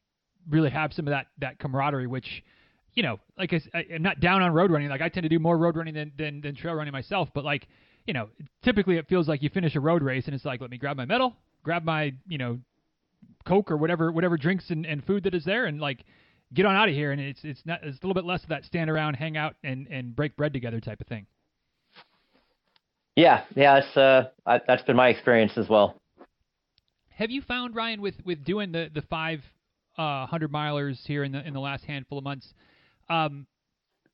really 0.49 0.69
have 0.69 0.91
some 0.91 1.07
of 1.07 1.11
that 1.11 1.27
that 1.39 1.59
camaraderie, 1.59 2.07
which 2.07 2.43
you 2.93 3.03
know, 3.03 3.19
like 3.37 3.53
I, 3.53 3.85
am 3.91 4.01
not 4.01 4.19
down 4.19 4.41
on 4.41 4.51
road 4.53 4.71
running. 4.71 4.89
Like 4.89 5.01
I 5.01 5.09
tend 5.09 5.23
to 5.23 5.29
do 5.29 5.39
more 5.39 5.57
road 5.57 5.75
running 5.75 5.93
than, 5.93 6.11
than 6.17 6.41
than 6.41 6.55
trail 6.55 6.73
running 6.73 6.91
myself. 6.91 7.29
But 7.33 7.45
like, 7.45 7.67
you 8.05 8.13
know, 8.13 8.29
typically 8.63 8.97
it 8.97 9.07
feels 9.07 9.27
like 9.27 9.41
you 9.41 9.49
finish 9.49 9.75
a 9.75 9.79
road 9.79 10.01
race 10.01 10.25
and 10.25 10.33
it's 10.33 10.45
like, 10.45 10.61
let 10.61 10.69
me 10.69 10.77
grab 10.77 10.97
my 10.97 11.05
medal, 11.05 11.35
grab 11.63 11.83
my, 11.83 12.13
you 12.27 12.37
know, 12.37 12.59
Coke 13.45 13.71
or 13.71 13.77
whatever 13.77 14.11
whatever 14.11 14.37
drinks 14.37 14.69
and, 14.69 14.85
and 14.85 15.03
food 15.05 15.23
that 15.23 15.33
is 15.33 15.45
there, 15.45 15.65
and 15.65 15.79
like 15.79 16.03
get 16.53 16.65
on 16.65 16.75
out 16.75 16.89
of 16.89 16.95
here. 16.95 17.11
And 17.11 17.21
it's 17.21 17.39
it's 17.43 17.65
not 17.65 17.79
it's 17.83 17.97
a 17.97 18.05
little 18.05 18.13
bit 18.13 18.25
less 18.25 18.43
of 18.43 18.49
that 18.49 18.65
stand 18.65 18.89
around, 18.89 19.15
hang 19.15 19.37
out, 19.37 19.55
and 19.63 19.87
and 19.87 20.15
break 20.15 20.35
bread 20.35 20.53
together 20.53 20.79
type 20.79 21.01
of 21.01 21.07
thing. 21.07 21.25
Yeah, 23.15 23.43
yeah, 23.55 23.77
it's 23.79 23.97
uh, 23.97 24.29
I, 24.45 24.61
that's 24.65 24.83
been 24.83 24.95
my 24.95 25.09
experience 25.09 25.57
as 25.57 25.67
well. 25.67 25.95
Have 27.09 27.31
you 27.31 27.41
found 27.41 27.75
Ryan 27.75 28.01
with 28.01 28.15
with 28.23 28.45
doing 28.45 28.71
the 28.71 28.89
the 28.93 29.01
five 29.03 29.41
uh, 29.97 30.25
hundred 30.25 30.51
milers 30.51 31.05
here 31.05 31.23
in 31.23 31.33
the 31.33 31.45
in 31.45 31.53
the 31.53 31.59
last 31.59 31.83
handful 31.83 32.17
of 32.17 32.23
months? 32.23 32.53
Um, 33.09 33.47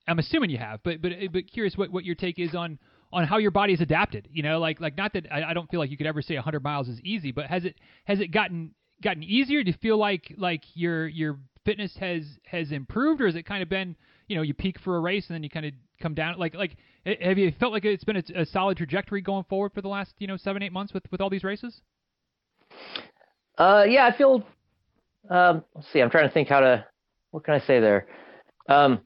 I'm 0.08 0.20
assuming 0.20 0.50
you 0.50 0.58
have, 0.58 0.82
but 0.84 1.02
but 1.02 1.12
but 1.32 1.52
curious 1.52 1.76
what, 1.76 1.92
what 1.92 2.06
your 2.06 2.16
take 2.16 2.40
is 2.40 2.54
on 2.54 2.80
on 3.12 3.26
how 3.26 3.38
your 3.38 3.52
body 3.52 3.74
adapted. 3.74 4.28
You 4.32 4.44
know, 4.44 4.60
like 4.60 4.80
like 4.80 4.98
not 4.98 5.14
that 5.14 5.26
I, 5.32 5.44
I 5.44 5.54
don't 5.54 5.70
feel 5.70 5.80
like 5.80 5.90
you 5.90 5.98
could 5.98 6.08
ever 6.08 6.22
say 6.22 6.36
100 6.36 6.64
miles 6.64 6.88
is 6.88 7.00
easy, 7.02 7.32
but 7.32 7.46
has 7.48 7.66
it 7.66 7.76
has 8.06 8.20
it 8.20 8.28
gotten 8.28 8.72
gotten 9.02 9.24
easier? 9.24 9.64
Do 9.64 9.72
you 9.72 9.78
feel 9.82 9.98
like 9.98 10.34
like 10.38 10.64
your 10.74 11.08
your 11.08 11.40
fitness 11.66 11.96
has 12.00 12.24
has 12.46 12.72
improved, 12.72 13.22
or 13.22 13.26
has 13.26 13.36
it 13.36 13.44
kind 13.44 13.64
of 13.64 13.70
been 13.70 13.96
you 14.28 14.36
know 14.36 14.42
you 14.42 14.54
peak 14.54 14.80
for 14.80 14.98
a 14.98 15.00
race 15.00 15.26
and 15.28 15.36
then 15.36 15.44
you 15.44 15.50
kind 15.50 15.66
of 15.66 15.74
come 16.02 16.14
down? 16.14 16.38
Like 16.38 16.54
like 16.54 16.78
have 17.06 17.38
you 17.38 17.52
felt 17.60 17.74
like 17.74 17.86
it's 17.86 18.04
been 18.04 18.18
a, 18.18 18.42
a 18.42 18.46
solid 18.46 18.78
trajectory 18.78 19.22
going 19.22 19.46
forward 19.46 19.74
for 19.74 19.82
the 19.82 19.88
last 19.88 20.14
you 20.20 20.28
know 20.28 20.38
seven 20.38 20.62
eight 20.62 20.74
months 20.74 20.94
with 20.94 21.04
with 21.12 21.22
all 21.22 21.30
these 21.30 21.44
races? 21.44 21.82
Uh, 23.58 23.86
yeah, 23.88 24.06
I 24.06 24.16
feel. 24.16 24.44
Um, 25.30 25.64
let's 25.74 25.92
see. 25.92 26.02
I'm 26.02 26.10
trying 26.10 26.28
to 26.28 26.34
think 26.34 26.50
how 26.50 26.60
to. 26.60 26.86
What 27.32 27.44
can 27.44 27.56
I 27.56 27.60
say 27.60 27.80
there? 27.80 28.08
Um, 28.68 29.02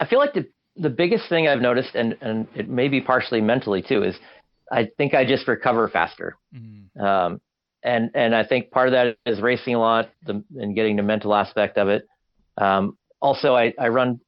I 0.00 0.06
feel 0.06 0.18
like 0.18 0.34
the 0.34 0.46
the 0.76 0.90
biggest 0.90 1.28
thing 1.28 1.48
I've 1.48 1.60
noticed, 1.60 1.94
and 1.94 2.16
and 2.20 2.46
it 2.54 2.68
may 2.68 2.88
be 2.88 3.00
partially 3.00 3.40
mentally 3.40 3.82
too, 3.82 4.04
is 4.04 4.16
I 4.70 4.88
think 4.96 5.14
I 5.14 5.24
just 5.24 5.48
recover 5.48 5.88
faster. 5.88 6.36
Mm-hmm. 6.54 7.00
Um, 7.00 7.40
and 7.82 8.10
and 8.14 8.34
I 8.34 8.44
think 8.44 8.70
part 8.70 8.88
of 8.88 8.92
that 8.92 9.16
is 9.26 9.40
racing 9.40 9.74
a 9.74 9.78
lot 9.78 10.10
the, 10.24 10.42
and 10.56 10.74
getting 10.74 10.96
the 10.96 11.02
mental 11.02 11.34
aspect 11.34 11.78
of 11.78 11.88
it. 11.88 12.06
Um, 12.56 12.96
also, 13.20 13.54
I, 13.54 13.74
I 13.78 13.88
run. 13.88 14.20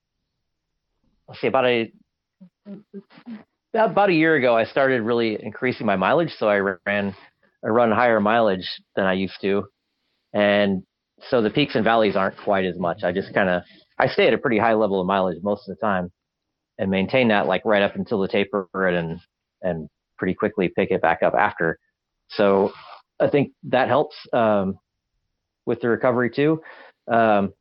Let's 1.29 1.41
see, 1.41 1.47
about 1.47 1.67
a 1.67 1.93
about 3.75 4.11
a 4.11 4.15
year 4.15 4.35
ago, 4.35 4.57
I 4.57 4.65
started 4.65 5.03
really 5.03 5.39
increasing 5.41 5.87
my 5.87 5.97
mileage. 5.97 6.33
So 6.39 6.49
I 6.49 6.59
ran 6.59 7.15
I 7.65 7.69
run 7.69 7.91
higher 7.93 8.21
mileage 8.21 8.69
than 8.97 9.05
I 9.05 9.13
used 9.15 9.41
to, 9.43 9.65
and 10.33 10.83
so 11.29 11.43
the 11.43 11.51
peaks 11.51 11.75
and 11.75 11.85
valleys 11.85 12.17
aren't 12.17 12.37
quite 12.39 12.65
as 12.65 12.79
much. 12.79 13.03
I 13.05 13.13
just 13.13 13.35
kind 13.35 13.49
of 13.49 13.63
I 14.01 14.09
stay 14.09 14.27
at 14.27 14.35
a 14.35 14.39
pretty 14.39 14.59
high 14.59 14.75
level 14.75 15.01
of 15.01 15.07
mileage 15.07 15.43
most 15.43 15.69
of 15.69 15.77
the 15.77 15.87
time 15.87 16.11
and 16.79 16.91
maintain 16.91 17.29
that 17.29 17.47
like 17.47 17.63
right 17.65 17.83
up 17.83 17.95
until 17.97 18.21
the 18.21 18.29
taper 18.29 18.69
and 18.75 19.21
and 19.63 19.89
pretty 20.17 20.35
quickly 20.35 20.69
pick 20.69 20.91
it 20.91 21.03
back 21.03 21.23
up 21.23 21.35
after. 21.35 21.79
So 22.29 22.73
I 23.21 23.29
think 23.29 23.53
that 23.65 23.89
helps 23.89 24.17
um, 24.33 24.79
with 25.67 25.81
the 25.81 25.89
recovery 25.89 26.31
too. 26.31 26.63
Um, 27.11 27.53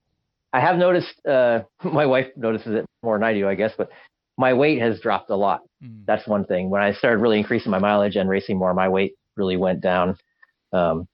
I 0.54 0.62
have 0.62 0.78
noticed 0.78 1.14
uh, 1.28 1.62
my 1.84 2.06
wife 2.06 2.28
notices 2.38 2.76
it 2.76 2.86
more 3.04 3.18
than 3.18 3.24
I 3.24 3.34
do, 3.34 3.48
I 3.48 3.56
guess, 3.56 3.74
but 3.78 3.90
my 4.38 4.54
weight 4.54 4.80
has 4.82 5.02
dropped 5.02 5.30
a 5.30 5.36
lot. 5.36 5.62
Mm. 5.84 6.06
That's 6.06 6.26
one 6.26 6.46
thing. 6.46 6.70
When 6.70 6.82
I 6.82 6.94
started 6.94 7.22
really 7.22 7.40
increasing 7.40 7.72
my 7.72 7.80
mileage 7.80 8.16
and 8.16 8.30
racing 8.30 8.58
more, 8.58 8.74
my 8.74 8.88
weight 8.88 9.16
really 9.36 9.58
went 9.58 9.82
down. 9.82 10.16
Um, 10.72 11.08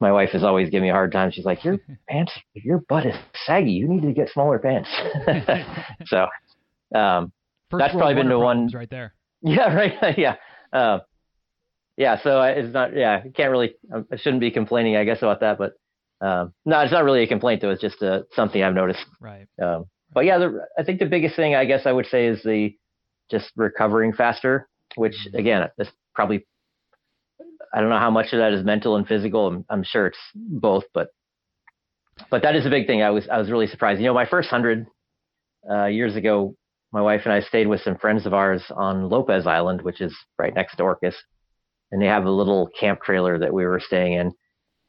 my 0.00 0.12
wife 0.12 0.30
is 0.34 0.42
always 0.42 0.70
giving 0.70 0.84
me 0.84 0.90
a 0.90 0.94
hard 0.94 1.12
time. 1.12 1.30
She's 1.30 1.44
like, 1.44 1.64
"Your 1.64 1.78
pants, 2.08 2.32
your 2.54 2.78
butt 2.88 3.06
is 3.06 3.14
saggy. 3.46 3.72
You 3.72 3.88
need 3.88 4.02
to 4.02 4.12
get 4.12 4.30
smaller 4.30 4.58
pants." 4.58 4.88
so, 6.06 6.26
um, 6.94 7.32
that's 7.70 7.94
probably 7.94 8.14
been 8.14 8.28
the 8.28 8.38
one 8.38 8.70
right 8.72 8.90
there. 8.90 9.14
Yeah, 9.42 9.74
right. 10.02 10.18
yeah, 10.18 10.36
uh, 10.72 11.00
yeah. 11.96 12.20
So 12.22 12.42
it's 12.42 12.72
not. 12.72 12.96
Yeah, 12.96 13.22
I 13.24 13.28
can't 13.28 13.50
really. 13.50 13.74
I 13.92 14.16
shouldn't 14.16 14.40
be 14.40 14.50
complaining, 14.50 14.96
I 14.96 15.04
guess, 15.04 15.18
about 15.18 15.40
that. 15.40 15.58
But 15.58 15.74
um, 16.26 16.52
no, 16.64 16.80
it's 16.80 16.92
not 16.92 17.04
really 17.04 17.22
a 17.22 17.28
complaint 17.28 17.60
though. 17.60 17.70
It's 17.70 17.82
just 17.82 18.02
uh, 18.02 18.22
something 18.34 18.62
I've 18.62 18.74
noticed. 18.74 19.04
Right. 19.20 19.46
Um, 19.62 19.86
but 20.12 20.24
yeah, 20.24 20.38
the, 20.38 20.66
I 20.78 20.82
think 20.82 20.98
the 20.98 21.06
biggest 21.06 21.36
thing 21.36 21.54
I 21.54 21.64
guess 21.64 21.82
I 21.86 21.92
would 21.92 22.06
say 22.06 22.26
is 22.26 22.42
the 22.42 22.74
just 23.30 23.52
recovering 23.56 24.12
faster, 24.12 24.68
which 24.96 25.14
mm-hmm. 25.28 25.36
again, 25.36 25.68
is 25.78 25.88
probably 26.14 26.46
I 27.72 27.80
don't 27.80 27.90
know 27.90 27.98
how 27.98 28.10
much 28.10 28.32
of 28.32 28.38
that 28.38 28.52
is 28.52 28.64
mental 28.64 28.96
and 28.96 29.06
physical. 29.06 29.46
I'm, 29.46 29.64
I'm 29.70 29.84
sure 29.84 30.06
it's 30.06 30.18
both, 30.34 30.84
but 30.92 31.08
but 32.30 32.42
that 32.42 32.56
is 32.56 32.66
a 32.66 32.70
big 32.70 32.86
thing. 32.86 33.02
I 33.02 33.10
was 33.10 33.28
I 33.30 33.38
was 33.38 33.50
really 33.50 33.66
surprised. 33.66 34.00
You 34.00 34.06
know, 34.06 34.14
my 34.14 34.26
first 34.26 34.48
hundred 34.48 34.86
uh, 35.68 35.86
years 35.86 36.16
ago, 36.16 36.54
my 36.92 37.00
wife 37.00 37.22
and 37.24 37.32
I 37.32 37.40
stayed 37.40 37.66
with 37.66 37.80
some 37.82 37.96
friends 37.96 38.26
of 38.26 38.34
ours 38.34 38.62
on 38.74 39.08
Lopez 39.08 39.46
Island, 39.46 39.82
which 39.82 40.00
is 40.00 40.14
right 40.38 40.54
next 40.54 40.76
to 40.76 40.82
Orcas, 40.82 41.14
and 41.92 42.02
they 42.02 42.06
have 42.06 42.24
a 42.24 42.30
little 42.30 42.68
camp 42.78 43.02
trailer 43.02 43.38
that 43.38 43.52
we 43.52 43.64
were 43.64 43.80
staying 43.80 44.14
in. 44.14 44.32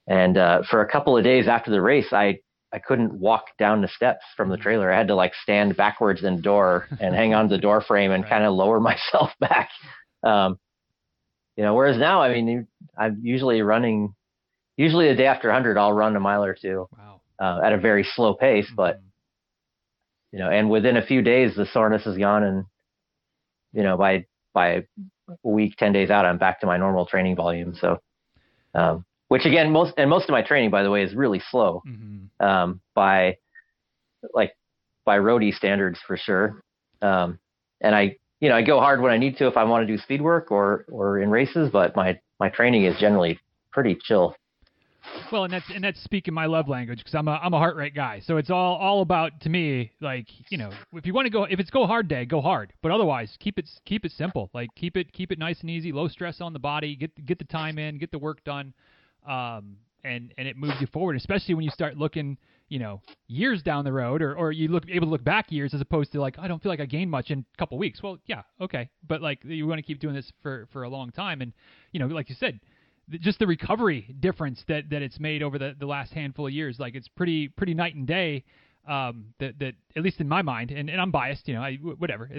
And 0.08 0.38
uh, 0.38 0.64
for 0.70 0.82
a 0.82 0.92
couple 0.92 1.18
of 1.18 1.24
days 1.24 1.48
after 1.48 1.72
the 1.72 1.82
race, 1.82 2.12
I 2.12 2.40
I 2.74 2.80
couldn't 2.80 3.14
walk 3.14 3.46
down 3.60 3.82
the 3.82 3.88
steps 3.88 4.26
from 4.36 4.50
the 4.50 4.58
trailer. 4.58 4.92
I 4.92 4.98
had 4.98 5.08
to 5.08 5.16
like 5.16 5.34
stand 5.36 5.76
backwards 5.76 6.24
in 6.24 6.38
the 6.38 6.42
door 6.42 6.88
and 7.00 7.14
hang 7.14 7.34
on 7.34 7.50
to 7.50 7.56
the 7.56 7.62
door 7.62 7.82
frame 7.82 8.12
and 8.12 8.24
right. 8.24 8.30
kind 8.30 8.44
of 8.46 8.54
lower 8.54 8.80
myself 8.92 9.32
back. 9.40 9.70
Um, 10.24 10.58
you 11.62 11.68
know, 11.68 11.76
whereas 11.76 11.96
now, 11.96 12.24
I 12.24 12.34
mean, 12.34 12.66
I'm 12.98 13.20
usually 13.22 13.62
running, 13.62 14.16
usually 14.78 15.10
the 15.10 15.16
day 15.16 15.28
after 15.28 15.50
100, 15.50 15.78
I'll 15.78 15.94
run 15.94 16.16
a 16.16 16.20
mile 16.20 16.44
or 16.44 16.58
two 16.60 16.90
wow. 16.98 17.22
uh, 17.38 17.60
at 17.64 17.72
a 17.72 17.78
very 17.78 18.04
slow 18.04 18.34
pace, 18.34 18.66
mm-hmm. 18.66 18.78
but, 18.78 19.00
you 20.32 20.40
know, 20.40 20.50
and 20.50 20.72
within 20.72 20.98
a 20.98 21.06
few 21.06 21.22
days, 21.22 21.56
the 21.56 21.68
soreness 21.68 22.08
is 22.08 22.18
gone. 22.18 22.42
And, 22.42 22.66
you 23.74 23.84
know, 23.84 23.96
by, 23.96 24.26
by 24.56 24.70
a 24.70 24.84
week, 25.44 25.76
10 25.78 25.94
days 25.94 26.10
out, 26.10 26.26
I'm 26.26 26.40
back 26.40 26.62
to 26.62 26.66
my 26.66 26.78
normal 26.78 27.06
training 27.06 27.36
volume. 27.36 27.76
So, 27.80 28.00
um, 28.74 29.06
which 29.28 29.46
again, 29.46 29.70
most, 29.72 29.94
and 29.98 30.10
most 30.10 30.24
of 30.24 30.32
my 30.32 30.42
training, 30.42 30.72
by 30.72 30.82
the 30.82 30.90
way, 30.90 31.04
is 31.04 31.14
really 31.14 31.44
slow, 31.52 31.84
mm-hmm. 31.88 32.44
um, 32.44 32.82
by 32.96 33.38
like, 34.34 34.58
by 35.06 35.20
roadie 35.20 35.54
standards 35.54 36.00
for 36.08 36.18
sure. 36.18 36.64
Um, 37.04 37.38
and 37.80 37.94
I, 37.94 38.18
you 38.42 38.50
know, 38.50 38.56
I 38.56 38.64
go 38.64 38.80
hard 38.80 39.02
when 39.02 39.12
I 39.12 39.18
need 39.18 39.38
to 39.38 39.48
if 39.48 39.56
I 39.56 39.64
want 39.64 39.88
to 39.88 39.94
do 39.96 40.02
speed 40.02 40.22
work 40.22 40.52
or 40.52 40.86
or 40.92 41.20
in 41.20 41.30
races, 41.30 41.70
but 41.72 41.96
my 41.96 42.20
my 42.40 42.50
training 42.50 42.84
is 42.84 43.00
generally 43.00 43.40
pretty 43.72 43.98
chill. 44.04 44.36
Well, 45.32 45.46
and 45.46 45.54
that's 45.54 45.66
and 45.74 45.84
that's 45.84 46.04
speaking 46.04 46.34
my 46.34 46.48
love 46.48 46.68
language 46.68 47.00
because 47.00 47.16
I'm 47.16 47.28
a 47.28 47.40
I'm 47.42 47.54
a 47.54 47.58
heart 47.58 47.76
rate 47.76 47.96
guy. 47.96 48.20
So 48.26 48.38
it's 48.38 48.50
all 48.50 48.76
all 48.76 49.02
about 49.02 49.40
to 49.42 49.50
me 49.50 49.92
like 50.02 50.28
you 50.50 50.58
know 50.58 50.72
if 50.94 51.06
you 51.06 51.14
want 51.14 51.28
to 51.28 51.30
go 51.30 51.44
if 51.44 51.60
it's 51.60 51.70
go 51.70 51.86
hard 51.86 52.08
day 52.08 52.26
go 52.26 52.42
hard, 52.42 52.74
but 52.82 52.92
otherwise 52.92 53.36
keep 53.40 53.60
it 53.60 53.70
keep 53.86 54.06
it 54.06 54.12
simple. 54.12 54.50
Like 54.54 54.70
keep 54.76 54.98
it 54.98 55.14
keep 55.14 55.32
it 55.32 55.40
nice 55.40 55.62
and 55.62 55.70
easy, 55.70 55.92
low 55.92 56.08
stress 56.08 56.42
on 56.42 56.52
the 56.52 56.60
body. 56.60 56.96
Get 56.96 57.26
get 57.26 57.38
the 57.38 57.46
time 57.46 57.78
in, 57.78 58.00
get 58.00 58.12
the 58.12 58.20
work 58.20 58.44
done. 58.44 58.74
Um, 59.28 59.78
and 60.04 60.34
and 60.38 60.48
it 60.48 60.58
moves 60.58 60.76
you 60.80 60.88
forward, 60.88 61.16
especially 61.16 61.54
when 61.54 61.64
you 61.64 61.72
start 61.72 61.96
looking, 61.96 62.38
you 62.72 62.80
know, 62.80 63.02
years 63.28 63.62
down 63.62 63.84
the 63.84 63.92
road, 63.92 64.22
or 64.22 64.34
or 64.34 64.54
you 64.54 64.70
look 64.70 64.86
able 64.90 65.08
to 65.08 65.12
look 65.12 65.26
back 65.26 65.52
years 65.52 65.74
as 65.74 65.82
opposed 65.82 66.14
to 66.14 66.22
like 66.22 66.40
I 66.40 66.48
don't 66.48 66.64
feel 66.64 66.72
like 66.72 66.80
I 66.80 66.86
gained 66.86 67.12
much 67.12 67.30
in 67.30 67.40
a 67.40 67.58
couple 67.58 67.78
weeks. 67.78 68.02
Well, 68.02 68.18
yeah, 68.28 68.44
okay, 68.62 68.90
but 69.06 69.22
like 69.22 69.40
you 69.44 69.68
want 69.68 69.80
to 69.80 69.84
keep 69.84 70.00
doing 70.00 70.16
this 70.16 70.32
for 70.42 70.70
for 70.72 70.84
a 70.84 70.90
long 70.90 71.12
time, 71.12 71.42
and 71.42 71.52
you 71.92 72.00
know, 72.00 72.08
like 72.08 72.30
you 72.30 72.36
said, 72.40 72.62
just 73.10 73.40
the 73.40 73.46
recovery 73.46 74.16
difference 74.22 74.64
that 74.70 74.90
that 74.90 75.02
it's 75.02 75.20
made 75.20 75.44
over 75.44 75.60
the 75.60 75.76
the 75.78 75.86
last 75.86 76.14
handful 76.14 76.48
of 76.48 76.54
years, 76.54 76.80
like 76.80 76.96
it's 76.96 77.10
pretty 77.10 77.50
pretty 77.50 77.74
night 77.74 77.96
and 77.96 78.08
day. 78.08 78.46
Um, 78.88 79.34
that 79.40 79.60
that 79.60 79.74
at 79.98 80.02
least 80.02 80.22
in 80.22 80.30
my 80.30 80.42
mind, 80.42 80.72
and, 80.72 80.90
and 80.90 81.00
I'm 81.00 81.12
biased, 81.12 81.50
you 81.50 81.54
know, 81.54 81.62
I 81.62 81.76
whatever. 81.76 82.30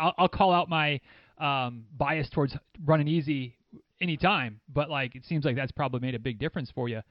I'll, 0.00 0.14
I'll 0.16 0.28
call 0.28 0.52
out 0.52 0.70
my 0.70 1.00
um, 1.38 1.84
bias 1.96 2.30
towards 2.30 2.56
running 2.86 3.06
easy 3.06 3.56
anytime, 4.00 4.58
but 4.72 4.88
like 4.88 5.14
it 5.14 5.26
seems 5.26 5.44
like 5.44 5.54
that's 5.54 5.70
probably 5.70 6.00
made 6.00 6.14
a 6.14 6.18
big 6.18 6.38
difference 6.38 6.70
for 6.74 6.88
you 6.88 7.02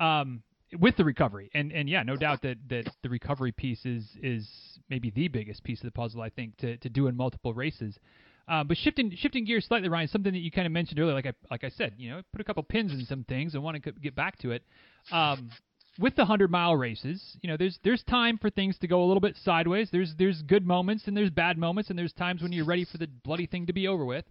um, 0.00 0.42
with 0.78 0.96
the 0.96 1.04
recovery. 1.04 1.50
And 1.54 1.72
and 1.72 1.88
yeah, 1.88 2.02
no 2.02 2.16
doubt 2.16 2.42
that 2.42 2.56
that 2.68 2.88
the 3.02 3.08
recovery 3.08 3.52
piece 3.52 3.84
is 3.84 4.04
is 4.22 4.48
maybe 4.88 5.10
the 5.10 5.28
biggest 5.28 5.64
piece 5.64 5.80
of 5.80 5.84
the 5.84 5.92
puzzle. 5.92 6.22
I 6.22 6.30
think 6.30 6.56
to 6.58 6.76
to 6.78 6.88
do 6.88 7.06
in 7.06 7.16
multiple 7.16 7.54
races. 7.54 7.98
Uh, 8.48 8.64
but 8.64 8.76
shifting 8.76 9.12
shifting 9.16 9.44
gears 9.44 9.64
slightly, 9.66 9.88
Ryan, 9.88 10.08
something 10.08 10.32
that 10.32 10.40
you 10.40 10.50
kind 10.50 10.66
of 10.66 10.72
mentioned 10.72 10.98
earlier, 10.98 11.14
like 11.14 11.26
I 11.26 11.32
like 11.50 11.64
I 11.64 11.70
said, 11.70 11.94
you 11.96 12.10
know, 12.10 12.22
put 12.32 12.40
a 12.40 12.44
couple 12.44 12.62
pins 12.62 12.92
in 12.92 13.04
some 13.06 13.24
things 13.24 13.54
and 13.54 13.62
want 13.62 13.82
to 13.82 13.92
get 13.92 14.14
back 14.14 14.38
to 14.38 14.50
it. 14.50 14.62
Um, 15.10 15.50
with 15.98 16.16
the 16.16 16.24
hundred 16.24 16.50
mile 16.50 16.74
races, 16.74 17.36
you 17.42 17.48
know, 17.48 17.56
there's 17.56 17.78
there's 17.84 18.02
time 18.04 18.38
for 18.38 18.50
things 18.50 18.78
to 18.78 18.88
go 18.88 19.04
a 19.04 19.06
little 19.06 19.20
bit 19.20 19.36
sideways. 19.44 19.88
There's 19.92 20.14
there's 20.18 20.42
good 20.42 20.66
moments 20.66 21.06
and 21.06 21.16
there's 21.16 21.30
bad 21.30 21.58
moments, 21.58 21.90
and 21.90 21.98
there's 21.98 22.12
times 22.12 22.42
when 22.42 22.52
you're 22.52 22.64
ready 22.64 22.84
for 22.84 22.98
the 22.98 23.06
bloody 23.06 23.46
thing 23.46 23.66
to 23.66 23.72
be 23.72 23.86
over 23.88 24.04
with. 24.04 24.24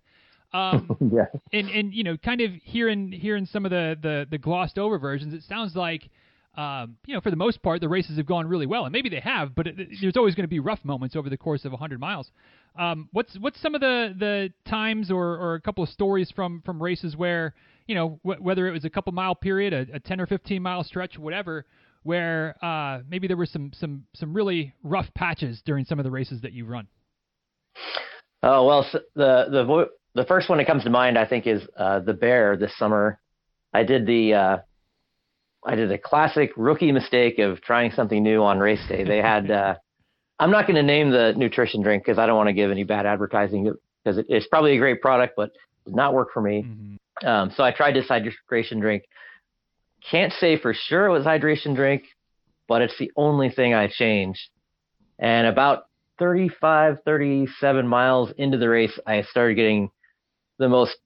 Um, 0.53 0.97
yeah. 1.13 1.25
And 1.53 1.69
and 1.69 1.93
you 1.93 2.03
know, 2.03 2.17
kind 2.17 2.41
of 2.41 2.51
hearing 2.63 3.11
hearing 3.11 3.45
some 3.45 3.65
of 3.65 3.71
the 3.71 3.97
the, 4.01 4.27
the 4.29 4.37
glossed 4.37 4.77
over 4.77 4.97
versions, 4.97 5.33
it 5.33 5.43
sounds 5.43 5.75
like. 5.75 6.09
Um, 6.55 6.97
you 7.05 7.13
know, 7.13 7.21
for 7.21 7.29
the 7.29 7.37
most 7.37 7.61
part, 7.63 7.79
the 7.79 7.87
races 7.87 8.17
have 8.17 8.25
gone 8.25 8.45
really 8.45 8.65
well, 8.65 8.83
and 8.83 8.91
maybe 8.91 9.07
they 9.07 9.21
have, 9.21 9.55
but 9.55 9.67
it, 9.67 9.89
there's 10.01 10.17
always 10.17 10.35
going 10.35 10.43
to 10.43 10.49
be 10.49 10.59
rough 10.59 10.83
moments 10.83 11.15
over 11.15 11.29
the 11.29 11.37
course 11.37 11.63
of 11.63 11.71
100 11.71 11.99
miles. 11.99 12.29
Um, 12.77 13.07
what's 13.13 13.37
what's 13.39 13.61
some 13.61 13.73
of 13.73 13.81
the, 13.81 14.13
the 14.17 14.53
times 14.69 15.11
or, 15.11 15.37
or 15.37 15.55
a 15.55 15.61
couple 15.61 15.83
of 15.83 15.89
stories 15.89 16.31
from, 16.35 16.61
from 16.65 16.81
races 16.81 17.15
where 17.15 17.53
you 17.87 17.95
know 17.95 18.19
wh- 18.23 18.41
whether 18.41 18.67
it 18.67 18.71
was 18.71 18.83
a 18.83 18.89
couple 18.89 19.13
mile 19.13 19.35
period, 19.35 19.73
a, 19.73 19.95
a 19.95 19.99
10 19.99 20.19
or 20.19 20.27
15 20.27 20.61
mile 20.61 20.83
stretch, 20.83 21.17
whatever, 21.17 21.65
where 22.03 22.55
uh, 22.63 22.99
maybe 23.09 23.27
there 23.27 23.37
were 23.37 23.45
some 23.45 23.71
some 23.73 24.03
some 24.13 24.33
really 24.33 24.73
rough 24.83 25.07
patches 25.15 25.61
during 25.65 25.85
some 25.85 25.99
of 25.99 26.03
the 26.03 26.11
races 26.11 26.41
that 26.41 26.51
you 26.51 26.65
run. 26.65 26.87
Oh 28.43 28.65
well, 28.65 28.87
so 28.91 28.99
the 29.15 29.45
the 29.49 29.89
the 30.15 30.25
first 30.25 30.49
one 30.49 30.57
that 30.57 30.67
comes 30.67 30.83
to 30.83 30.89
mind, 30.89 31.17
I 31.17 31.25
think, 31.25 31.47
is 31.47 31.61
uh, 31.77 31.99
the 31.99 32.13
Bear 32.13 32.57
this 32.57 32.77
summer. 32.77 33.19
I 33.73 33.83
did 33.83 34.05
the 34.05 34.33
uh, 34.33 34.57
I 35.63 35.75
did 35.75 35.91
a 35.91 35.97
classic 35.97 36.51
rookie 36.57 36.91
mistake 36.91 37.39
of 37.39 37.61
trying 37.61 37.91
something 37.91 38.23
new 38.23 38.41
on 38.43 38.59
race 38.59 38.81
day. 38.87 39.03
They 39.03 39.17
had 39.17 39.51
uh, 39.51 39.75
I'm 40.39 40.51
not 40.51 40.65
going 40.65 40.75
to 40.75 40.83
name 40.83 41.11
the 41.11 41.33
nutrition 41.37 41.83
drink 41.83 42.03
because 42.03 42.17
I 42.17 42.25
don't 42.25 42.35
want 42.35 42.47
to 42.47 42.53
give 42.53 42.71
any 42.71 42.83
bad 42.83 43.05
advertising 43.05 43.71
because 44.03 44.17
it, 44.17 44.25
it's 44.27 44.47
probably 44.47 44.75
a 44.75 44.79
great 44.79 45.01
product, 45.01 45.33
but 45.37 45.51
did 45.85 45.95
not 45.95 46.13
work 46.13 46.29
for 46.33 46.41
me. 46.41 46.63
Mm-hmm. 46.63 47.27
Um, 47.27 47.51
so 47.55 47.63
I 47.63 47.71
tried 47.71 47.95
this 47.95 48.07
hydration 48.07 48.81
drink. 48.81 49.03
Can't 50.09 50.33
say 50.33 50.57
for 50.57 50.73
sure 50.73 51.05
it 51.05 51.11
was 51.11 51.25
hydration 51.25 51.75
drink, 51.75 52.03
but 52.67 52.81
it's 52.81 52.97
the 52.97 53.11
only 53.15 53.51
thing 53.51 53.75
I 53.75 53.87
changed. 53.87 54.49
And 55.19 55.45
about 55.45 55.83
35, 56.17 56.97
37 57.05 57.87
miles 57.87 58.31
into 58.37 58.57
the 58.57 58.67
race, 58.67 58.97
I 59.05 59.21
started 59.23 59.55
getting 59.55 59.91
the 60.57 60.69
most 60.69 60.97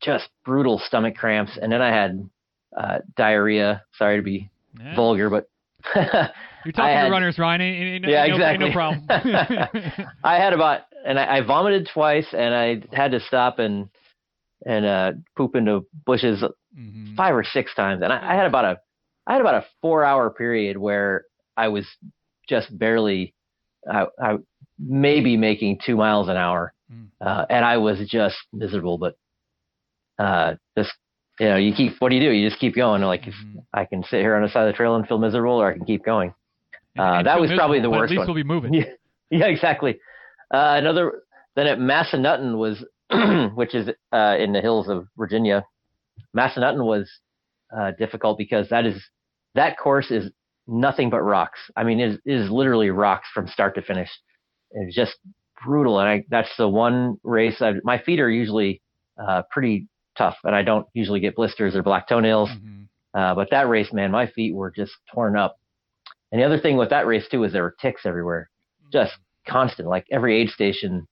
just 0.00 0.28
brutal 0.44 0.78
stomach 0.78 1.16
cramps, 1.16 1.58
and 1.60 1.70
then 1.70 1.82
I 1.82 1.88
had 1.88 2.28
uh, 2.76 2.98
diarrhea. 3.16 3.82
Sorry 3.96 4.16
to 4.16 4.22
be 4.22 4.50
yeah. 4.78 4.96
vulgar, 4.96 5.30
but 5.30 5.48
you're 5.94 6.72
talking 6.72 6.94
had, 6.94 7.06
to 7.06 7.10
runners, 7.10 7.38
Ryan. 7.38 7.60
Ain't, 7.60 8.04
ain't, 8.04 8.08
yeah, 8.08 8.24
ain't 8.24 8.34
exactly. 8.34 8.68
No, 8.68 8.72
problem. 8.72 9.06
I 10.24 10.36
had 10.36 10.52
about, 10.52 10.82
and 11.06 11.18
I, 11.18 11.38
I, 11.38 11.40
vomited 11.42 11.88
twice, 11.92 12.26
and 12.32 12.54
I 12.54 12.82
had 12.92 13.12
to 13.12 13.20
stop 13.20 13.58
and 13.58 13.88
and 14.66 14.84
uh, 14.84 15.12
poop 15.36 15.54
into 15.54 15.86
bushes 16.04 16.42
mm-hmm. 16.76 17.14
five 17.14 17.34
or 17.34 17.44
six 17.44 17.74
times, 17.74 18.02
and 18.02 18.12
I, 18.12 18.32
I 18.32 18.34
had 18.34 18.46
about 18.46 18.64
a, 18.64 18.78
I 19.26 19.32
had 19.34 19.40
about 19.40 19.54
a 19.54 19.66
four 19.80 20.04
hour 20.04 20.30
period 20.30 20.76
where 20.76 21.24
I 21.56 21.68
was 21.68 21.86
just 22.48 22.76
barely, 22.76 23.34
I, 23.90 24.06
I 24.20 24.36
maybe 24.78 25.36
making 25.36 25.80
two 25.84 25.96
miles 25.96 26.28
an 26.28 26.36
hour 26.36 26.72
Mm. 26.92 27.08
Uh, 27.20 27.46
and 27.50 27.64
I 27.64 27.76
was 27.78 27.98
just 28.08 28.36
miserable, 28.52 28.98
but 28.98 29.16
uh, 30.18 30.54
just 30.76 30.92
you 31.40 31.48
know, 31.48 31.56
you 31.56 31.72
keep. 31.74 31.94
What 31.98 32.10
do 32.10 32.16
you 32.16 32.22
do? 32.22 32.30
You 32.30 32.48
just 32.48 32.60
keep 32.60 32.74
going. 32.74 33.02
Like 33.02 33.22
mm-hmm. 33.22 33.58
I 33.72 33.84
can 33.84 34.02
sit 34.04 34.20
here 34.20 34.36
on 34.36 34.42
the 34.42 34.48
side 34.48 34.66
of 34.66 34.72
the 34.72 34.76
trail 34.76 34.96
and 34.96 35.06
feel 35.06 35.18
miserable, 35.18 35.54
or 35.54 35.70
I 35.70 35.74
can 35.74 35.84
keep 35.84 36.04
going. 36.04 36.34
Uh, 36.98 37.22
that 37.22 37.40
was 37.40 37.50
probably 37.56 37.80
the 37.80 37.90
worst 37.90 38.10
At 38.12 38.18
least 38.18 38.18
one. 38.18 38.26
we'll 38.28 38.34
be 38.34 38.44
moving. 38.44 38.74
Yeah, 38.74 38.84
yeah 39.30 39.46
exactly. 39.46 39.98
Uh, 40.52 40.74
another. 40.78 41.22
Then 41.54 41.66
at 41.66 41.78
Massanutten 41.78 42.56
was, 42.56 42.84
which 43.56 43.74
is 43.74 43.88
uh, 44.12 44.36
in 44.38 44.52
the 44.52 44.60
hills 44.60 44.88
of 44.88 45.08
Virginia. 45.16 45.64
Massanutten 46.36 46.84
was 46.84 47.10
uh, 47.76 47.92
difficult 47.98 48.38
because 48.38 48.68
that 48.68 48.86
is 48.86 49.02
that 49.54 49.76
course 49.78 50.10
is 50.10 50.30
nothing 50.68 51.10
but 51.10 51.22
rocks. 51.22 51.58
I 51.76 51.82
mean, 51.82 51.98
it 51.98 52.10
is, 52.10 52.18
it 52.24 52.32
is 52.32 52.50
literally 52.50 52.90
rocks 52.90 53.28
from 53.32 53.48
start 53.48 53.74
to 53.76 53.82
finish. 53.82 54.10
It's 54.70 54.94
just 54.94 55.16
brutal. 55.64 55.98
And 55.98 56.08
I, 56.08 56.24
that's 56.28 56.50
the 56.58 56.68
one 56.68 57.18
race 57.24 57.56
I, 57.60 57.72
my 57.82 57.98
feet 57.98 58.20
are 58.20 58.30
usually, 58.30 58.82
uh, 59.18 59.42
pretty 59.50 59.88
tough 60.18 60.36
and 60.44 60.54
I 60.54 60.62
don't 60.62 60.86
usually 60.92 61.20
get 61.20 61.36
blisters 61.36 61.74
or 61.74 61.82
black 61.82 62.08
toenails. 62.08 62.50
Mm-hmm. 62.50 63.18
Uh, 63.18 63.34
but 63.34 63.48
that 63.50 63.68
race, 63.68 63.92
man, 63.92 64.10
my 64.10 64.26
feet 64.26 64.54
were 64.54 64.70
just 64.70 64.92
torn 65.12 65.36
up. 65.36 65.56
And 66.30 66.40
the 66.40 66.44
other 66.44 66.58
thing 66.58 66.76
with 66.76 66.90
that 66.90 67.06
race 67.06 67.24
too 67.30 67.44
is 67.44 67.52
there 67.52 67.62
were 67.62 67.76
ticks 67.80 68.02
everywhere, 68.04 68.50
just 68.92 69.12
constant. 69.48 69.88
Like 69.88 70.06
every 70.10 70.40
aid 70.40 70.50
station, 70.50 71.08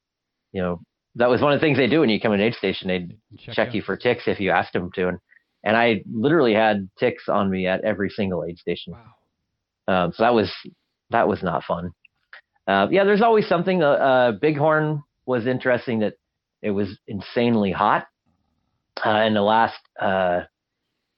you 0.52 0.61
know, 0.61 0.80
that 1.14 1.30
was 1.30 1.40
one 1.40 1.52
of 1.54 1.61
the 1.61 1.64
things 1.64 1.78
they 1.78 1.86
do 1.86 2.00
when 2.00 2.11
you 2.11 2.20
come 2.20 2.32
in 2.32 2.40
an 2.40 2.46
aid 2.46 2.54
station. 2.54 2.88
They'd 2.88 3.16
check, 3.38 3.54
check 3.54 3.74
you 3.74 3.80
for 3.80 3.96
ticks 3.96 4.24
if 4.26 4.40
you 4.40 4.50
asked 4.50 4.74
them 4.74 4.90
to. 4.96 5.09
And, 5.09 5.18
and 5.64 5.76
I 5.76 6.02
literally 6.12 6.52
had 6.52 6.90
ticks 6.98 7.28
on 7.28 7.48
me 7.48 7.66
at 7.66 7.82
every 7.84 8.11
single 8.11 8.44
aid 8.44 8.59
station. 8.59 8.92
Wow. 8.92 10.04
Um, 10.04 10.12
so 10.12 10.24
that 10.24 10.34
was, 10.34 10.52
that 11.11 11.28
was 11.28 11.42
not 11.42 11.64
fun 11.64 11.92
uh, 12.66 12.88
yeah, 12.90 13.04
there's 13.04 13.22
always 13.22 13.48
something. 13.48 13.82
Uh, 13.82 13.90
uh, 13.90 14.32
Bighorn 14.32 15.02
was 15.24 15.46
interesting 15.46 16.00
that 16.00 16.14
it 16.62 16.70
was 16.70 16.98
insanely 17.07 17.70
hot. 17.70 18.07
Uh, 19.05 19.24
in 19.26 19.34
the 19.34 19.42
last, 19.42 19.78
uh, 20.01 20.40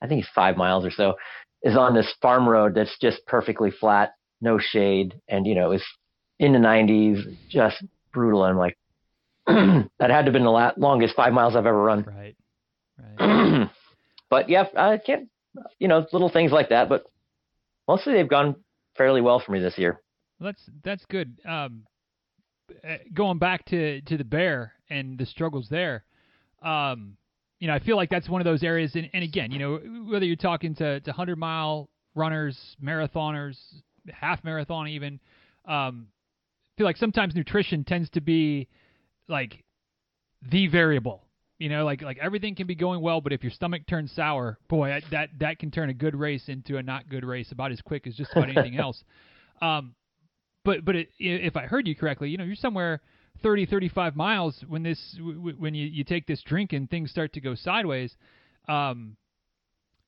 I 0.01 0.07
think 0.07 0.22
it's 0.22 0.33
five 0.35 0.57
miles 0.57 0.85
or 0.85 0.91
so, 0.91 1.14
is 1.62 1.76
on 1.76 1.95
this 1.95 2.12
farm 2.22 2.49
road 2.49 2.74
that's 2.74 2.97
just 3.01 3.24
perfectly 3.26 3.70
flat, 3.70 4.14
no 4.41 4.59
shade, 4.59 5.14
and 5.29 5.47
you 5.47 5.55
know, 5.55 5.72
it's 5.72 5.85
in 6.39 6.53
the 6.53 6.59
90s, 6.59 7.37
just 7.49 7.85
brutal. 8.12 8.45
And 8.45 8.53
I'm 8.53 8.59
like, 8.59 8.79
that 9.99 10.11
had 10.11 10.22
to 10.22 10.24
have 10.24 10.33
been 10.33 10.45
the 10.45 10.51
la- 10.51 10.72
longest 10.76 11.16
five 11.16 11.33
miles 11.33 11.57
I've 11.57 11.66
ever 11.66 11.83
run. 11.83 12.05
Right. 12.05 12.37
Right. 13.18 13.70
but 14.31 14.49
yeah, 14.49 14.64
I 14.76 14.99
can't, 14.99 15.29
you 15.79 15.89
know, 15.89 16.07
little 16.12 16.31
things 16.31 16.53
like 16.53 16.68
that. 16.68 16.89
But 16.89 17.05
mostly 17.87 18.12
they've 18.12 18.29
gone 18.29 18.57
fairly 18.97 19.20
well 19.20 19.41
for 19.41 19.53
me 19.53 19.61
this 19.61 19.79
year. 19.79 20.01
That's 20.41 20.62
that's 20.85 21.05
good. 21.07 21.41
Um, 21.45 21.85
eh, 22.85 22.99
going 23.12 23.39
back 23.39 23.64
to 23.66 24.01
to 24.03 24.16
the 24.16 24.24
bear 24.24 24.74
and 24.91 25.18
the 25.18 25.26
struggles 25.26 25.68
there, 25.68 26.05
um, 26.62 27.16
you 27.59 27.66
know, 27.66 27.74
I 27.74 27.80
feel 27.80 27.96
like 27.96 28.11
that's 28.11 28.28
one 28.28 28.40
of 28.40 28.44
those 28.44 28.62
areas. 28.62 28.94
And, 28.94 29.11
and 29.12 29.24
again, 29.24 29.50
you 29.50 29.59
know, 29.59 29.78
whether 30.11 30.24
you're 30.24 30.36
talking 30.36 30.74
to 30.76 31.00
to 31.00 31.12
hundred 31.12 31.36
mile 31.36 31.88
runners, 32.14 32.56
marathoners, 32.82 33.56
half 34.11 34.42
marathon, 34.44 34.88
even, 34.88 35.20
um, 35.66 36.09
I 36.09 36.78
feel 36.78 36.86
like 36.86 36.96
sometimes 36.96 37.34
nutrition 37.34 37.84
tends 37.84 38.09
to 38.11 38.20
be 38.20 38.68
like 39.28 39.64
the 40.50 40.68
variable. 40.68 41.24
You 41.59 41.68
know, 41.68 41.84
like 41.84 42.02
like 42.02 42.18
everything 42.18 42.54
can 42.54 42.68
be 42.68 42.76
going 42.76 43.00
well, 43.00 43.20
but 43.20 43.32
if 43.32 43.42
your 43.42 43.50
stomach 43.50 43.82
turns 43.88 44.12
sour, 44.12 44.59
boy, 44.68 45.00
that 45.11 45.30
that 45.40 45.59
can 45.59 45.72
turn 45.72 45.90
a 45.90 45.94
good 45.94 46.14
race 46.14 46.48
into 46.48 46.76
a 46.76 46.82
not 46.82 47.09
good 47.09 47.24
race 47.24 47.50
about 47.50 47.72
as 47.72 47.80
quick 47.80 48.06
as 48.06 48.14
just 48.14 48.30
about 48.30 48.48
anything 48.48 48.76
else. 48.78 49.02
Um, 49.61 49.96
but 50.64 50.84
but 50.84 50.94
it, 50.94 51.09
if 51.18 51.56
I 51.56 51.66
heard 51.66 51.88
you 51.88 51.96
correctly, 51.96 52.30
you 52.30 52.36
know, 52.36 52.44
you're 52.44 52.54
somewhere 52.54 53.00
30, 53.43 53.66
35 53.66 54.16
miles 54.16 54.64
when 54.68 54.82
this 54.82 55.16
when 55.20 55.74
you, 55.74 55.86
you 55.86 56.05
take 56.05 56.26
this 56.26 56.43
drink 56.43 56.72
and 56.72 56.89
things 56.91 57.11
start 57.11 57.32
to 57.34 57.41
go 57.41 57.55
sideways. 57.55 58.16
Um, 58.68 59.16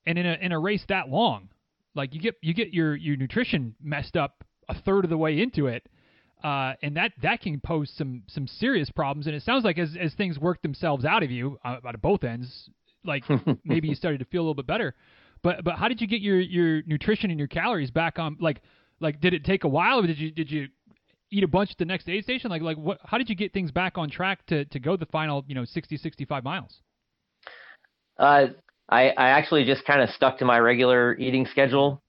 and 0.07 0.19
in 0.19 0.27
a 0.27 0.35
in 0.41 0.53
a 0.53 0.59
race 0.59 0.85
that 0.89 1.09
long, 1.09 1.49
like 1.95 2.15
you 2.15 2.21
get 2.21 2.37
you 2.43 2.55
get 2.55 2.73
your 2.73 2.97
your 2.97 3.17
nutrition 3.17 3.75
messed 3.83 4.17
up 4.17 4.45
a 4.69 4.75
third 4.75 5.05
of 5.05 5.11
the 5.11 5.17
way 5.17 5.41
into 5.41 5.67
it. 5.67 5.87
Uh, 6.43 6.73
and 6.83 6.97
that 6.97 7.13
that 7.23 7.43
can 7.43 7.61
pose 7.61 7.93
some 7.97 8.23
some 8.29 8.47
serious 8.47 8.91
problems. 8.91 9.27
And 9.27 9.37
it 9.37 9.43
sounds 9.43 9.65
like 9.65 9.79
as 9.79 9.97
as 10.01 10.15
things 10.15 10.39
work 10.39 10.63
themselves 10.63 11.05
out 11.05 11.23
of 11.23 11.31
you 11.31 11.59
uh, 11.65 11.77
out 11.87 11.95
of 11.95 12.01
both 12.01 12.25
ends, 12.25 12.71
like 13.05 13.25
maybe 13.65 13.89
you 13.89 13.95
started 13.95 14.19
to 14.19 14.25
feel 14.27 14.41
a 14.41 14.45
little 14.45 14.55
bit 14.55 14.67
better. 14.67 14.95
But 15.43 15.65
but 15.65 15.77
how 15.77 15.89
did 15.89 16.01
you 16.01 16.07
get 16.07 16.21
your 16.21 16.41
your 16.41 16.83
nutrition 16.87 17.31
and 17.31 17.39
your 17.39 17.49
calories 17.49 17.91
back 17.91 18.19
on? 18.19 18.39
Like 18.41 18.63
like, 19.01 19.21
did 19.21 19.33
it 19.33 19.45
take 19.45 19.65
a 19.65 19.69
while, 19.69 20.01
or 20.01 20.07
did 20.07 20.19
you 20.19 20.31
did 20.31 20.51
you 20.51 20.69
eat 21.31 21.45
a 21.45 21.49
bunch 21.49 21.71
at 21.71 21.79
the 21.79 21.85
next 21.85 22.09
aid 22.09 22.25
station? 22.25 22.51
Like, 22.51 22.63
like 22.63 22.77
what? 22.77 22.99
How 23.05 23.19
did 23.19 23.29
you 23.29 23.37
get 23.37 23.53
things 23.53 23.71
back 23.71 23.99
on 23.99 24.11
track 24.11 24.45
to 24.47 24.65
to 24.67 24.79
go 24.79 24.97
the 24.97 25.07
final, 25.07 25.45
you 25.47 25.55
know, 25.55 25.65
60, 25.65 25.97
65 25.97 26.45
miles? 26.45 26.81
Uh, 28.19 28.49
I, 28.89 29.11
I 29.11 29.31
actually 29.31 29.65
just 29.65 29.85
kind 29.85 30.03
of 30.03 30.11
stuck 30.11 30.39
to 30.39 30.45
my 30.45 30.59
regular 30.59 31.17
eating 31.17 31.47
schedule 31.47 32.03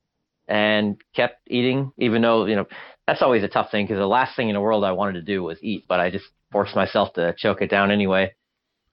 and 0.47 0.97
kept 1.15 1.39
eating, 1.47 1.91
even 1.97 2.21
though, 2.21 2.45
you 2.45 2.55
know, 2.55 2.65
that's 3.07 3.21
always 3.21 3.43
a 3.43 3.47
tough 3.47 3.71
thing 3.71 3.85
because 3.85 3.99
the 3.99 4.07
last 4.07 4.35
thing 4.35 4.49
in 4.49 4.55
the 4.55 4.61
world 4.61 4.83
I 4.83 4.91
wanted 4.91 5.13
to 5.13 5.21
do 5.21 5.43
was 5.43 5.57
eat, 5.61 5.85
but 5.87 5.99
I 5.99 6.09
just 6.09 6.25
forced 6.51 6.75
myself 6.75 7.13
to 7.13 7.33
choke 7.37 7.61
it 7.61 7.69
down 7.69 7.91
anyway. 7.91 8.33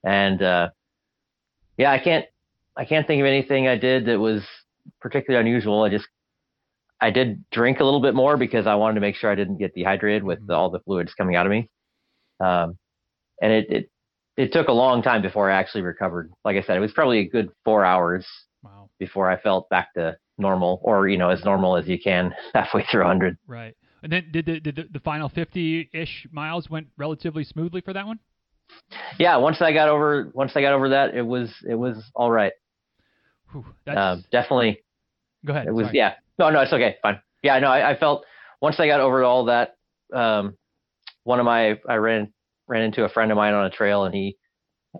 And, 0.04 0.40
uh, 0.42 0.68
yeah, 1.76 1.90
I 1.90 1.98
can't, 1.98 2.26
I 2.76 2.84
can't 2.84 3.06
think 3.06 3.20
of 3.20 3.26
anything 3.26 3.66
I 3.66 3.76
did 3.76 4.06
that 4.06 4.20
was 4.20 4.42
particularly 5.00 5.48
unusual. 5.48 5.82
I 5.82 5.88
just, 5.88 6.06
I 7.00 7.10
did 7.10 7.44
drink 7.50 7.80
a 7.80 7.84
little 7.84 8.00
bit 8.00 8.14
more 8.14 8.36
because 8.36 8.66
I 8.66 8.74
wanted 8.74 8.94
to 8.94 9.00
make 9.00 9.14
sure 9.14 9.30
I 9.30 9.34
didn't 9.34 9.58
get 9.58 9.74
dehydrated 9.74 10.24
with 10.24 10.40
mm-hmm. 10.40 10.52
all 10.52 10.70
the 10.70 10.80
fluids 10.80 11.14
coming 11.14 11.36
out 11.36 11.46
of 11.46 11.50
me. 11.50 11.70
Um, 12.40 12.76
and 13.40 13.52
it, 13.52 13.70
it, 13.70 13.90
it 14.36 14.52
took 14.52 14.68
a 14.68 14.72
long 14.72 15.02
time 15.02 15.22
before 15.22 15.50
I 15.50 15.58
actually 15.58 15.82
recovered. 15.82 16.32
Like 16.44 16.56
I 16.56 16.62
said, 16.62 16.76
it 16.76 16.80
was 16.80 16.92
probably 16.92 17.20
a 17.20 17.28
good 17.28 17.50
four 17.64 17.84
hours 17.84 18.26
wow. 18.62 18.90
before 18.98 19.30
I 19.30 19.40
felt 19.40 19.68
back 19.68 19.94
to 19.94 20.16
normal, 20.38 20.80
or 20.82 21.08
you 21.08 21.18
know, 21.18 21.30
as 21.30 21.44
normal 21.44 21.76
as 21.76 21.86
you 21.86 21.98
can 21.98 22.34
halfway 22.54 22.84
through 22.90 23.02
100. 23.02 23.36
Right. 23.46 23.76
And 24.02 24.12
then 24.12 24.28
did 24.30 24.46
the, 24.46 24.60
did 24.60 24.76
the, 24.76 24.84
the 24.92 25.00
final 25.00 25.28
50-ish 25.28 26.28
miles 26.30 26.70
went 26.70 26.86
relatively 26.96 27.42
smoothly 27.42 27.80
for 27.80 27.92
that 27.92 28.06
one? 28.06 28.20
Yeah, 29.18 29.36
once 29.38 29.60
I 29.60 29.72
got 29.72 29.88
over 29.88 30.30
once 30.34 30.52
I 30.54 30.60
got 30.60 30.74
over 30.74 30.90
that, 30.90 31.14
it 31.14 31.22
was 31.22 31.50
it 31.66 31.74
was 31.74 31.96
all 32.14 32.30
right. 32.30 32.52
Whew, 33.50 33.64
um, 33.86 34.24
definitely. 34.30 34.84
Go 35.44 35.54
ahead. 35.54 35.68
It 35.68 35.72
was 35.72 35.86
Sorry. 35.86 35.96
yeah. 35.96 36.14
No, 36.38 36.50
no, 36.50 36.60
it's 36.60 36.72
okay. 36.72 36.96
Fine. 37.02 37.20
Yeah, 37.42 37.58
no, 37.58 37.68
I, 37.68 37.92
I 37.92 37.98
felt 37.98 38.24
once 38.60 38.78
I 38.78 38.86
got 38.86 39.00
over 39.00 39.24
all 39.24 39.46
that. 39.46 39.74
Um, 40.14 40.56
one 41.24 41.38
of 41.38 41.44
my 41.44 41.78
I 41.88 41.96
ran 41.96 42.32
ran 42.66 42.82
into 42.82 43.04
a 43.04 43.08
friend 43.08 43.30
of 43.30 43.36
mine 43.36 43.54
on 43.54 43.66
a 43.66 43.70
trail 43.70 44.04
and 44.04 44.14
he 44.14 44.36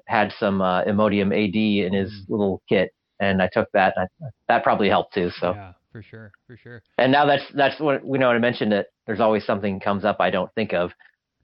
had 0.06 0.32
some 0.38 0.60
uh, 0.60 0.84
Imodium 0.84 1.32
AD 1.32 1.86
in 1.86 1.92
his 1.92 2.10
mm. 2.10 2.30
little 2.30 2.62
kit, 2.68 2.90
and 3.20 3.42
I 3.42 3.48
took 3.52 3.68
that. 3.72 3.94
And 3.96 4.08
I, 4.22 4.26
that 4.48 4.62
probably 4.62 4.88
helped 4.88 5.14
too. 5.14 5.30
So 5.38 5.54
yeah, 5.54 5.72
for 5.92 6.02
sure, 6.02 6.32
for 6.46 6.56
sure. 6.56 6.82
And 6.98 7.12
now 7.12 7.26
that's 7.26 7.44
that's 7.54 7.80
what 7.80 8.04
we 8.04 8.18
know. 8.18 8.30
I 8.30 8.38
mentioned 8.38 8.72
that 8.72 8.86
there's 9.06 9.20
always 9.20 9.44
something 9.44 9.80
comes 9.80 10.04
up 10.04 10.16
I 10.20 10.30
don't 10.30 10.52
think 10.54 10.72
of. 10.72 10.90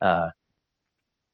Uh, 0.00 0.30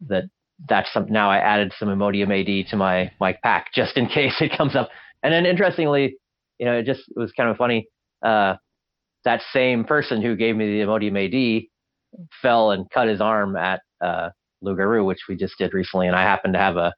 that 0.08 0.24
that's 0.68 0.92
some. 0.92 1.06
Now 1.10 1.30
I 1.30 1.38
added 1.38 1.72
some 1.78 1.88
Imodium 1.88 2.30
AD 2.30 2.68
to 2.70 2.76
my 2.76 3.10
my 3.20 3.36
pack 3.42 3.72
just 3.74 3.96
in 3.96 4.06
case 4.14 4.34
it 4.40 4.56
comes 4.56 4.76
up. 4.76 4.90
And 5.22 5.32
then 5.32 5.44
interestingly, 5.44 6.16
you 6.58 6.66
know, 6.66 6.78
it 6.78 6.86
just 6.86 7.02
it 7.08 7.18
was 7.18 7.32
kind 7.32 7.50
of 7.50 7.56
funny. 7.56 7.88
Uh, 8.22 8.56
that 9.24 9.42
same 9.52 9.84
person 9.84 10.22
who 10.22 10.36
gave 10.36 10.56
me 10.56 10.66
the 10.66 10.84
Imodium 10.84 11.16
AD 11.16 11.64
fell 12.42 12.70
and 12.70 12.88
cut 12.90 13.08
his 13.08 13.20
arm 13.20 13.56
at 13.56 13.80
uh, 14.00 14.30
Loup-Garou, 14.62 15.04
which 15.04 15.20
we 15.28 15.36
just 15.36 15.54
did 15.58 15.74
recently, 15.74 16.06
and 16.06 16.16
I 16.16 16.22
happened 16.22 16.54
to 16.54 16.60
have 16.60 16.76
a 16.76 16.94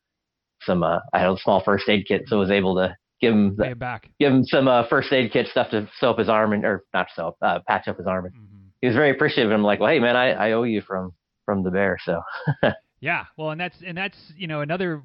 some 0.64 0.82
uh, 0.82 1.00
I 1.12 1.18
had 1.18 1.28
a 1.28 1.36
small 1.38 1.62
first 1.64 1.88
aid 1.88 2.04
kit, 2.06 2.22
so 2.26 2.36
I 2.36 2.40
was 2.40 2.50
able 2.50 2.76
to 2.76 2.96
give 3.20 3.32
him 3.32 3.56
the, 3.56 3.74
back. 3.74 4.08
give 4.20 4.32
him 4.32 4.44
some 4.44 4.68
uh, 4.68 4.86
first 4.88 5.12
aid 5.12 5.32
kit 5.32 5.48
stuff 5.48 5.70
to 5.70 5.88
sew 5.98 6.10
up 6.10 6.18
his 6.18 6.28
arm 6.28 6.52
and 6.52 6.64
or 6.64 6.84
not 6.94 7.08
sew 7.14 7.36
uh, 7.42 7.58
patch 7.66 7.88
up 7.88 7.98
his 7.98 8.06
arm. 8.06 8.26
And 8.26 8.34
mm-hmm. 8.34 8.46
He 8.80 8.86
was 8.88 8.96
very 8.96 9.10
appreciative. 9.10 9.52
I'm 9.52 9.62
like, 9.62 9.80
well, 9.80 9.90
hey 9.90 9.98
man, 9.98 10.16
I, 10.16 10.30
I 10.30 10.52
owe 10.52 10.64
you 10.64 10.82
from 10.82 11.12
from 11.44 11.62
the 11.62 11.70
bear. 11.70 11.98
So 12.04 12.20
yeah, 13.00 13.24
well, 13.36 13.50
and 13.50 13.60
that's 13.60 13.76
and 13.84 13.96
that's 13.96 14.16
you 14.36 14.46
know 14.46 14.60
another 14.60 15.02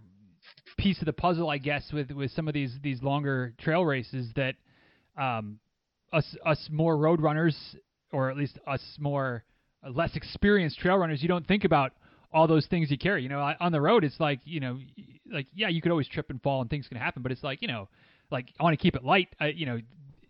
piece 0.78 1.00
of 1.00 1.06
the 1.06 1.14
puzzle, 1.14 1.50
I 1.50 1.58
guess, 1.58 1.92
with 1.92 2.12
with 2.12 2.32
some 2.32 2.48
of 2.48 2.54
these 2.54 2.78
these 2.82 3.02
longer 3.02 3.54
trail 3.60 3.86
races 3.86 4.32
that 4.36 4.56
um, 5.18 5.60
us 6.14 6.36
us 6.46 6.68
more 6.72 6.98
road 6.98 7.22
runners, 7.22 7.56
or 8.12 8.30
at 8.30 8.38
least 8.38 8.60
us 8.68 8.82
more 9.00 9.44
uh, 9.86 9.90
less 9.90 10.16
experienced 10.16 10.80
trail 10.80 10.98
runners, 10.98 11.22
you 11.22 11.28
don't 11.28 11.48
think 11.48 11.64
about 11.64 11.94
all 12.34 12.48
those 12.48 12.66
things 12.68 12.92
you 12.92 12.98
carry. 12.98 13.24
You 13.24 13.30
know, 13.30 13.54
on 13.60 13.72
the 13.72 13.82
road, 13.82 14.04
it's 14.04 14.20
like 14.20 14.40
you 14.44 14.60
know, 14.60 14.80
like 15.32 15.48
yeah, 15.54 15.70
you 15.70 15.82
could 15.82 15.92
always 15.92 16.08
trip 16.08 16.30
and 16.30 16.42
fall 16.42 16.62
and 16.62 16.70
things 16.70 16.88
can 16.88 16.98
happen, 16.98 17.22
but 17.22 17.32
it's 17.32 17.44
like 17.44 17.62
you 17.62 17.68
know, 17.68 17.90
like 18.32 18.54
I 18.60 18.64
want 18.64 18.78
to 18.78 18.82
keep 18.82 18.96
it 18.96 19.04
light. 19.04 19.30
I, 19.40 19.48
you 19.48 19.66
know, 19.66 19.80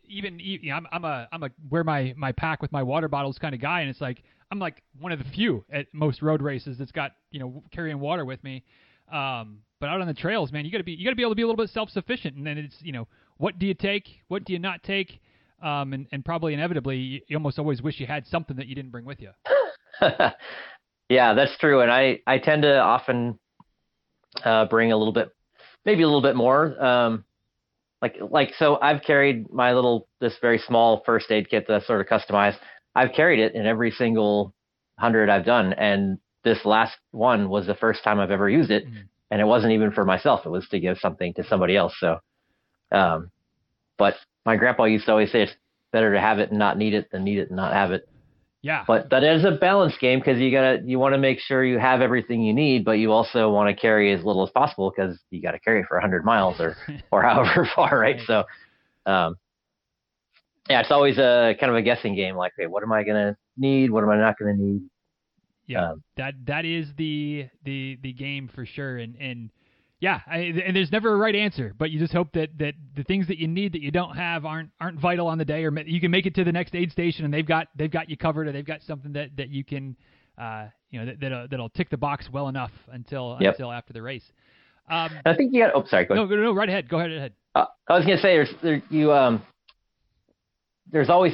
even 0.07 0.39
you 0.39 0.69
know, 0.69 0.75
I'm 0.75 0.87
I'm 0.91 1.05
a 1.05 1.27
I'm 1.31 1.43
a 1.43 1.49
wear 1.69 1.83
my 1.83 2.13
my 2.17 2.31
pack 2.31 2.61
with 2.61 2.71
my 2.71 2.83
water 2.83 3.07
bottles 3.07 3.37
kind 3.37 3.53
of 3.53 3.61
guy, 3.61 3.81
and 3.81 3.89
it's 3.89 4.01
like 4.01 4.23
I'm 4.51 4.59
like 4.59 4.81
one 4.99 5.11
of 5.11 5.19
the 5.19 5.25
few 5.25 5.63
at 5.71 5.87
most 5.93 6.21
road 6.21 6.41
races 6.41 6.77
that's 6.77 6.91
got 6.91 7.11
you 7.31 7.39
know 7.39 7.63
carrying 7.71 7.99
water 7.99 8.25
with 8.25 8.43
me. 8.43 8.63
Um, 9.11 9.59
but 9.79 9.89
out 9.89 10.01
on 10.01 10.07
the 10.07 10.13
trails, 10.13 10.51
man, 10.51 10.65
you 10.65 10.71
got 10.71 10.79
to 10.79 10.83
be 10.83 10.93
you 10.93 11.05
got 11.05 11.11
to 11.11 11.15
be 11.15 11.21
able 11.21 11.31
to 11.31 11.35
be 11.35 11.43
a 11.43 11.47
little 11.47 11.63
bit 11.63 11.71
self 11.71 11.89
sufficient, 11.89 12.35
and 12.35 12.45
then 12.45 12.57
it's 12.57 12.75
you 12.81 12.91
know 12.91 13.07
what 13.37 13.59
do 13.59 13.65
you 13.65 13.73
take, 13.73 14.07
what 14.27 14.43
do 14.43 14.53
you 14.53 14.59
not 14.59 14.83
take, 14.83 15.19
um, 15.61 15.93
and 15.93 16.07
and 16.11 16.23
probably 16.23 16.53
inevitably 16.53 17.23
you 17.27 17.35
almost 17.35 17.59
always 17.59 17.81
wish 17.81 17.99
you 17.99 18.07
had 18.07 18.25
something 18.27 18.57
that 18.57 18.67
you 18.67 18.75
didn't 18.75 18.91
bring 18.91 19.05
with 19.05 19.19
you. 19.21 19.31
Yeah, 21.09 21.33
that's 21.33 21.57
true. 21.57 21.81
And 21.81 21.91
I, 21.91 22.19
I 22.27 22.39
tend 22.39 22.63
to 22.63 22.79
often 22.79 23.39
uh, 24.43 24.65
bring 24.65 24.91
a 24.91 24.97
little 24.97 25.13
bit, 25.13 25.29
maybe 25.85 26.03
a 26.03 26.05
little 26.05 26.21
bit 26.21 26.35
more. 26.35 26.83
Um, 26.83 27.23
like, 28.01 28.17
like, 28.29 28.53
so 28.59 28.77
I've 28.81 29.01
carried 29.01 29.51
my 29.51 29.73
little, 29.73 30.07
this 30.19 30.35
very 30.41 30.59
small 30.59 31.01
first 31.05 31.31
aid 31.31 31.49
kit 31.49 31.65
that 31.67 31.81
I 31.81 31.85
sort 31.85 32.01
of 32.01 32.07
customized. 32.07 32.57
I've 32.93 33.13
carried 33.13 33.39
it 33.39 33.55
in 33.55 33.65
every 33.65 33.91
single 33.91 34.53
hundred 34.99 35.29
I've 35.29 35.45
done. 35.45 35.73
And 35.73 36.19
this 36.43 36.65
last 36.65 36.97
one 37.11 37.49
was 37.49 37.65
the 37.67 37.75
first 37.75 38.03
time 38.03 38.19
I've 38.19 38.31
ever 38.31 38.49
used 38.49 38.71
it. 38.71 38.85
Mm-hmm. 38.85 38.97
And 39.31 39.41
it 39.41 39.45
wasn't 39.45 39.73
even 39.73 39.91
for 39.91 40.05
myself. 40.05 40.45
It 40.45 40.49
was 40.49 40.67
to 40.69 40.79
give 40.79 40.97
something 40.99 41.33
to 41.35 41.43
somebody 41.45 41.75
else. 41.75 41.93
So, 41.99 42.19
um, 42.91 43.31
but 43.97 44.15
my 44.45 44.55
grandpa 44.55 44.85
used 44.85 45.05
to 45.05 45.11
always 45.11 45.31
say 45.31 45.43
it's 45.43 45.55
better 45.91 46.13
to 46.13 46.19
have 46.19 46.39
it 46.39 46.49
and 46.49 46.59
not 46.59 46.77
need 46.77 46.93
it 46.93 47.09
than 47.11 47.23
need 47.23 47.39
it 47.39 47.49
and 47.49 47.57
not 47.57 47.73
have 47.73 47.91
it. 47.91 48.07
Yeah. 48.61 48.83
But 48.87 49.11
that 49.11 49.23
is 49.23 49.45
a 49.45 49.51
balance 49.51 49.93
game 49.99 50.19
because 50.19 50.39
you 50.39 50.51
gotta 50.51 50.81
you 50.83 50.99
want 50.99 51.13
to 51.13 51.17
make 51.17 51.39
sure 51.39 51.63
you 51.63 51.77
have 51.79 52.01
everything 52.01 52.41
you 52.41 52.53
need, 52.53 52.83
but 52.83 52.93
you 52.93 53.11
also 53.11 53.49
want 53.49 53.69
to 53.69 53.79
carry 53.79 54.11
as 54.13 54.23
little 54.23 54.43
as 54.43 54.49
possible 54.51 54.91
because 54.91 55.17
you 55.29 55.41
got 55.41 55.51
to 55.51 55.59
carry 55.59 55.83
for 55.87 55.97
100 55.97 56.25
miles 56.25 56.59
or 56.59 56.75
or 57.11 57.21
however 57.21 57.69
far, 57.75 57.97
right? 57.97 58.19
So, 58.25 58.43
um, 59.05 59.35
yeah, 60.69 60.81
it's 60.81 60.91
always 60.91 61.17
a 61.17 61.55
kind 61.59 61.69
of 61.69 61.77
a 61.77 61.81
guessing 61.81 62.15
game. 62.15 62.35
Like, 62.35 62.53
hey, 62.57 62.67
what 62.67 62.83
am 62.83 62.91
I 62.91 63.03
gonna 63.03 63.37
need? 63.55 63.89
What 63.89 64.03
am 64.03 64.09
I 64.09 64.17
not 64.17 64.37
gonna 64.37 64.55
need? 64.55 64.81
Yeah, 65.67 65.91
um, 65.91 66.03
that 66.17 66.33
that 66.45 66.65
is 66.65 66.87
the 66.97 67.47
the 67.63 67.97
the 68.01 68.11
game 68.11 68.49
for 68.53 68.65
sure, 68.65 68.97
and 68.97 69.15
and 69.15 69.49
yeah, 69.99 70.19
I, 70.27 70.37
and 70.37 70.75
there's 70.75 70.91
never 70.91 71.11
a 71.13 71.17
right 71.17 71.35
answer, 71.35 71.73
but 71.77 71.89
you 71.89 71.99
just 71.99 72.13
hope 72.13 72.31
that, 72.33 72.49
that 72.59 72.75
the 72.95 73.03
things 73.03 73.27
that 73.27 73.39
you 73.39 73.47
need 73.47 73.73
that 73.73 73.81
you 73.81 73.89
don't 73.89 74.15
have 74.15 74.45
aren't 74.45 74.69
aren't 74.79 74.99
vital 74.99 75.27
on 75.27 75.39
the 75.39 75.45
day, 75.45 75.65
or 75.65 75.75
you 75.85 75.99
can 75.99 76.11
make 76.11 76.27
it 76.27 76.35
to 76.35 76.43
the 76.43 76.51
next 76.51 76.75
aid 76.75 76.91
station 76.91 77.25
and 77.25 77.33
they've 77.33 77.47
got 77.47 77.67
they've 77.75 77.91
got 77.91 78.09
you 78.09 78.15
covered, 78.15 78.47
or 78.47 78.51
they've 78.51 78.65
got 78.65 78.81
something 78.83 79.13
that, 79.13 79.35
that 79.37 79.49
you 79.49 79.63
can, 79.63 79.95
uh, 80.37 80.67
you 80.91 80.99
know, 80.99 81.05
that 81.07 81.19
that'll, 81.19 81.47
that'll 81.47 81.69
tick 81.69 81.89
the 81.89 81.97
box 81.97 82.29
well 82.31 82.47
enough 82.47 82.71
until 82.91 83.37
yep. 83.41 83.53
until 83.53 83.71
after 83.71 83.91
the 83.91 84.01
race. 84.01 84.23
Um, 84.89 85.09
I 85.25 85.35
think 85.35 85.53
you 85.53 85.63
got. 85.63 85.73
Oh, 85.73 85.83
sorry. 85.87 86.05
Go 86.05 86.13
ahead. 86.13 86.29
No, 86.29 86.35
no, 86.35 86.53
right 86.53 86.69
ahead. 86.69 86.87
Go 86.87 86.99
ahead. 86.99 87.11
ahead. 87.11 87.33
Uh, 87.55 87.65
I 87.89 87.97
was 87.97 88.05
gonna 88.05 88.17
say 88.17 88.35
there's 88.35 88.53
there, 88.61 88.83
you 88.91 89.11
um 89.11 89.41
there's 90.91 91.09
always 91.09 91.33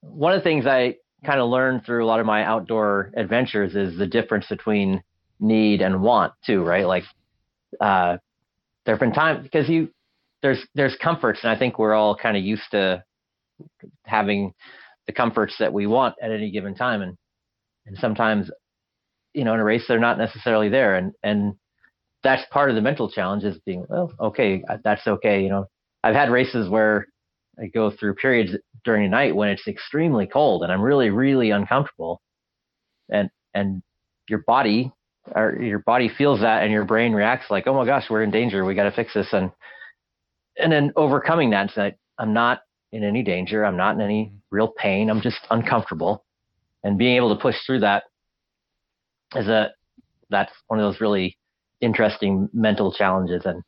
one 0.00 0.32
of 0.32 0.40
the 0.40 0.44
things 0.44 0.66
I 0.66 0.96
kind 1.26 1.40
of 1.40 1.50
learned 1.50 1.84
through 1.84 2.04
a 2.04 2.06
lot 2.06 2.20
of 2.20 2.26
my 2.26 2.42
outdoor 2.44 3.12
adventures 3.16 3.74
is 3.74 3.98
the 3.98 4.06
difference 4.06 4.46
between 4.48 5.02
need 5.40 5.82
and 5.82 6.00
want 6.00 6.32
too, 6.44 6.62
right? 6.62 6.86
Like 6.86 7.04
uh, 7.80 8.18
there 8.84 8.94
have 8.94 9.00
been 9.00 9.12
times 9.12 9.42
because 9.42 9.68
you 9.68 9.90
there's 10.42 10.64
there's 10.74 10.96
comforts, 11.02 11.40
and 11.42 11.50
I 11.50 11.58
think 11.58 11.78
we're 11.78 11.94
all 11.94 12.16
kind 12.16 12.36
of 12.36 12.42
used 12.42 12.70
to 12.70 13.02
having 14.04 14.54
the 15.06 15.12
comforts 15.12 15.56
that 15.58 15.72
we 15.72 15.86
want 15.86 16.14
at 16.22 16.30
any 16.30 16.50
given 16.50 16.74
time, 16.74 17.02
and 17.02 17.16
and 17.86 17.96
sometimes 17.98 18.50
you 19.34 19.44
know 19.44 19.54
in 19.54 19.60
a 19.60 19.64
race 19.64 19.84
they're 19.88 19.98
not 19.98 20.18
necessarily 20.18 20.68
there, 20.68 20.96
and 20.96 21.12
and 21.22 21.54
that's 22.22 22.42
part 22.50 22.70
of 22.70 22.76
the 22.76 22.82
mental 22.82 23.10
challenge 23.10 23.44
is 23.44 23.58
being 23.64 23.86
well 23.88 24.12
okay 24.20 24.62
that's 24.82 25.06
okay 25.06 25.42
you 25.42 25.48
know? 25.48 25.66
I've 26.02 26.14
had 26.14 26.30
races 26.30 26.68
where 26.68 27.06
I 27.58 27.66
go 27.66 27.90
through 27.90 28.14
periods 28.14 28.52
during 28.84 29.04
the 29.04 29.08
night 29.08 29.34
when 29.34 29.48
it's 29.48 29.66
extremely 29.66 30.26
cold 30.26 30.62
and 30.62 30.72
I'm 30.72 30.80
really 30.80 31.10
really 31.10 31.50
uncomfortable 31.50 32.20
and 33.10 33.30
and 33.54 33.82
your 34.28 34.40
body 34.46 34.92
or 35.34 35.60
your 35.60 35.80
body 35.80 36.08
feels 36.08 36.40
that 36.40 36.62
and 36.62 36.72
your 36.72 36.84
brain 36.84 37.12
reacts 37.12 37.50
like, 37.50 37.66
oh 37.66 37.74
my 37.74 37.86
gosh, 37.86 38.06
we're 38.10 38.22
in 38.22 38.30
danger. 38.30 38.64
We 38.64 38.74
got 38.74 38.84
to 38.84 38.92
fix 38.92 39.14
this. 39.14 39.28
And, 39.32 39.50
and 40.56 40.72
then 40.72 40.92
overcoming 40.96 41.50
that, 41.50 41.70
so 41.70 41.90
I'm 42.18 42.32
not 42.32 42.60
in 42.92 43.04
any 43.04 43.22
danger. 43.22 43.64
I'm 43.64 43.76
not 43.76 43.94
in 43.94 44.00
any 44.00 44.26
mm-hmm. 44.26 44.36
real 44.50 44.68
pain. 44.68 45.10
I'm 45.10 45.20
just 45.20 45.38
uncomfortable 45.50 46.24
and 46.84 46.98
being 46.98 47.16
able 47.16 47.34
to 47.34 47.40
push 47.40 47.56
through 47.66 47.80
that 47.80 48.04
is 49.34 49.48
a, 49.48 49.72
that's 50.30 50.52
one 50.68 50.78
of 50.78 50.90
those 50.90 51.00
really 51.00 51.36
interesting 51.80 52.48
mental 52.52 52.92
challenges. 52.92 53.42
And 53.44 53.62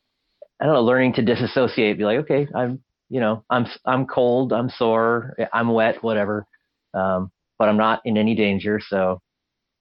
I 0.61 0.64
don't 0.64 0.74
know, 0.74 0.82
learning 0.82 1.14
to 1.14 1.22
disassociate, 1.22 1.98
be 1.98 2.04
like, 2.04 2.18
okay, 2.20 2.46
I'm, 2.54 2.82
you 3.08 3.20
know, 3.20 3.44
I'm, 3.50 3.66
I'm 3.84 4.06
cold, 4.06 4.52
I'm 4.52 4.70
sore, 4.70 5.36
I'm 5.52 5.72
wet, 5.72 6.02
whatever. 6.02 6.46
Um, 6.94 7.30
but 7.58 7.68
I'm 7.68 7.76
not 7.76 8.00
in 8.04 8.16
any 8.16 8.34
danger. 8.34 8.80
So 8.88 9.20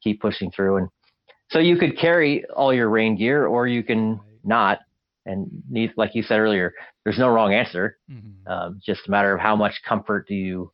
keep 0.04 0.22
pushing 0.22 0.52
through 0.52 0.78
and, 0.78 0.90
so 1.50 1.60
you 1.60 1.78
could 1.78 1.98
carry 1.98 2.46
all 2.46 2.74
your 2.74 2.90
rain 2.90 3.18
gear 3.18 3.46
or 3.46 3.68
you 3.68 3.84
can 3.84 4.20
not. 4.44 4.80
And 5.26 5.48
need, 5.70 5.94
like 5.96 6.16
you 6.16 6.24
said 6.24 6.40
earlier, 6.40 6.74
there's 7.04 7.20
no 7.20 7.28
wrong 7.30 7.54
answer. 7.54 7.98
Mm-hmm. 8.12 8.52
Um, 8.52 8.80
just 8.84 9.08
a 9.08 9.12
matter 9.12 9.34
of 9.34 9.40
how 9.40 9.56
much 9.56 9.82
comfort 9.88 10.28
do 10.28 10.34
you 10.34 10.72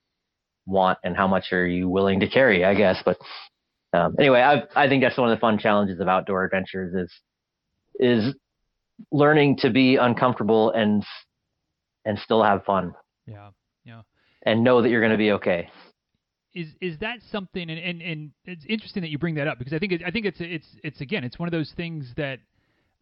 want 0.66 0.98
and 1.04 1.16
how 1.16 1.28
much 1.28 1.52
are 1.52 1.68
you 1.68 1.90
willing 1.90 2.20
to 2.22 2.30
carry, 2.30 2.64
I 2.64 2.74
guess. 2.74 3.02
But 3.04 3.18
um, 3.94 4.16
anyway, 4.20 4.42
I, 4.42 4.64
I 4.76 4.88
think 4.88 5.04
that's 5.04 5.18
one 5.18 5.30
of 5.30 5.38
the 5.38 5.42
fun 5.42 5.58
challenges 5.58 6.00
of 6.00 6.08
outdoor 6.08 6.46
adventures 6.46 6.94
is 6.94 7.14
is 8.00 8.36
learning 9.12 9.58
to 9.58 9.70
be 9.70 9.96
uncomfortable 9.98 10.72
and 10.72 11.04
and 12.06 12.20
still 12.20 12.44
have 12.44 12.64
fun. 12.66 12.94
Yeah, 13.26 13.50
yeah. 13.84 14.02
And 14.44 14.64
know 14.64 14.82
that 14.82 14.90
you're 14.90 15.02
going 15.02 15.12
to 15.12 15.18
be 15.18 15.32
okay. 15.34 15.70
Is 16.56 16.70
is 16.80 16.98
that 17.00 17.20
something? 17.32 17.70
And, 17.70 17.80
and 17.80 18.02
and 18.02 18.32
it's 18.46 18.66
interesting 18.68 19.02
that 19.02 19.10
you 19.10 19.20
bring 19.20 19.36
that 19.36 19.48
up 19.48 19.60
because 19.60 19.74
I 19.74 19.80
think 19.80 19.92
it, 19.92 20.02
I 20.06 20.10
think 20.10 20.26
it's 20.26 20.38
it's 20.40 20.68
it's 20.84 21.02
again 21.02 21.24
it's 21.26 21.38
one 21.38 21.48
of 21.48 21.52
those 21.52 21.72
things 21.76 22.12
that 22.16 22.40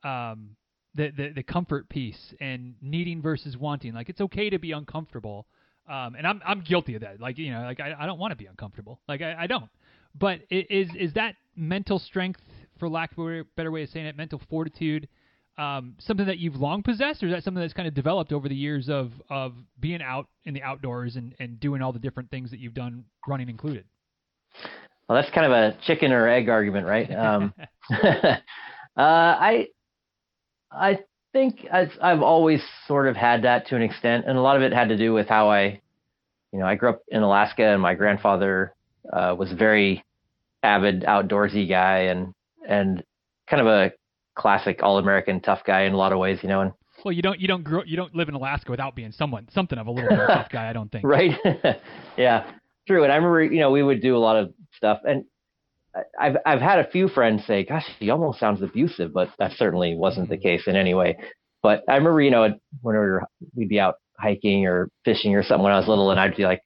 um 0.04 0.56
the, 0.95 1.12
the 1.16 1.30
the 1.36 1.43
comfort 1.43 1.88
piece 1.88 2.34
and 2.41 2.74
needing 2.82 3.22
versus 3.22 3.56
wanting. 3.56 3.93
Like 3.93 4.10
it's 4.10 4.22
okay 4.22 4.49
to 4.49 4.58
be 4.58 4.72
uncomfortable. 4.72 5.45
Um, 5.88 6.16
and 6.16 6.26
I'm 6.26 6.41
I'm 6.45 6.62
guilty 6.62 6.95
of 6.95 7.01
that. 7.01 7.20
Like 7.20 7.38
you 7.38 7.51
know, 7.51 7.62
like 7.62 7.80
I, 7.80 7.95
I 7.99 8.06
don't 8.08 8.20
want 8.20 8.32
to 8.32 8.36
be 8.36 8.47
uncomfortable. 8.47 8.99
Like 9.08 9.22
I, 9.22 9.36
I 9.41 9.47
don't. 9.47 9.70
But 10.16 10.41
is 10.49 10.89
is 10.95 11.14
that 11.14 11.36
mental 11.56 11.99
strength, 11.99 12.41
for 12.80 12.89
lack 12.89 13.12
of 13.12 13.20
a 13.20 13.43
better 13.56 13.72
way 13.72 13.84
of 13.84 13.89
saying 13.89 14.08
it, 14.08 14.18
mental 14.18 14.41
fortitude, 14.49 15.08
um, 15.58 15.95
something 15.99 16.26
that 16.26 16.39
you've 16.39 16.56
long 16.56 16.84
possessed, 16.84 17.22
or 17.24 17.28
is 17.28 17.34
that 17.34 17.43
something 17.43 17.62
that's 17.62 17.74
kind 17.74 17.88
of 17.88 17.93
developed 17.93 18.32
over 18.32 18.49
the 18.49 18.56
years 18.56 18.89
of 18.89 19.12
of 19.30 19.54
being 19.80 20.01
out 20.01 20.28
in 20.45 20.54
the 20.54 20.64
outdoors 20.64 21.16
and 21.16 21.36
and 21.39 21.60
doing 21.60 21.82
all 21.82 21.93
the 21.93 21.99
different 21.99 22.30
things 22.32 22.49
that 22.51 22.60
you've 22.60 22.74
done, 22.74 23.06
running 23.28 23.49
included? 23.49 23.86
Well, 25.08 25.22
that's 25.22 25.34
kind 25.34 25.45
of 25.45 25.51
a 25.51 25.78
chicken 25.86 26.12
or 26.12 26.28
egg 26.28 26.49
argument, 26.49 26.88
right? 26.88 27.12
Um, 27.12 27.54
uh, 27.91 28.38
I 28.97 29.68
I 30.72 30.99
think 31.34 31.68
I've, 31.72 31.91
I've 32.01 32.22
always 32.22 32.64
sort 32.88 33.08
of 33.08 33.16
had 33.16 33.43
that 33.43 33.68
to 33.68 33.76
an 33.76 33.82
extent, 33.82 34.26
and 34.28 34.38
a 34.38 34.41
lot 34.41 34.56
of 34.56 34.62
it 34.62 34.74
had 34.74 34.89
to 34.89 34.97
do 34.97 35.14
with 35.14 35.28
how 35.28 35.49
I, 35.49 35.82
you 36.51 36.60
know, 36.60 36.66
I 36.66 36.76
grew 36.76 36.89
up 36.89 37.01
in 37.10 37.22
Alaska, 37.22 37.64
and 37.64 37.82
my 37.82 37.95
grandfather 37.95 38.74
uh, 39.12 39.36
was 39.38 39.51
a 39.51 39.56
very 39.56 40.04
avid 40.64 41.04
outdoorsy 41.04 41.68
guy, 41.68 42.04
and 42.04 42.34
and 42.68 43.04
kind 43.49 43.62
of 43.62 43.68
a 43.68 43.91
classic 44.36 44.80
all-American 44.82 45.42
tough 45.42 45.62
guy 45.66 45.84
in 45.84 45.94
a 45.94 45.98
lot 45.98 46.12
of 46.12 46.20
ways, 46.20 46.40
you 46.42 46.50
know. 46.50 46.62
And 46.62 46.72
well, 47.04 47.12
you 47.12 47.22
don't 47.22 47.40
you 47.40 47.48
don't 47.48 47.64
grow 47.64 47.84
you 47.86 47.98
don't 47.98 48.16
live 48.16 48.30
in 48.30 48.36
Alaska 48.36 48.72
without 48.72 48.96
being 48.96 49.12
someone 49.12 49.48
something 49.52 49.78
of 49.78 49.88
a 49.88 49.92
little 49.92 50.10
bit 50.10 50.20
of 50.20 50.28
tough 50.28 50.50
guy. 50.50 50.70
I 50.70 50.74
don't 50.74 50.92
think. 50.92 51.04
right. 51.08 51.32
yeah. 52.18 52.52
True. 52.88 53.04
And 53.04 53.12
I 53.12 53.16
remember, 53.16 53.44
you 53.44 53.60
know, 53.60 53.72
we 53.72 53.84
would 53.84 54.02
do 54.02 54.16
a 54.16 54.20
lot 54.20 54.36
of 54.36 54.54
stuff, 54.76 55.00
and 55.06 55.24
I've 56.20 56.38
I've 56.46 56.62
had 56.62 56.80
a 56.80 56.90
few 56.90 57.08
friends 57.08 57.46
say, 57.46 57.64
"Gosh, 57.64 57.86
he 58.00 58.10
almost 58.10 58.40
sounds 58.40 58.62
abusive," 58.62 59.14
but 59.14 59.30
that 59.40 59.52
certainly 59.54 59.96
wasn't 59.96 60.30
the 60.30 60.36
mm-hmm. 60.36 60.44
case 60.44 60.68
in 60.68 60.76
any 60.76 60.94
way. 60.94 61.18
But 61.62 61.84
I 61.88 61.96
remember, 61.96 62.22
you 62.22 62.32
know, 62.32 62.44
when 62.82 62.96
we 62.96 63.00
were, 63.00 63.24
we'd 63.56 63.70
be 63.70 63.80
out 63.80 63.96
hiking 64.18 64.66
or 64.66 64.90
fishing 65.06 65.36
or 65.36 65.44
something 65.44 65.64
when 65.64 65.72
I 65.72 65.80
was 65.80 65.88
little, 65.88 66.12
and 66.12 66.20
I'd 66.20 66.36
be 66.36 66.44
like, 66.44 66.62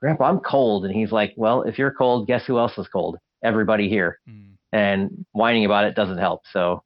"Grandpa, 0.00 0.28
I'm 0.28 0.40
cold," 0.40 0.84
and 0.84 0.94
he's 0.94 1.12
like, 1.12 1.34
"Well, 1.36 1.62
if 1.62 1.78
you're 1.78 1.92
cold, 1.92 2.26
guess 2.26 2.44
who 2.46 2.58
else 2.58 2.76
is 2.78 2.88
cold? 2.88 3.18
Everybody 3.42 3.88
here." 3.88 4.18
Mm. 4.28 4.44
And 4.70 5.24
whining 5.32 5.64
about 5.64 5.86
it 5.86 5.94
doesn't 5.94 6.18
help. 6.18 6.42
So 6.52 6.82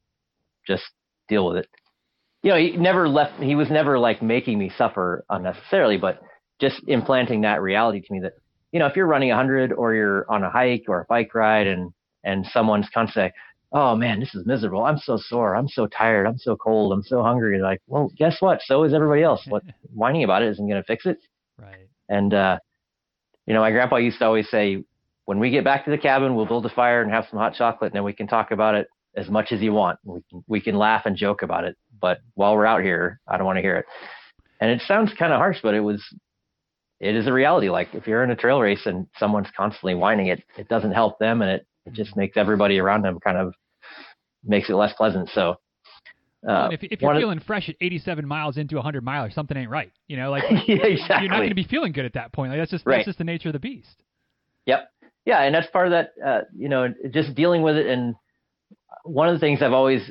just 0.65 0.83
deal 1.27 1.47
with 1.47 1.57
it. 1.57 1.67
You 2.41 2.51
know, 2.51 2.57
he 2.57 2.71
never 2.71 3.07
left. 3.07 3.41
He 3.41 3.55
was 3.55 3.69
never 3.69 3.97
like 3.97 4.21
making 4.21 4.59
me 4.59 4.71
suffer 4.77 5.23
unnecessarily, 5.29 5.97
but 5.97 6.21
just 6.59 6.81
implanting 6.87 7.41
that 7.41 7.61
reality 7.61 8.01
to 8.01 8.13
me 8.13 8.19
that 8.21 8.33
you 8.71 8.79
know, 8.79 8.87
if 8.87 8.95
you're 8.95 9.05
running 9.05 9.31
a 9.31 9.35
100 9.35 9.71
or 9.71 9.93
you're 9.93 10.29
on 10.29 10.43
a 10.43 10.49
hike 10.49 10.85
or 10.87 11.01
a 11.01 11.05
bike 11.05 11.33
ride 11.35 11.67
and 11.67 11.93
and 12.23 12.45
someone's 12.47 12.87
constantly, 12.93 13.31
oh 13.71 13.95
man, 13.95 14.19
this 14.19 14.33
is 14.33 14.45
miserable. 14.45 14.83
I'm 14.83 14.97
so 14.97 15.17
sore. 15.17 15.55
I'm 15.55 15.67
so 15.67 15.87
tired. 15.87 16.25
I'm 16.25 16.37
so 16.37 16.55
cold. 16.55 16.91
I'm 16.91 17.03
so 17.03 17.21
hungry. 17.21 17.61
Like, 17.61 17.81
well, 17.87 18.11
guess 18.17 18.37
what? 18.39 18.61
So 18.65 18.83
is 18.83 18.93
everybody 18.93 19.23
else. 19.23 19.41
What 19.47 19.63
whining 19.93 20.23
about 20.23 20.41
it 20.41 20.49
isn't 20.49 20.67
going 20.67 20.81
to 20.81 20.85
fix 20.85 21.05
it. 21.05 21.17
Right. 21.57 21.87
And 22.09 22.33
uh, 22.33 22.57
you 23.45 23.53
know, 23.53 23.61
my 23.61 23.71
grandpa 23.71 23.97
used 23.97 24.19
to 24.19 24.25
always 24.25 24.49
say, 24.49 24.83
when 25.25 25.39
we 25.39 25.51
get 25.51 25.63
back 25.63 25.85
to 25.85 25.91
the 25.91 25.97
cabin, 25.97 26.35
we'll 26.35 26.45
build 26.45 26.65
a 26.65 26.69
fire 26.69 27.01
and 27.01 27.11
have 27.11 27.25
some 27.29 27.39
hot 27.39 27.53
chocolate, 27.53 27.91
and 27.91 27.95
then 27.95 28.03
we 28.03 28.13
can 28.13 28.27
talk 28.27 28.51
about 28.51 28.75
it 28.75 28.87
as 29.15 29.29
much 29.29 29.51
as 29.51 29.61
you 29.61 29.73
want. 29.73 29.99
We 30.03 30.21
can 30.29 30.43
we 30.47 30.61
can 30.61 30.75
laugh 30.75 31.05
and 31.05 31.15
joke 31.15 31.41
about 31.41 31.63
it. 31.63 31.77
But 31.99 32.19
while 32.35 32.55
we're 32.55 32.65
out 32.65 32.81
here, 32.81 33.19
I 33.27 33.37
don't 33.37 33.45
want 33.45 33.57
to 33.57 33.61
hear 33.61 33.77
it. 33.77 33.85
And 34.59 34.71
it 34.71 34.81
sounds 34.87 35.11
kind 35.17 35.33
of 35.33 35.39
harsh, 35.39 35.57
but 35.61 35.73
it 35.73 35.81
was 35.81 36.03
it 36.99 37.15
is 37.15 37.27
a 37.27 37.33
reality. 37.33 37.69
Like 37.69 37.93
if 37.93 38.07
you're 38.07 38.23
in 38.23 38.31
a 38.31 38.35
trail 38.35 38.59
race 38.59 38.85
and 38.85 39.07
someone's 39.17 39.49
constantly 39.55 39.95
whining, 39.95 40.27
it 40.27 40.43
it 40.57 40.67
doesn't 40.67 40.93
help 40.93 41.19
them, 41.19 41.41
and 41.41 41.51
it 41.51 41.67
it 41.85 41.93
just 41.93 42.15
makes 42.15 42.37
everybody 42.37 42.79
around 42.79 43.03
them 43.03 43.19
kind 43.19 43.37
of 43.37 43.53
makes 44.43 44.69
it 44.69 44.75
less 44.75 44.93
pleasant. 44.93 45.29
So. 45.33 45.55
Uh, 46.45 46.67
if, 46.73 46.83
if 46.83 47.01
you're 47.01 47.15
feeling 47.15 47.37
of, 47.37 47.43
fresh 47.45 47.69
at 47.69 47.75
87 47.79 48.27
miles 48.27 48.57
into 48.57 48.75
a 48.75 48.79
100 48.79 49.01
miler, 49.01 49.31
something 49.31 49.55
ain't 49.55 49.69
right. 49.69 49.93
You 50.07 50.17
know, 50.17 50.29
like 50.29 50.43
yeah, 50.67 50.75
exactly. 50.83 51.21
you're 51.21 51.29
not 51.29 51.37
going 51.37 51.47
to 51.47 51.55
be 51.55 51.63
feeling 51.63 51.93
good 51.93 52.03
at 52.03 52.15
that 52.15 52.33
point. 52.33 52.51
Like 52.51 52.59
that's 52.59 52.71
just 52.71 52.85
right. 52.85 52.97
that's 52.97 53.05
just 53.05 53.17
the 53.17 53.23
nature 53.23 53.47
of 53.47 53.53
the 53.53 53.59
beast. 53.59 54.03
Yep. 54.65 54.89
Yeah, 55.25 55.41
and 55.43 55.55
that's 55.55 55.67
part 55.67 55.87
of 55.87 55.91
that. 55.91 56.11
Uh, 56.21 56.41
you 56.53 56.67
know, 56.67 56.93
just 57.11 57.33
dealing 57.33 57.61
with 57.61 57.77
it. 57.77 57.87
And 57.87 58.15
one 59.03 59.27
of 59.27 59.35
the 59.35 59.39
things 59.39 59.61
I've 59.61 59.73
always 59.73 60.09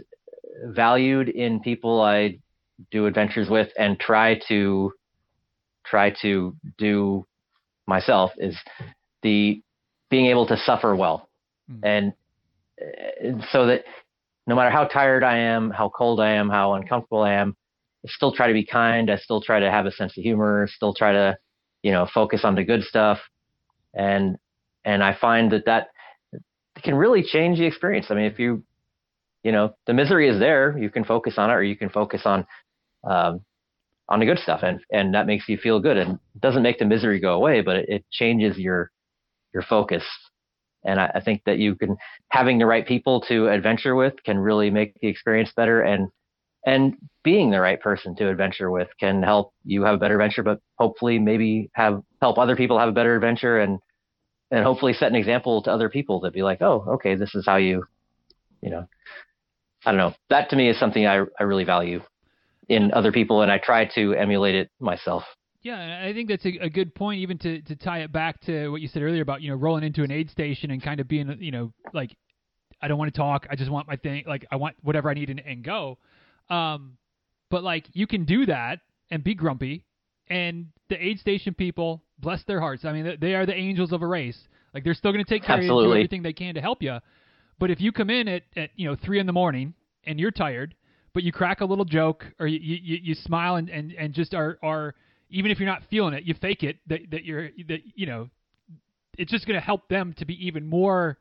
valued 0.64 1.28
in 1.28 1.60
people 1.60 2.00
I 2.00 2.38
do 2.90 3.06
adventures 3.06 3.48
with 3.48 3.68
and 3.78 3.98
try 3.98 4.40
to 4.48 4.92
try 5.84 6.14
to 6.22 6.56
do 6.78 7.26
myself 7.86 8.30
is 8.38 8.56
the 9.22 9.62
being 10.10 10.26
able 10.26 10.46
to 10.46 10.56
suffer 10.56 10.94
well 10.94 11.28
mm-hmm. 11.70 11.84
and, 11.84 12.12
and 13.20 13.44
so 13.50 13.66
that 13.66 13.84
no 14.46 14.56
matter 14.56 14.70
how 14.70 14.84
tired 14.84 15.22
I 15.22 15.38
am, 15.38 15.70
how 15.70 15.88
cold 15.88 16.20
I 16.20 16.30
am, 16.32 16.48
how 16.48 16.74
uncomfortable 16.74 17.22
I 17.22 17.34
am, 17.34 17.56
I 18.04 18.08
still 18.08 18.32
try 18.32 18.48
to 18.48 18.52
be 18.52 18.64
kind. 18.64 19.10
I 19.10 19.16
still 19.16 19.40
try 19.40 19.60
to 19.60 19.70
have 19.70 19.86
a 19.86 19.92
sense 19.92 20.16
of 20.18 20.22
humor, 20.22 20.66
still 20.68 20.94
try 20.94 21.12
to, 21.12 21.36
you 21.82 21.92
know, 21.92 22.08
focus 22.12 22.40
on 22.44 22.56
the 22.56 22.64
good 22.64 22.82
stuff. 22.82 23.18
And, 23.94 24.36
and 24.84 25.02
I 25.02 25.16
find 25.20 25.52
that 25.52 25.66
that 25.66 25.88
can 26.82 26.94
really 26.94 27.22
change 27.22 27.58
the 27.58 27.66
experience. 27.66 28.06
I 28.10 28.14
mean, 28.14 28.24
if 28.24 28.38
you, 28.38 28.64
you 29.42 29.52
know, 29.52 29.74
the 29.86 29.94
misery 29.94 30.28
is 30.28 30.38
there, 30.38 30.76
you 30.78 30.90
can 30.90 31.04
focus 31.04 31.34
on 31.36 31.50
it 31.50 31.54
or 31.54 31.62
you 31.62 31.76
can 31.76 31.88
focus 31.88 32.22
on, 32.24 32.46
um, 33.04 33.44
on 34.08 34.20
the 34.20 34.26
good 34.26 34.38
stuff 34.38 34.60
and 34.62 34.80
and 34.90 35.14
that 35.14 35.26
makes 35.26 35.48
you 35.48 35.56
feel 35.56 35.80
good. 35.80 35.96
And 35.96 36.18
doesn't 36.38 36.62
make 36.62 36.78
the 36.78 36.84
misery 36.84 37.20
go 37.20 37.34
away 37.34 37.62
but 37.62 37.76
it, 37.76 37.88
it 37.88 38.04
changes 38.10 38.58
your 38.58 38.90
your 39.52 39.62
focus. 39.62 40.04
And 40.84 41.00
I, 41.00 41.12
I, 41.14 41.20
think 41.20 41.42
that 41.46 41.58
you 41.58 41.76
can 41.76 41.96
having 42.28 42.58
the 42.58 42.66
right 42.66 42.86
people 42.86 43.20
to 43.28 43.48
adventure 43.48 43.94
with 43.94 44.14
can 44.24 44.38
really 44.38 44.70
make 44.70 44.94
the 45.00 45.08
experience 45.08 45.52
better 45.54 45.80
and 45.82 46.08
and 46.64 46.94
being 47.24 47.50
the 47.50 47.60
right 47.60 47.80
person 47.80 48.14
to 48.16 48.28
adventure 48.28 48.70
with 48.70 48.88
can 48.98 49.22
help 49.22 49.52
you 49.64 49.84
have 49.84 49.94
a 49.94 49.98
better 49.98 50.14
adventure 50.14 50.42
but 50.42 50.60
hopefully 50.76 51.18
maybe 51.18 51.70
have 51.74 52.02
help 52.20 52.38
other 52.38 52.56
people 52.56 52.78
have 52.78 52.88
a 52.88 52.92
better 52.92 53.14
adventure 53.14 53.58
and 53.58 53.78
and 54.50 54.64
hopefully 54.64 54.92
set 54.92 55.10
an 55.10 55.16
example 55.16 55.62
to 55.62 55.70
other 55.70 55.88
people 55.88 56.20
that 56.20 56.32
be 56.32 56.42
like 56.42 56.60
oh 56.62 56.84
okay 56.88 57.14
this 57.14 57.34
is 57.34 57.46
how 57.46 57.56
you 57.56 57.84
you 58.60 58.70
know 58.70 58.86
i 59.84 59.90
don't 59.90 59.98
know 59.98 60.14
that 60.30 60.50
to 60.50 60.56
me 60.56 60.68
is 60.68 60.78
something 60.78 61.06
i, 61.06 61.22
I 61.38 61.42
really 61.42 61.64
value 61.64 62.00
in 62.68 62.92
other 62.92 63.12
people, 63.12 63.42
and 63.42 63.50
I 63.50 63.58
try 63.58 63.84
to 63.94 64.14
emulate 64.14 64.54
it 64.54 64.70
myself. 64.80 65.24
Yeah, 65.62 66.04
I 66.04 66.12
think 66.12 66.28
that's 66.28 66.44
a, 66.44 66.58
a, 66.62 66.70
good 66.70 66.94
point. 66.94 67.20
Even 67.20 67.38
to, 67.38 67.60
to 67.62 67.76
tie 67.76 68.00
it 68.00 68.10
back 68.10 68.40
to 68.42 68.68
what 68.70 68.80
you 68.80 68.88
said 68.88 69.02
earlier 69.02 69.22
about 69.22 69.42
you 69.42 69.50
know 69.50 69.56
rolling 69.56 69.84
into 69.84 70.02
an 70.02 70.10
aid 70.10 70.30
station 70.30 70.70
and 70.70 70.82
kind 70.82 70.98
of 70.98 71.06
being 71.06 71.36
you 71.38 71.52
know 71.52 71.72
like 71.92 72.16
I 72.80 72.88
don't 72.88 72.98
want 72.98 73.14
to 73.14 73.18
talk. 73.18 73.46
I 73.48 73.54
just 73.54 73.70
want 73.70 73.86
my 73.86 73.96
thing. 73.96 74.24
Like 74.26 74.46
I 74.50 74.56
want 74.56 74.76
whatever 74.82 75.08
I 75.08 75.14
need 75.14 75.30
and, 75.30 75.40
and 75.40 75.62
go. 75.62 75.98
Um, 76.50 76.96
but 77.48 77.62
like 77.62 77.86
you 77.92 78.06
can 78.06 78.24
do 78.24 78.46
that 78.46 78.80
and 79.10 79.22
be 79.22 79.34
grumpy, 79.34 79.84
and 80.28 80.68
the 80.88 81.04
aid 81.04 81.20
station 81.20 81.54
people, 81.54 82.02
bless 82.18 82.42
their 82.44 82.60
hearts. 82.60 82.84
I 82.84 82.92
mean, 82.92 83.18
they 83.20 83.34
are 83.34 83.46
the 83.46 83.54
angels 83.54 83.92
of 83.92 84.02
a 84.02 84.06
race. 84.06 84.38
Like 84.74 84.82
they're 84.84 84.94
still 84.94 85.12
going 85.12 85.24
to 85.24 85.28
take 85.28 85.44
care 85.44 85.58
Absolutely. 85.58 85.84
of 85.84 85.88
you, 85.88 85.94
do 85.94 86.00
everything 86.00 86.22
they 86.22 86.32
can 86.32 86.54
to 86.54 86.60
help 86.60 86.82
you. 86.82 86.98
But 87.62 87.70
if 87.70 87.80
you 87.80 87.92
come 87.92 88.10
in 88.10 88.26
at, 88.26 88.42
at 88.56 88.70
you 88.74 88.88
know 88.88 88.96
three 88.96 89.20
in 89.20 89.26
the 89.26 89.32
morning 89.32 89.74
and 90.02 90.18
you're 90.18 90.32
tired 90.32 90.74
but 91.12 91.22
you 91.22 91.30
crack 91.30 91.60
a 91.60 91.64
little 91.64 91.84
joke 91.84 92.26
or 92.40 92.48
you 92.48 92.58
you, 92.58 92.98
you 93.00 93.14
smile 93.14 93.54
and, 93.54 93.68
and, 93.70 93.92
and 93.92 94.12
just 94.12 94.34
are 94.34 94.58
are 94.64 94.96
even 95.30 95.52
if 95.52 95.60
you're 95.60 95.68
not 95.68 95.84
feeling 95.88 96.12
it, 96.12 96.24
you 96.24 96.34
fake 96.34 96.64
it 96.64 96.78
that 96.88 97.02
that 97.12 97.24
you're 97.24 97.50
that 97.68 97.78
you 97.94 98.06
know 98.06 98.28
it's 99.16 99.30
just 99.30 99.46
going 99.46 99.56
to 99.56 99.64
help 99.64 99.88
them 99.88 100.12
to 100.14 100.24
be 100.24 100.44
even 100.44 100.66
more 100.66 101.18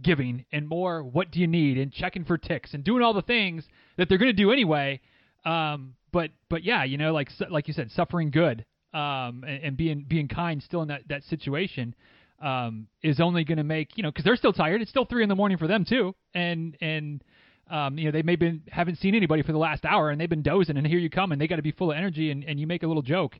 giving 0.00 0.44
and 0.52 0.68
more 0.68 1.02
what 1.02 1.32
do 1.32 1.40
you 1.40 1.48
need 1.48 1.76
and 1.76 1.90
checking 1.90 2.24
for 2.24 2.38
ticks 2.38 2.72
and 2.72 2.84
doing 2.84 3.02
all 3.02 3.12
the 3.12 3.22
things 3.22 3.66
that 3.96 4.08
they're 4.08 4.18
going 4.18 4.30
to 4.30 4.42
do 4.42 4.52
anyway. 4.52 5.00
Um, 5.44 5.96
but 6.12 6.30
but 6.48 6.62
yeah, 6.62 6.84
you 6.84 6.98
know, 6.98 7.12
like 7.12 7.30
like 7.50 7.66
you 7.66 7.74
said, 7.74 7.90
suffering 7.90 8.30
good 8.30 8.64
um, 8.92 9.42
and, 9.44 9.64
and 9.64 9.76
being 9.76 10.04
being 10.06 10.28
kind 10.28 10.62
still 10.62 10.82
in 10.82 10.88
that 10.88 11.02
that 11.08 11.24
situation 11.24 11.96
um, 12.40 12.86
is 13.02 13.20
only 13.20 13.44
going 13.44 13.58
to 13.58 13.64
make 13.64 13.96
you 13.96 14.02
know 14.02 14.10
because 14.10 14.24
they're 14.24 14.36
still 14.36 14.52
tired. 14.52 14.82
It's 14.82 14.90
still 14.90 15.04
three 15.04 15.22
in 15.22 15.28
the 15.28 15.34
morning 15.34 15.58
for 15.58 15.66
them 15.66 15.84
too, 15.84 16.14
and 16.34 16.76
and 16.80 17.22
um, 17.70 17.96
you 17.96 18.06
know, 18.06 18.10
they 18.10 18.22
may 18.22 18.36
been 18.36 18.62
haven't 18.70 18.98
seen 18.98 19.14
anybody 19.14 19.42
for 19.42 19.52
the 19.52 19.58
last 19.58 19.84
hour 19.84 20.10
and 20.10 20.20
they've 20.20 20.28
been 20.28 20.42
dozing, 20.42 20.76
and 20.76 20.86
here 20.86 20.98
you 20.98 21.10
come, 21.10 21.32
and 21.32 21.40
they 21.40 21.46
got 21.46 21.56
to 21.56 21.62
be 21.62 21.72
full 21.72 21.92
of 21.92 21.96
energy, 21.96 22.30
and, 22.30 22.44
and 22.44 22.60
you 22.60 22.66
make 22.66 22.82
a 22.82 22.86
little 22.86 23.02
joke. 23.02 23.38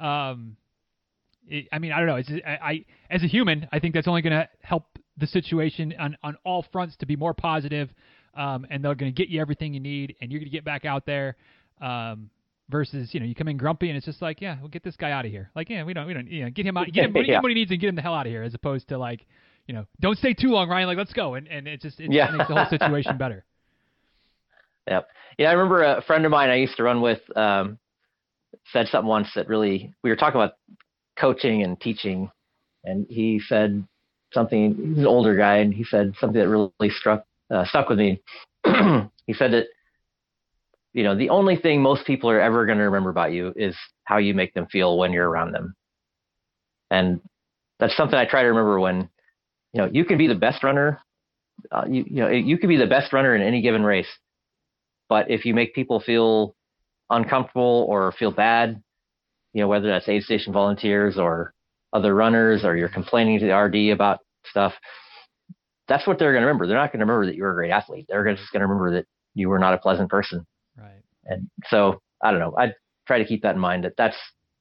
Um, 0.00 0.56
it, 1.46 1.68
I 1.72 1.78
mean, 1.78 1.92
I 1.92 1.98
don't 1.98 2.06
know. 2.06 2.16
It's, 2.16 2.30
I, 2.46 2.50
I 2.50 2.84
as 3.10 3.22
a 3.22 3.26
human, 3.26 3.68
I 3.72 3.78
think 3.78 3.94
that's 3.94 4.08
only 4.08 4.22
going 4.22 4.32
to 4.32 4.48
help 4.62 4.84
the 5.18 5.26
situation 5.26 5.94
on 5.98 6.16
on 6.22 6.36
all 6.44 6.64
fronts 6.72 6.96
to 6.96 7.06
be 7.06 7.16
more 7.16 7.34
positive, 7.34 7.90
um, 8.34 8.66
and 8.70 8.82
they're 8.82 8.94
going 8.94 9.14
to 9.14 9.16
get 9.16 9.28
you 9.28 9.40
everything 9.40 9.74
you 9.74 9.80
need, 9.80 10.16
and 10.20 10.32
you're 10.32 10.40
going 10.40 10.50
to 10.50 10.56
get 10.56 10.64
back 10.64 10.84
out 10.84 11.04
there. 11.04 11.36
Um, 11.80 12.30
versus 12.68 13.14
you 13.14 13.20
know 13.20 13.26
you 13.26 13.34
come 13.34 13.48
in 13.48 13.56
grumpy 13.56 13.88
and 13.88 13.96
it's 13.96 14.06
just 14.06 14.20
like 14.20 14.40
yeah 14.40 14.56
we'll 14.60 14.68
get 14.68 14.82
this 14.82 14.96
guy 14.96 15.12
out 15.12 15.24
of 15.24 15.30
here 15.30 15.50
like 15.54 15.70
yeah 15.70 15.84
we 15.84 15.94
don't 15.94 16.06
we 16.06 16.12
don't 16.12 16.28
you 16.28 16.42
know 16.42 16.50
get 16.50 16.66
him 16.66 16.76
out 16.76 16.86
get 16.92 17.04
him, 17.04 17.12
yeah. 17.16 17.22
get 17.22 17.34
him 17.36 17.42
what 17.42 17.48
he 17.48 17.54
needs 17.54 17.70
and 17.70 17.80
get 17.80 17.88
him 17.88 17.94
the 17.94 18.02
hell 18.02 18.14
out 18.14 18.26
of 18.26 18.32
here 18.32 18.42
as 18.42 18.54
opposed 18.54 18.88
to 18.88 18.98
like 18.98 19.24
you 19.66 19.74
know 19.74 19.86
don't 20.00 20.18
stay 20.18 20.34
too 20.34 20.48
long 20.48 20.68
Ryan 20.68 20.88
like 20.88 20.98
let's 20.98 21.12
go 21.12 21.34
and 21.34 21.46
and 21.46 21.68
it 21.68 21.80
just 21.80 22.00
it 22.00 22.10
yeah. 22.10 22.30
makes 22.30 22.48
the 22.48 22.54
whole 22.54 22.66
situation 22.66 23.16
better 23.16 23.44
Yep. 24.88 25.08
Yeah, 25.38 25.50
I 25.50 25.52
remember 25.52 25.82
a 25.82 26.02
friend 26.02 26.24
of 26.24 26.30
mine 26.30 26.50
I 26.50 26.56
used 26.56 26.76
to 26.76 26.84
run 26.84 27.00
with. 27.00 27.20
Um, 27.36 27.78
said 28.72 28.88
something 28.88 29.08
once 29.08 29.28
that 29.34 29.48
really 29.48 29.92
we 30.02 30.10
were 30.10 30.16
talking 30.16 30.40
about 30.40 30.54
coaching 31.18 31.62
and 31.62 31.80
teaching, 31.80 32.30
and 32.84 33.06
he 33.08 33.40
said 33.46 33.86
something. 34.32 34.74
He's 34.74 34.98
an 34.98 35.06
older 35.06 35.36
guy, 35.36 35.58
and 35.58 35.74
he 35.74 35.84
said 35.84 36.14
something 36.18 36.40
that 36.40 36.48
really 36.48 36.90
struck 36.90 37.24
uh, 37.50 37.64
stuck 37.64 37.88
with 37.88 37.98
me. 37.98 38.20
he 39.26 39.34
said 39.34 39.52
that 39.52 39.66
you 40.96 41.02
know 41.02 41.14
the 41.14 41.28
only 41.28 41.56
thing 41.56 41.82
most 41.82 42.06
people 42.06 42.30
are 42.30 42.40
ever 42.40 42.64
going 42.64 42.78
to 42.78 42.84
remember 42.84 43.10
about 43.10 43.30
you 43.30 43.52
is 43.54 43.76
how 44.04 44.16
you 44.16 44.32
make 44.32 44.54
them 44.54 44.66
feel 44.66 44.96
when 44.96 45.12
you're 45.12 45.28
around 45.28 45.52
them, 45.52 45.74
and 46.90 47.20
that's 47.78 47.94
something 47.94 48.18
I 48.18 48.24
try 48.24 48.42
to 48.42 48.48
remember 48.48 48.80
when 48.80 49.10
you 49.74 49.82
know 49.82 49.90
you 49.92 50.06
can 50.06 50.16
be 50.16 50.26
the 50.26 50.34
best 50.34 50.64
runner. 50.64 51.02
Uh, 51.70 51.84
you, 51.86 52.04
you 52.08 52.16
know 52.22 52.28
you 52.30 52.56
can 52.56 52.70
be 52.70 52.78
the 52.78 52.86
best 52.86 53.12
runner 53.12 53.36
in 53.36 53.42
any 53.42 53.60
given 53.60 53.84
race, 53.84 54.08
but 55.10 55.30
if 55.30 55.44
you 55.44 55.52
make 55.52 55.74
people 55.74 56.00
feel 56.00 56.56
uncomfortable 57.10 57.84
or 57.90 58.10
feel 58.12 58.30
bad, 58.30 58.82
you 59.52 59.60
know, 59.60 59.68
whether 59.68 59.88
that's 59.88 60.08
aid 60.08 60.22
station 60.22 60.54
volunteers 60.54 61.18
or 61.18 61.52
other 61.92 62.14
runners 62.14 62.64
or 62.64 62.74
you're 62.74 62.88
complaining 62.88 63.38
to 63.38 63.46
the 63.46 63.54
RD 63.54 63.92
about 63.92 64.20
stuff, 64.46 64.72
that's 65.88 66.06
what 66.06 66.18
they're 66.18 66.32
going 66.32 66.40
to 66.40 66.46
remember. 66.46 66.66
They're 66.66 66.78
not 66.78 66.90
going 66.90 67.00
to 67.00 67.04
remember 67.04 67.26
that 67.26 67.36
you 67.36 67.42
were 67.42 67.52
a 67.52 67.54
great 67.54 67.70
athlete. 67.70 68.06
They're 68.08 68.24
just 68.34 68.50
going 68.50 68.60
to 68.60 68.66
remember 68.66 68.92
that 68.92 69.06
you 69.34 69.50
were 69.50 69.58
not 69.58 69.74
a 69.74 69.78
pleasant 69.78 70.08
person. 70.08 70.46
Right. 70.76 71.02
And 71.24 71.48
so 71.68 72.00
I 72.22 72.30
don't 72.30 72.40
know. 72.40 72.54
I 72.58 72.72
try 73.06 73.18
to 73.18 73.24
keep 73.24 73.42
that 73.42 73.54
in 73.54 73.60
mind 73.60 73.84
that 73.84 73.94
that's, 73.96 74.16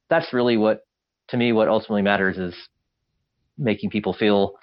that's 0.09 0.33
really 0.33 0.57
what, 0.57 0.81
to 1.29 1.37
me, 1.37 1.51
what 1.51 1.67
ultimately 1.67 2.01
matters 2.01 2.37
is 2.37 2.55
making 3.57 3.89
people 3.89 4.13
feel 4.13 4.55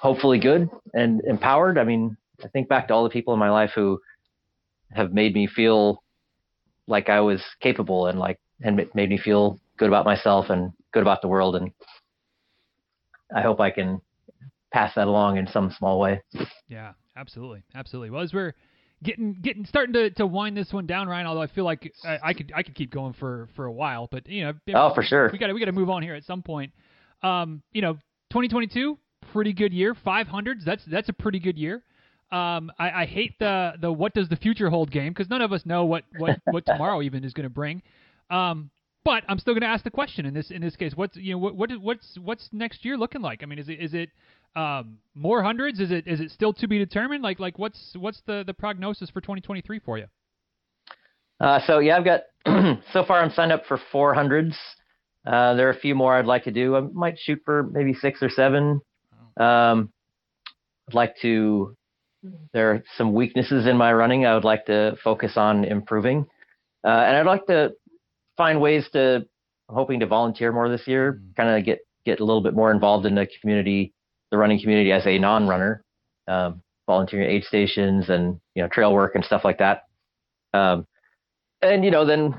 hopefully 0.00 0.38
good 0.38 0.68
and 0.94 1.20
empowered. 1.26 1.78
I 1.78 1.84
mean, 1.84 2.16
I 2.42 2.48
think 2.48 2.68
back 2.68 2.88
to 2.88 2.94
all 2.94 3.04
the 3.04 3.10
people 3.10 3.32
in 3.34 3.40
my 3.40 3.50
life 3.50 3.70
who 3.74 4.00
have 4.92 5.12
made 5.12 5.34
me 5.34 5.46
feel 5.46 6.02
like 6.86 7.08
I 7.08 7.20
was 7.20 7.42
capable 7.60 8.06
and 8.06 8.18
like 8.18 8.38
and 8.62 8.76
made 8.94 9.08
me 9.08 9.18
feel 9.18 9.60
good 9.76 9.88
about 9.88 10.04
myself 10.04 10.50
and 10.50 10.72
good 10.92 11.02
about 11.02 11.22
the 11.22 11.28
world 11.28 11.56
and 11.56 11.70
I 13.34 13.40
hope 13.40 13.60
I 13.60 13.70
can 13.70 14.00
pass 14.72 14.94
that 14.94 15.06
along 15.06 15.38
in 15.38 15.46
some 15.46 15.74
small 15.78 15.98
way. 15.98 16.22
Yeah, 16.68 16.92
absolutely, 17.16 17.62
absolutely. 17.74 18.10
Well, 18.10 18.22
as 18.22 18.32
we're 18.32 18.54
getting 19.02 19.34
getting 19.40 19.64
starting 19.64 19.92
to, 19.94 20.10
to 20.10 20.26
wind 20.26 20.56
this 20.56 20.72
one 20.72 20.86
down, 20.86 21.08
Ryan. 21.08 21.26
Although 21.26 21.42
I 21.42 21.46
feel 21.48 21.64
like 21.64 21.92
I, 22.04 22.18
I 22.22 22.34
could 22.34 22.52
I 22.54 22.62
could 22.62 22.74
keep 22.74 22.90
going 22.90 23.12
for, 23.12 23.48
for 23.56 23.66
a 23.66 23.72
while, 23.72 24.08
but 24.10 24.28
you 24.28 24.44
know, 24.44 24.52
oh 24.74 24.94
for 24.94 25.02
sure, 25.02 25.30
we 25.32 25.38
got 25.38 25.52
we 25.52 25.60
got 25.60 25.66
to 25.66 25.72
move 25.72 25.90
on 25.90 26.02
here 26.02 26.14
at 26.14 26.24
some 26.24 26.42
point. 26.42 26.72
Um, 27.22 27.62
you 27.72 27.82
know, 27.82 27.94
2022, 28.30 28.98
pretty 29.32 29.52
good 29.52 29.72
year, 29.72 29.94
500s. 29.94 30.64
That's 30.64 30.84
that's 30.84 31.08
a 31.08 31.12
pretty 31.12 31.38
good 31.38 31.56
year. 31.56 31.82
Um, 32.32 32.72
I, 32.78 33.02
I 33.02 33.06
hate 33.06 33.38
the 33.38 33.74
the 33.80 33.92
what 33.92 34.14
does 34.14 34.28
the 34.28 34.36
future 34.36 34.70
hold 34.70 34.90
game 34.90 35.12
because 35.12 35.28
none 35.28 35.42
of 35.42 35.52
us 35.52 35.66
know 35.66 35.84
what 35.84 36.04
what 36.16 36.40
what 36.46 36.66
tomorrow 36.66 37.02
even 37.02 37.24
is 37.24 37.32
going 37.32 37.44
to 37.44 37.50
bring. 37.50 37.82
Um, 38.30 38.70
but 39.04 39.24
I'm 39.28 39.38
still 39.38 39.54
going 39.54 39.62
to 39.62 39.68
ask 39.68 39.84
the 39.84 39.90
question 39.90 40.26
in 40.26 40.34
this 40.34 40.50
in 40.50 40.62
this 40.62 40.76
case. 40.76 40.92
What's 40.94 41.16
you 41.16 41.32
know 41.32 41.38
what, 41.38 41.56
what 41.56 41.70
what's 41.80 42.18
what's 42.22 42.48
next 42.52 42.84
year 42.84 42.96
looking 42.96 43.22
like? 43.22 43.42
I 43.42 43.46
mean, 43.46 43.58
is 43.58 43.68
it 43.68 43.80
is 43.80 43.94
it 43.94 44.10
um, 44.54 44.98
more 45.14 45.42
hundreds? 45.42 45.80
Is 45.80 45.90
it 45.90 46.06
is 46.06 46.20
it 46.20 46.30
still 46.30 46.52
to 46.54 46.68
be 46.68 46.78
determined? 46.78 47.22
Like 47.22 47.40
like 47.40 47.58
what's 47.58 47.94
what's 47.98 48.20
the 48.26 48.44
the 48.46 48.54
prognosis 48.54 49.10
for 49.10 49.20
2023 49.20 49.80
for 49.80 49.98
you? 49.98 50.06
Uh, 51.40 51.60
so 51.66 51.78
yeah, 51.80 51.96
I've 51.96 52.04
got 52.04 52.22
so 52.92 53.04
far 53.04 53.22
I'm 53.22 53.32
signed 53.32 53.52
up 53.52 53.64
for 53.66 53.80
400s. 53.92 54.54
Uh, 55.26 55.54
there 55.54 55.68
are 55.68 55.72
a 55.72 55.78
few 55.78 55.94
more 55.94 56.16
I'd 56.16 56.26
like 56.26 56.44
to 56.44 56.50
do. 56.50 56.76
I 56.76 56.80
might 56.80 57.18
shoot 57.18 57.40
for 57.44 57.64
maybe 57.64 57.94
six 57.94 58.22
or 58.22 58.28
seven. 58.28 58.80
Um, 59.38 59.90
I'd 60.88 60.94
like 60.94 61.16
to 61.22 61.76
there 62.52 62.70
are 62.70 62.84
some 62.96 63.12
weaknesses 63.12 63.66
in 63.66 63.76
my 63.76 63.92
running 63.92 64.26
I 64.26 64.34
would 64.34 64.44
like 64.44 64.66
to 64.66 64.96
focus 65.02 65.32
on 65.36 65.64
improving. 65.64 66.26
Uh, 66.84 66.88
and 66.88 67.16
I'd 67.16 67.26
like 67.26 67.46
to 67.46 67.72
find 68.42 68.60
ways 68.60 68.84
to, 68.92 69.24
I'm 69.68 69.74
hoping 69.76 70.00
to 70.00 70.06
volunteer 70.06 70.50
more 70.50 70.68
this 70.68 70.88
year, 70.88 71.12
mm-hmm. 71.12 71.32
kind 71.36 71.56
of 71.56 71.64
get, 71.64 71.78
get 72.04 72.18
a 72.18 72.24
little 72.24 72.42
bit 72.42 72.54
more 72.54 72.72
involved 72.72 73.06
in 73.06 73.14
the 73.14 73.28
community, 73.40 73.92
the 74.32 74.36
running 74.36 74.60
community 74.60 74.90
as 74.90 75.06
a 75.06 75.16
non-runner, 75.16 75.84
um, 76.26 76.60
volunteering 76.88 77.26
at 77.26 77.32
aid 77.32 77.44
stations 77.44 78.08
and, 78.08 78.40
you 78.56 78.62
know, 78.62 78.68
trail 78.68 78.92
work 78.92 79.14
and 79.14 79.24
stuff 79.24 79.42
like 79.44 79.58
that. 79.58 79.84
Um, 80.52 80.88
and, 81.62 81.84
you 81.84 81.92
know, 81.92 82.04
then 82.04 82.34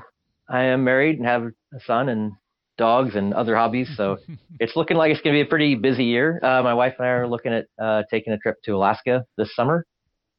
I 0.46 0.64
am 0.64 0.84
married 0.84 1.16
and 1.16 1.26
have 1.26 1.44
a 1.44 1.80
son 1.86 2.10
and 2.10 2.32
dogs 2.76 3.14
and 3.14 3.32
other 3.32 3.56
hobbies. 3.56 3.88
So 3.96 4.18
it's 4.60 4.76
looking 4.76 4.98
like 4.98 5.10
it's 5.10 5.22
going 5.22 5.34
to 5.34 5.42
be 5.42 5.46
a 5.46 5.48
pretty 5.48 5.74
busy 5.74 6.04
year. 6.04 6.38
Uh, 6.42 6.62
my 6.62 6.74
wife 6.74 6.96
and 6.98 7.06
I 7.06 7.12
are 7.12 7.26
looking 7.26 7.54
at 7.54 7.64
uh, 7.82 8.02
taking 8.10 8.34
a 8.34 8.38
trip 8.38 8.56
to 8.64 8.72
Alaska 8.72 9.24
this 9.38 9.56
summer. 9.56 9.86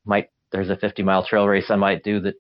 Might 0.06 0.30
there's 0.52 0.70
a 0.70 0.78
50 0.78 1.02
mile 1.02 1.26
trail 1.26 1.48
race 1.48 1.72
I 1.72 1.76
might 1.76 2.04
do 2.04 2.20
that 2.20 2.36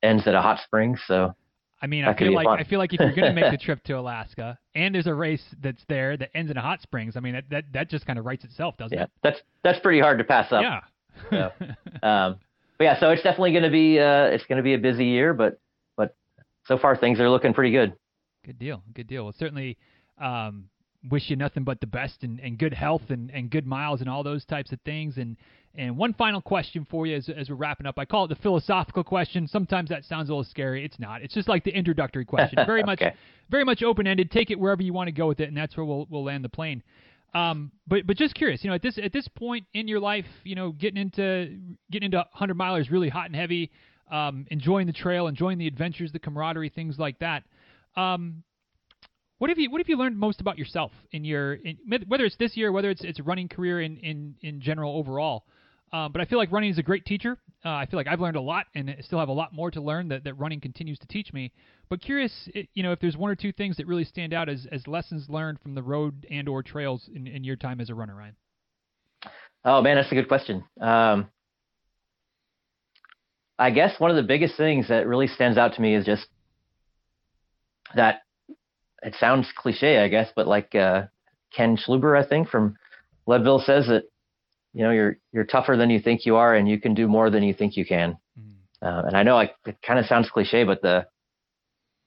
ends 0.00 0.28
at 0.28 0.36
a 0.36 0.40
hot 0.40 0.60
spring. 0.64 0.96
So 1.08 1.34
I 1.80 1.86
mean, 1.86 2.04
I 2.04 2.16
feel 2.16 2.34
like 2.34 2.46
fun. 2.46 2.58
I 2.58 2.64
feel 2.64 2.78
like 2.78 2.92
if 2.92 3.00
you're 3.00 3.14
going 3.14 3.34
to 3.34 3.40
make 3.40 3.52
the 3.52 3.58
trip 3.64 3.82
to 3.84 3.92
Alaska 3.98 4.58
and 4.74 4.94
there's 4.94 5.06
a 5.06 5.14
race 5.14 5.44
that's 5.62 5.82
there 5.88 6.16
that 6.16 6.30
ends 6.34 6.50
in 6.50 6.56
a 6.56 6.60
hot 6.60 6.82
springs, 6.82 7.16
I 7.16 7.20
mean 7.20 7.34
that 7.34 7.44
that, 7.50 7.64
that 7.72 7.90
just 7.90 8.04
kind 8.06 8.18
of 8.18 8.24
writes 8.24 8.44
itself, 8.44 8.76
doesn't 8.76 8.96
yeah, 8.96 9.04
it? 9.04 9.10
That's 9.22 9.40
that's 9.62 9.78
pretty 9.78 10.00
hard 10.00 10.18
to 10.18 10.24
pass 10.24 10.50
up. 10.50 10.62
Yeah. 10.62 10.80
so, 11.30 11.66
um, 12.06 12.36
but 12.78 12.84
yeah, 12.84 12.98
so 12.98 13.10
it's 13.10 13.22
definitely 13.22 13.52
going 13.52 13.64
to 13.64 13.70
be 13.70 13.98
uh, 13.98 14.24
it's 14.24 14.44
going 14.46 14.56
to 14.56 14.62
be 14.62 14.74
a 14.74 14.78
busy 14.78 15.06
year, 15.06 15.32
but 15.32 15.60
but 15.96 16.16
so 16.64 16.78
far 16.78 16.96
things 16.96 17.20
are 17.20 17.30
looking 17.30 17.54
pretty 17.54 17.70
good. 17.70 17.94
Good 18.44 18.58
deal. 18.58 18.82
Good 18.94 19.06
deal. 19.06 19.24
Well, 19.24 19.34
certainly 19.38 19.76
um, 20.20 20.64
wish 21.10 21.30
you 21.30 21.36
nothing 21.36 21.64
but 21.64 21.80
the 21.80 21.86
best 21.86 22.22
and, 22.22 22.40
and 22.40 22.58
good 22.58 22.74
health 22.74 23.02
and, 23.10 23.30
and 23.30 23.50
good 23.50 23.66
miles 23.66 24.00
and 24.00 24.08
all 24.08 24.22
those 24.22 24.44
types 24.44 24.72
of 24.72 24.80
things. 24.84 25.16
And 25.16 25.36
and 25.74 25.96
one 25.96 26.12
final 26.14 26.40
question 26.40 26.86
for 26.90 27.06
you 27.06 27.16
as, 27.16 27.28
as 27.28 27.50
we're 27.50 27.56
wrapping 27.56 27.86
up. 27.86 27.98
I 27.98 28.04
call 28.04 28.24
it 28.24 28.28
the 28.28 28.36
philosophical 28.36 29.04
question. 29.04 29.46
Sometimes 29.46 29.90
that 29.90 30.04
sounds 30.04 30.28
a 30.28 30.32
little 30.32 30.44
scary. 30.44 30.84
It's 30.84 30.98
not. 30.98 31.22
It's 31.22 31.34
just 31.34 31.48
like 31.48 31.64
the 31.64 31.70
introductory 31.70 32.24
question. 32.24 32.58
Very 32.66 32.82
much 32.82 33.02
very 33.50 33.64
much 33.64 33.82
open 33.82 34.06
ended. 34.06 34.30
Take 34.30 34.50
it 34.50 34.58
wherever 34.58 34.82
you 34.82 34.92
want 34.92 35.08
to 35.08 35.12
go 35.12 35.26
with 35.26 35.40
it, 35.40 35.48
and 35.48 35.56
that's 35.56 35.76
where 35.76 35.86
we'll 35.86 36.06
we'll 36.10 36.24
land 36.24 36.44
the 36.44 36.48
plane. 36.48 36.82
Um, 37.34 37.72
but 37.86 38.06
but 38.06 38.16
just 38.16 38.34
curious, 38.34 38.64
you 38.64 38.70
know, 38.70 38.74
at 38.74 38.82
this 38.82 38.98
at 39.02 39.12
this 39.12 39.28
point 39.28 39.66
in 39.74 39.88
your 39.88 40.00
life, 40.00 40.26
you 40.44 40.54
know, 40.54 40.72
getting 40.72 41.00
into 41.00 41.58
getting 41.90 42.06
into 42.06 42.18
100 42.18 42.56
milers 42.56 42.90
really 42.90 43.08
hot 43.08 43.26
and 43.26 43.36
heavy, 43.36 43.70
um, 44.10 44.46
enjoying 44.50 44.86
the 44.86 44.92
trail, 44.92 45.26
enjoying 45.26 45.58
the 45.58 45.66
adventures, 45.66 46.12
the 46.12 46.18
camaraderie, 46.18 46.70
things 46.70 46.98
like 46.98 47.18
that. 47.18 47.44
Um, 47.96 48.42
what 49.38 49.50
have 49.50 49.58
you 49.58 49.70
What 49.70 49.80
have 49.80 49.88
you 49.88 49.96
learned 49.96 50.18
most 50.18 50.40
about 50.40 50.58
yourself 50.58 50.92
in 51.12 51.24
your 51.24 51.54
in, 51.54 51.78
whether 52.08 52.24
it's 52.24 52.36
this 52.36 52.56
year, 52.56 52.72
whether 52.72 52.90
it's 52.90 53.04
it's 53.04 53.18
a 53.18 53.22
running 53.22 53.48
career 53.48 53.80
in 53.80 53.98
in 53.98 54.34
in 54.40 54.60
general 54.60 54.96
overall? 54.96 55.44
Um, 55.92 56.12
but 56.12 56.20
I 56.20 56.26
feel 56.26 56.38
like 56.38 56.52
running 56.52 56.70
is 56.70 56.78
a 56.78 56.82
great 56.82 57.06
teacher. 57.06 57.38
Uh, 57.64 57.70
I 57.70 57.86
feel 57.86 57.98
like 57.98 58.06
I've 58.06 58.20
learned 58.20 58.36
a 58.36 58.40
lot 58.40 58.66
and 58.74 58.94
still 59.00 59.18
have 59.18 59.28
a 59.28 59.32
lot 59.32 59.52
more 59.52 59.70
to 59.70 59.80
learn 59.80 60.08
that, 60.08 60.24
that 60.24 60.34
running 60.34 60.60
continues 60.60 60.98
to 60.98 61.06
teach 61.06 61.32
me. 61.32 61.50
But 61.88 62.00
curious, 62.00 62.48
you 62.74 62.82
know, 62.82 62.92
if 62.92 63.00
there's 63.00 63.16
one 63.16 63.30
or 63.30 63.34
two 63.34 63.52
things 63.52 63.76
that 63.78 63.86
really 63.86 64.04
stand 64.04 64.34
out 64.34 64.48
as, 64.48 64.66
as 64.70 64.86
lessons 64.86 65.28
learned 65.28 65.60
from 65.60 65.74
the 65.74 65.82
road 65.82 66.26
and 66.30 66.48
or 66.48 66.62
trails 66.62 67.08
in, 67.12 67.26
in 67.26 67.42
your 67.42 67.56
time 67.56 67.80
as 67.80 67.88
a 67.88 67.94
runner, 67.94 68.14
Ryan. 68.14 68.36
Oh 69.64 69.82
man, 69.82 69.96
that's 69.96 70.12
a 70.12 70.14
good 70.14 70.28
question. 70.28 70.64
Um, 70.80 71.28
I 73.58 73.70
guess 73.70 73.98
one 73.98 74.10
of 74.10 74.16
the 74.16 74.22
biggest 74.22 74.56
things 74.56 74.88
that 74.88 75.06
really 75.06 75.26
stands 75.26 75.58
out 75.58 75.74
to 75.74 75.80
me 75.80 75.94
is 75.94 76.04
just 76.04 76.26
that 77.96 78.20
it 79.02 79.14
sounds 79.18 79.48
cliche, 79.56 79.98
I 79.98 80.08
guess, 80.08 80.30
but 80.36 80.46
like 80.46 80.74
uh, 80.74 81.06
Ken 81.54 81.76
Chlouber, 81.76 82.16
I 82.16 82.28
think 82.28 82.48
from 82.48 82.76
Leadville 83.26 83.62
says 83.64 83.86
that 83.88 84.04
you 84.78 84.84
know 84.84 84.92
you're 84.92 85.16
you're 85.32 85.44
tougher 85.44 85.76
than 85.76 85.90
you 85.90 85.98
think 85.98 86.24
you 86.24 86.36
are, 86.36 86.54
and 86.54 86.68
you 86.68 86.80
can 86.80 86.94
do 86.94 87.08
more 87.08 87.30
than 87.30 87.42
you 87.42 87.52
think 87.52 87.76
you 87.76 87.84
can. 87.84 88.16
Mm. 88.38 88.52
Uh, 88.80 89.08
and 89.08 89.16
I 89.16 89.24
know 89.24 89.36
I, 89.36 89.50
it 89.66 89.76
kind 89.84 89.98
of 89.98 90.06
sounds 90.06 90.30
cliche, 90.30 90.62
but 90.62 90.80
the 90.82 91.04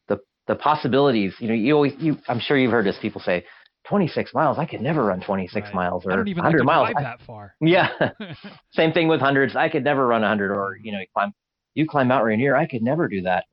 the 0.07 0.19
the 0.47 0.55
possibilities, 0.55 1.33
you 1.39 1.49
know, 1.49 1.53
you 1.53 1.73
always 1.75 1.91
you 1.99 2.17
I'm 2.29 2.39
sure 2.39 2.57
you've 2.57 2.71
heard 2.71 2.85
this. 2.85 2.95
People 3.01 3.19
say 3.19 3.43
26 3.89 4.33
miles. 4.33 4.57
I 4.57 4.65
could 4.65 4.79
never 4.79 5.03
run 5.03 5.19
26 5.19 5.53
right. 5.53 5.75
miles 5.75 6.05
or 6.05 6.13
I 6.13 6.15
don't 6.15 6.29
even 6.29 6.43
100 6.43 6.59
like 6.59 6.65
miles. 6.65 6.95
That 6.95 7.19
far. 7.27 7.55
Yeah. 7.61 7.89
Same 8.71 8.93
thing 8.93 9.09
with 9.09 9.19
hundreds. 9.19 9.53
I 9.57 9.67
could 9.67 9.83
never 9.83 10.07
run 10.07 10.21
100 10.21 10.49
or 10.49 10.77
you 10.81 10.93
know 10.93 10.99
you 10.99 11.07
climb 11.13 11.33
you 11.73 11.85
climb 11.85 12.07
Mount 12.07 12.23
Rainier. 12.23 12.55
I 12.55 12.67
could 12.67 12.83
never 12.83 13.09
do 13.09 13.23
that. 13.23 13.43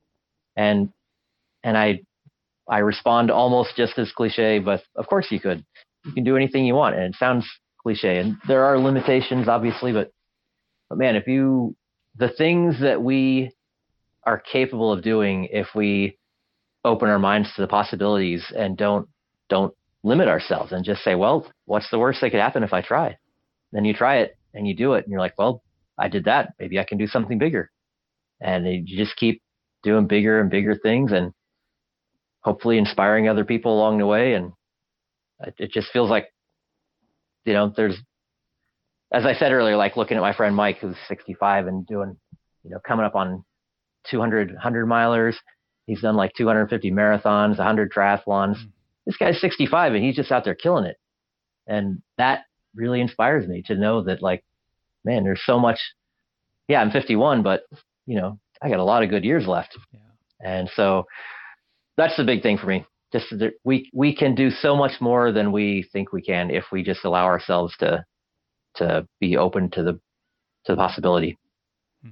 And 0.55 0.93
and 1.65 1.77
I 1.77 1.99
I 2.69 2.77
respond 2.77 3.31
almost 3.31 3.75
just 3.75 3.99
as 3.99 4.13
cliche, 4.13 4.59
but 4.59 4.81
of 4.95 5.07
course 5.07 5.27
you 5.29 5.41
could. 5.41 5.65
You 6.05 6.13
can 6.13 6.23
do 6.23 6.37
anything 6.37 6.65
you 6.65 6.75
want, 6.75 6.95
and 6.95 7.03
it 7.03 7.15
sounds 7.19 7.45
cliche, 7.89 8.19
and 8.19 8.37
there 8.47 8.65
are 8.65 8.77
limitations, 8.77 9.47
obviously, 9.47 9.91
but 9.91 10.11
but 10.89 10.97
man, 10.97 11.15
if 11.15 11.27
you 11.27 11.75
the 12.15 12.29
things 12.29 12.79
that 12.81 13.01
we 13.01 13.51
are 14.23 14.39
capable 14.39 14.91
of 14.91 15.03
doing 15.03 15.47
if 15.51 15.67
we 15.73 16.17
open 16.85 17.09
our 17.09 17.19
minds 17.19 17.49
to 17.55 17.61
the 17.61 17.67
possibilities 17.67 18.43
and 18.55 18.77
don't 18.77 19.07
don't 19.49 19.73
limit 20.03 20.27
ourselves 20.27 20.71
and 20.71 20.85
just 20.85 21.03
say, 21.03 21.15
well, 21.15 21.51
what's 21.65 21.89
the 21.89 21.99
worst 21.99 22.21
that 22.21 22.29
could 22.29 22.39
happen 22.39 22.63
if 22.63 22.73
I 22.73 22.81
try? 22.81 23.17
Then 23.71 23.85
you 23.85 23.93
try 23.93 24.17
it 24.17 24.37
and 24.53 24.67
you 24.67 24.75
do 24.75 24.93
it, 24.93 25.03
and 25.03 25.11
you're 25.11 25.19
like, 25.19 25.37
well, 25.37 25.61
I 25.97 26.07
did 26.07 26.25
that. 26.25 26.53
Maybe 26.59 26.79
I 26.79 26.83
can 26.83 26.97
do 26.97 27.07
something 27.07 27.37
bigger. 27.37 27.69
And 28.41 28.65
you 28.65 28.97
just 28.97 29.17
keep 29.17 29.41
doing 29.83 30.07
bigger 30.07 30.39
and 30.39 30.49
bigger 30.49 30.75
things, 30.75 31.11
and 31.11 31.33
hopefully 32.41 32.77
inspiring 32.77 33.27
other 33.27 33.45
people 33.45 33.73
along 33.73 33.97
the 33.97 34.05
way. 34.05 34.33
And 34.33 34.53
it 35.57 35.71
just 35.71 35.91
feels 35.91 36.09
like, 36.09 36.27
you 37.49 37.55
know, 37.55 37.73
there's, 37.75 37.97
as 39.11 39.25
I 39.25 39.33
said 39.33 39.51
earlier, 39.51 39.75
like 39.75 39.97
looking 39.97 40.17
at 40.17 40.21
my 40.21 40.35
friend 40.35 40.55
Mike, 40.55 40.77
who's 40.77 40.95
65 41.07 41.65
and 41.65 41.83
doing, 41.87 42.15
you 42.63 42.69
know, 42.69 42.77
coming 42.87 43.07
up 43.07 43.15
on 43.15 43.43
200, 44.11 44.53
100 44.53 44.85
milers. 44.85 45.33
He's 45.87 46.01
done 46.01 46.15
like 46.15 46.33
250 46.37 46.91
marathons, 46.91 47.57
100 47.57 47.91
triathlons. 47.91 48.57
Mm. 48.57 48.71
This 49.07 49.17
guy's 49.17 49.41
65 49.41 49.95
and 49.95 50.03
he's 50.03 50.15
just 50.15 50.31
out 50.31 50.45
there 50.45 50.53
killing 50.53 50.85
it. 50.85 50.97
And 51.65 52.03
that 52.19 52.43
really 52.75 53.01
inspires 53.01 53.47
me 53.47 53.63
to 53.63 53.73
know 53.73 54.03
that 54.03 54.21
like, 54.21 54.43
man, 55.03 55.23
there's 55.23 55.41
so 55.43 55.57
much. 55.57 55.79
Yeah, 56.67 56.81
I'm 56.81 56.91
51, 56.91 57.41
but 57.41 57.63
you 58.05 58.15
know, 58.15 58.37
I 58.61 58.69
got 58.69 58.77
a 58.77 58.83
lot 58.83 59.01
of 59.01 59.09
good 59.09 59.23
years 59.23 59.47
left. 59.47 59.75
Yeah. 59.91 59.99
And 60.39 60.69
so 60.75 61.07
that's 61.97 62.15
the 62.15 62.23
big 62.23 62.43
thing 62.43 62.59
for 62.59 62.67
me. 62.67 62.85
Just 63.11 63.27
that 63.31 63.53
we 63.63 63.89
we 63.93 64.15
can 64.15 64.35
do 64.35 64.51
so 64.51 64.75
much 64.75 65.01
more 65.01 65.31
than 65.31 65.51
we 65.51 65.87
think 65.91 66.13
we 66.13 66.21
can 66.21 66.51
if 66.51 66.65
we 66.71 66.83
just 66.83 67.03
allow 67.05 67.25
ourselves 67.25 67.75
to 67.79 68.05
to 68.75 69.07
be 69.19 69.37
open 69.37 69.69
to 69.71 69.83
the 69.83 69.93
to 70.65 70.73
the 70.73 70.75
possibility. 70.75 71.37
Hmm. 72.03 72.11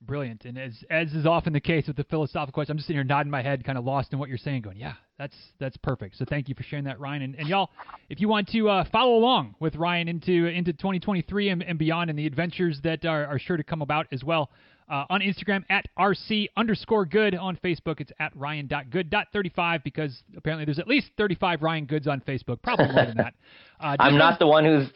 Brilliant. 0.00 0.44
And 0.44 0.58
as 0.58 0.72
as 0.90 1.12
is 1.12 1.26
often 1.26 1.52
the 1.52 1.60
case 1.60 1.86
with 1.86 1.96
the 1.96 2.04
philosophical 2.04 2.52
question, 2.52 2.72
I'm 2.72 2.78
just 2.78 2.88
sitting 2.88 2.98
here 2.98 3.04
nodding 3.04 3.30
my 3.30 3.42
head, 3.42 3.64
kind 3.64 3.78
of 3.78 3.84
lost 3.84 4.12
in 4.12 4.18
what 4.18 4.28
you're 4.28 4.38
saying, 4.38 4.62
going, 4.62 4.76
yeah, 4.76 4.94
that's 5.18 5.36
that's 5.58 5.76
perfect. 5.76 6.16
So 6.16 6.24
thank 6.24 6.48
you 6.48 6.54
for 6.54 6.62
sharing 6.62 6.84
that, 6.86 6.98
Ryan. 6.98 7.22
And, 7.22 7.34
and 7.36 7.48
y'all, 7.48 7.70
if 8.08 8.20
you 8.20 8.28
want 8.28 8.48
to 8.48 8.68
uh, 8.68 8.84
follow 8.90 9.16
along 9.16 9.54
with 9.60 9.76
Ryan 9.76 10.08
into 10.08 10.46
into 10.46 10.72
2023 10.72 11.50
and, 11.50 11.62
and 11.62 11.78
beyond, 11.78 12.10
and 12.10 12.18
the 12.18 12.26
adventures 12.26 12.80
that 12.84 13.04
are, 13.04 13.26
are 13.26 13.38
sure 13.38 13.56
to 13.56 13.64
come 13.64 13.82
about 13.82 14.06
as 14.12 14.24
well, 14.24 14.50
uh, 14.88 15.04
on 15.10 15.20
Instagram 15.20 15.64
at 15.70 15.86
RC 15.98 16.48
underscore 16.56 17.06
good. 17.06 17.34
On 17.34 17.56
Facebook, 17.56 18.00
it's 18.00 18.12
at 18.20 18.34
Ryan.good.35 18.34 19.82
because 19.82 20.22
apparently 20.36 20.64
there's 20.64 20.78
at 20.78 20.88
least 20.88 21.10
35 21.18 21.62
Ryan 21.62 21.86
Goods 21.86 22.06
on 22.06 22.20
Facebook. 22.20 22.62
Probably 22.62 22.86
more 22.92 23.06
than 23.06 23.16
that. 23.18 23.34
Uh, 23.80 23.94
I'm 24.00 24.18
not 24.18 24.40
the 24.40 24.46
one 24.48 24.64
who's. 24.64 24.86
Sorry, 24.86 24.92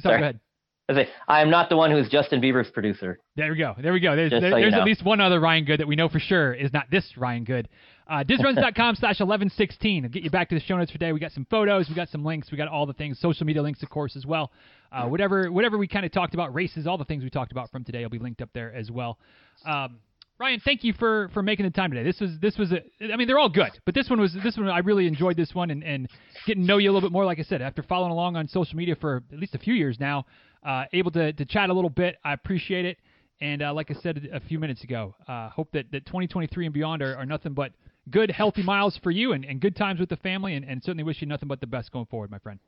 sorry. 0.00 0.18
go 0.18 0.22
ahead. 0.24 0.40
I 0.88 0.94
say, 0.94 1.08
I 1.26 1.40
am 1.40 1.48
not 1.48 1.70
the 1.70 1.76
one 1.76 1.90
who's 1.90 2.10
Justin 2.10 2.42
Bieber's 2.42 2.70
producer. 2.70 3.18
There 3.36 3.50
we 3.50 3.56
go. 3.56 3.74
There 3.80 3.92
we 3.92 4.00
go. 4.00 4.14
There's, 4.14 4.30
there, 4.30 4.40
so 4.40 4.50
there's 4.50 4.74
at 4.74 4.84
least 4.84 5.02
one 5.02 5.20
other 5.20 5.40
Ryan 5.40 5.64
Good 5.64 5.80
that 5.80 5.88
we 5.88 5.96
know 5.96 6.10
for 6.10 6.18
sure 6.18 6.52
is 6.52 6.72
not 6.74 6.90
this 6.90 7.16
Ryan 7.16 7.44
Good. 7.44 7.68
Uh, 8.06 8.22
DizRuns.com 8.22 8.96
slash 8.96 9.20
1116. 9.20 10.04
I'll 10.04 10.10
get 10.10 10.22
you 10.22 10.30
back 10.30 10.50
to 10.50 10.54
the 10.54 10.60
show 10.60 10.76
notes 10.76 10.90
for 10.90 10.98
today. 10.98 11.12
We 11.12 11.20
got 11.20 11.32
some 11.32 11.46
photos. 11.48 11.88
We 11.88 11.94
got 11.94 12.10
some 12.10 12.22
links. 12.22 12.50
We 12.50 12.58
got 12.58 12.68
all 12.68 12.84
the 12.84 12.92
things. 12.92 13.18
Social 13.18 13.46
media 13.46 13.62
links, 13.62 13.82
of 13.82 13.88
course, 13.88 14.14
as 14.14 14.26
well. 14.26 14.52
Uh, 14.92 15.06
whatever 15.06 15.50
whatever 15.50 15.78
we 15.78 15.88
kind 15.88 16.04
of 16.04 16.12
talked 16.12 16.34
about, 16.34 16.54
races, 16.54 16.86
all 16.86 16.98
the 16.98 17.04
things 17.06 17.24
we 17.24 17.30
talked 17.30 17.50
about 17.50 17.70
from 17.70 17.82
today 17.82 18.02
will 18.02 18.10
be 18.10 18.18
linked 18.18 18.42
up 18.42 18.50
there 18.52 18.72
as 18.74 18.90
well. 18.90 19.18
Um, 19.66 19.98
Ryan, 20.38 20.60
thank 20.64 20.82
you 20.82 20.92
for, 20.92 21.30
for 21.32 21.42
making 21.42 21.64
the 21.64 21.70
time 21.70 21.90
today. 21.90 22.02
This 22.02 22.20
was 22.20 22.32
this 22.40 22.58
was 22.58 22.72
a, 22.72 22.80
I 23.12 23.16
mean 23.16 23.26
they're 23.26 23.38
all 23.38 23.48
good, 23.48 23.70
but 23.86 23.94
this 23.94 24.10
one 24.10 24.20
was 24.20 24.36
this 24.42 24.56
one 24.56 24.68
I 24.68 24.80
really 24.80 25.06
enjoyed 25.06 25.36
this 25.36 25.54
one 25.54 25.70
and, 25.70 25.82
and 25.82 26.08
getting 26.46 26.64
to 26.64 26.66
know 26.66 26.78
you 26.78 26.90
a 26.90 26.92
little 26.92 27.08
bit 27.08 27.12
more. 27.12 27.24
Like 27.24 27.38
I 27.38 27.42
said, 27.42 27.62
after 27.62 27.82
following 27.82 28.12
along 28.12 28.36
on 28.36 28.48
social 28.48 28.76
media 28.76 28.96
for 28.96 29.22
at 29.32 29.38
least 29.38 29.54
a 29.54 29.58
few 29.58 29.74
years 29.74 29.98
now, 29.98 30.26
uh, 30.64 30.84
able 30.92 31.10
to, 31.12 31.32
to 31.32 31.44
chat 31.44 31.70
a 31.70 31.72
little 31.72 31.90
bit. 31.90 32.16
I 32.24 32.32
appreciate 32.32 32.84
it. 32.84 32.98
And 33.40 33.62
uh, 33.62 33.74
like 33.74 33.90
I 33.90 33.94
said 33.94 34.28
a 34.32 34.40
few 34.40 34.58
minutes 34.58 34.84
ago, 34.84 35.14
uh, 35.28 35.50
hope 35.50 35.70
that, 35.72 35.90
that 35.92 36.06
2023 36.06 36.66
and 36.66 36.74
beyond 36.74 37.02
are, 37.02 37.16
are 37.16 37.26
nothing 37.26 37.52
but 37.52 37.72
good, 38.10 38.30
healthy 38.30 38.62
miles 38.62 38.98
for 39.02 39.10
you 39.10 39.32
and, 39.32 39.44
and 39.44 39.60
good 39.60 39.76
times 39.76 40.00
with 40.00 40.08
the 40.08 40.16
family, 40.16 40.54
and, 40.54 40.64
and 40.64 40.82
certainly 40.82 41.04
wish 41.04 41.20
you 41.20 41.26
nothing 41.26 41.48
but 41.48 41.60
the 41.60 41.66
best 41.66 41.90
going 41.90 42.06
forward, 42.06 42.30
my 42.30 42.38
friend. 42.38 42.60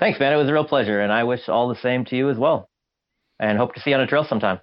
Thanks, 0.00 0.18
man. 0.18 0.32
It 0.32 0.36
was 0.36 0.48
a 0.48 0.52
real 0.52 0.64
pleasure, 0.64 1.00
and 1.00 1.12
I 1.12 1.24
wish 1.24 1.48
all 1.48 1.68
the 1.68 1.80
same 1.80 2.04
to 2.06 2.16
you 2.16 2.28
as 2.28 2.36
well. 2.36 2.68
And 3.38 3.58
hope 3.58 3.74
to 3.74 3.80
see 3.80 3.90
you 3.90 3.96
on 3.96 4.02
a 4.02 4.06
trail 4.06 4.24
sometime. 4.28 4.60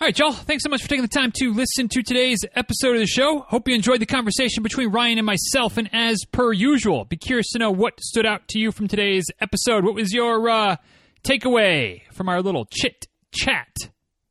All 0.00 0.06
right, 0.06 0.16
y'all. 0.16 0.32
Thanks 0.32 0.62
so 0.62 0.70
much 0.70 0.82
for 0.82 0.88
taking 0.88 1.02
the 1.02 1.08
time 1.08 1.32
to 1.36 1.52
listen 1.52 1.88
to 1.88 2.02
today's 2.02 2.38
episode 2.54 2.94
of 2.94 3.00
the 3.00 3.06
show. 3.06 3.40
Hope 3.48 3.68
you 3.68 3.74
enjoyed 3.74 4.00
the 4.00 4.06
conversation 4.06 4.62
between 4.62 4.90
Ryan 4.90 5.18
and 5.18 5.26
myself. 5.26 5.76
And 5.76 5.90
as 5.92 6.24
per 6.30 6.52
usual, 6.52 7.04
be 7.04 7.16
curious 7.16 7.50
to 7.50 7.58
know 7.58 7.72
what 7.72 8.00
stood 8.00 8.24
out 8.24 8.46
to 8.48 8.60
you 8.60 8.70
from 8.70 8.86
today's 8.86 9.24
episode. 9.40 9.84
What 9.84 9.94
was 9.94 10.12
your 10.12 10.48
uh, 10.48 10.76
takeaway 11.22 12.02
from 12.12 12.28
our 12.28 12.42
little 12.42 12.66
chit 12.66 13.06
chat 13.32 13.74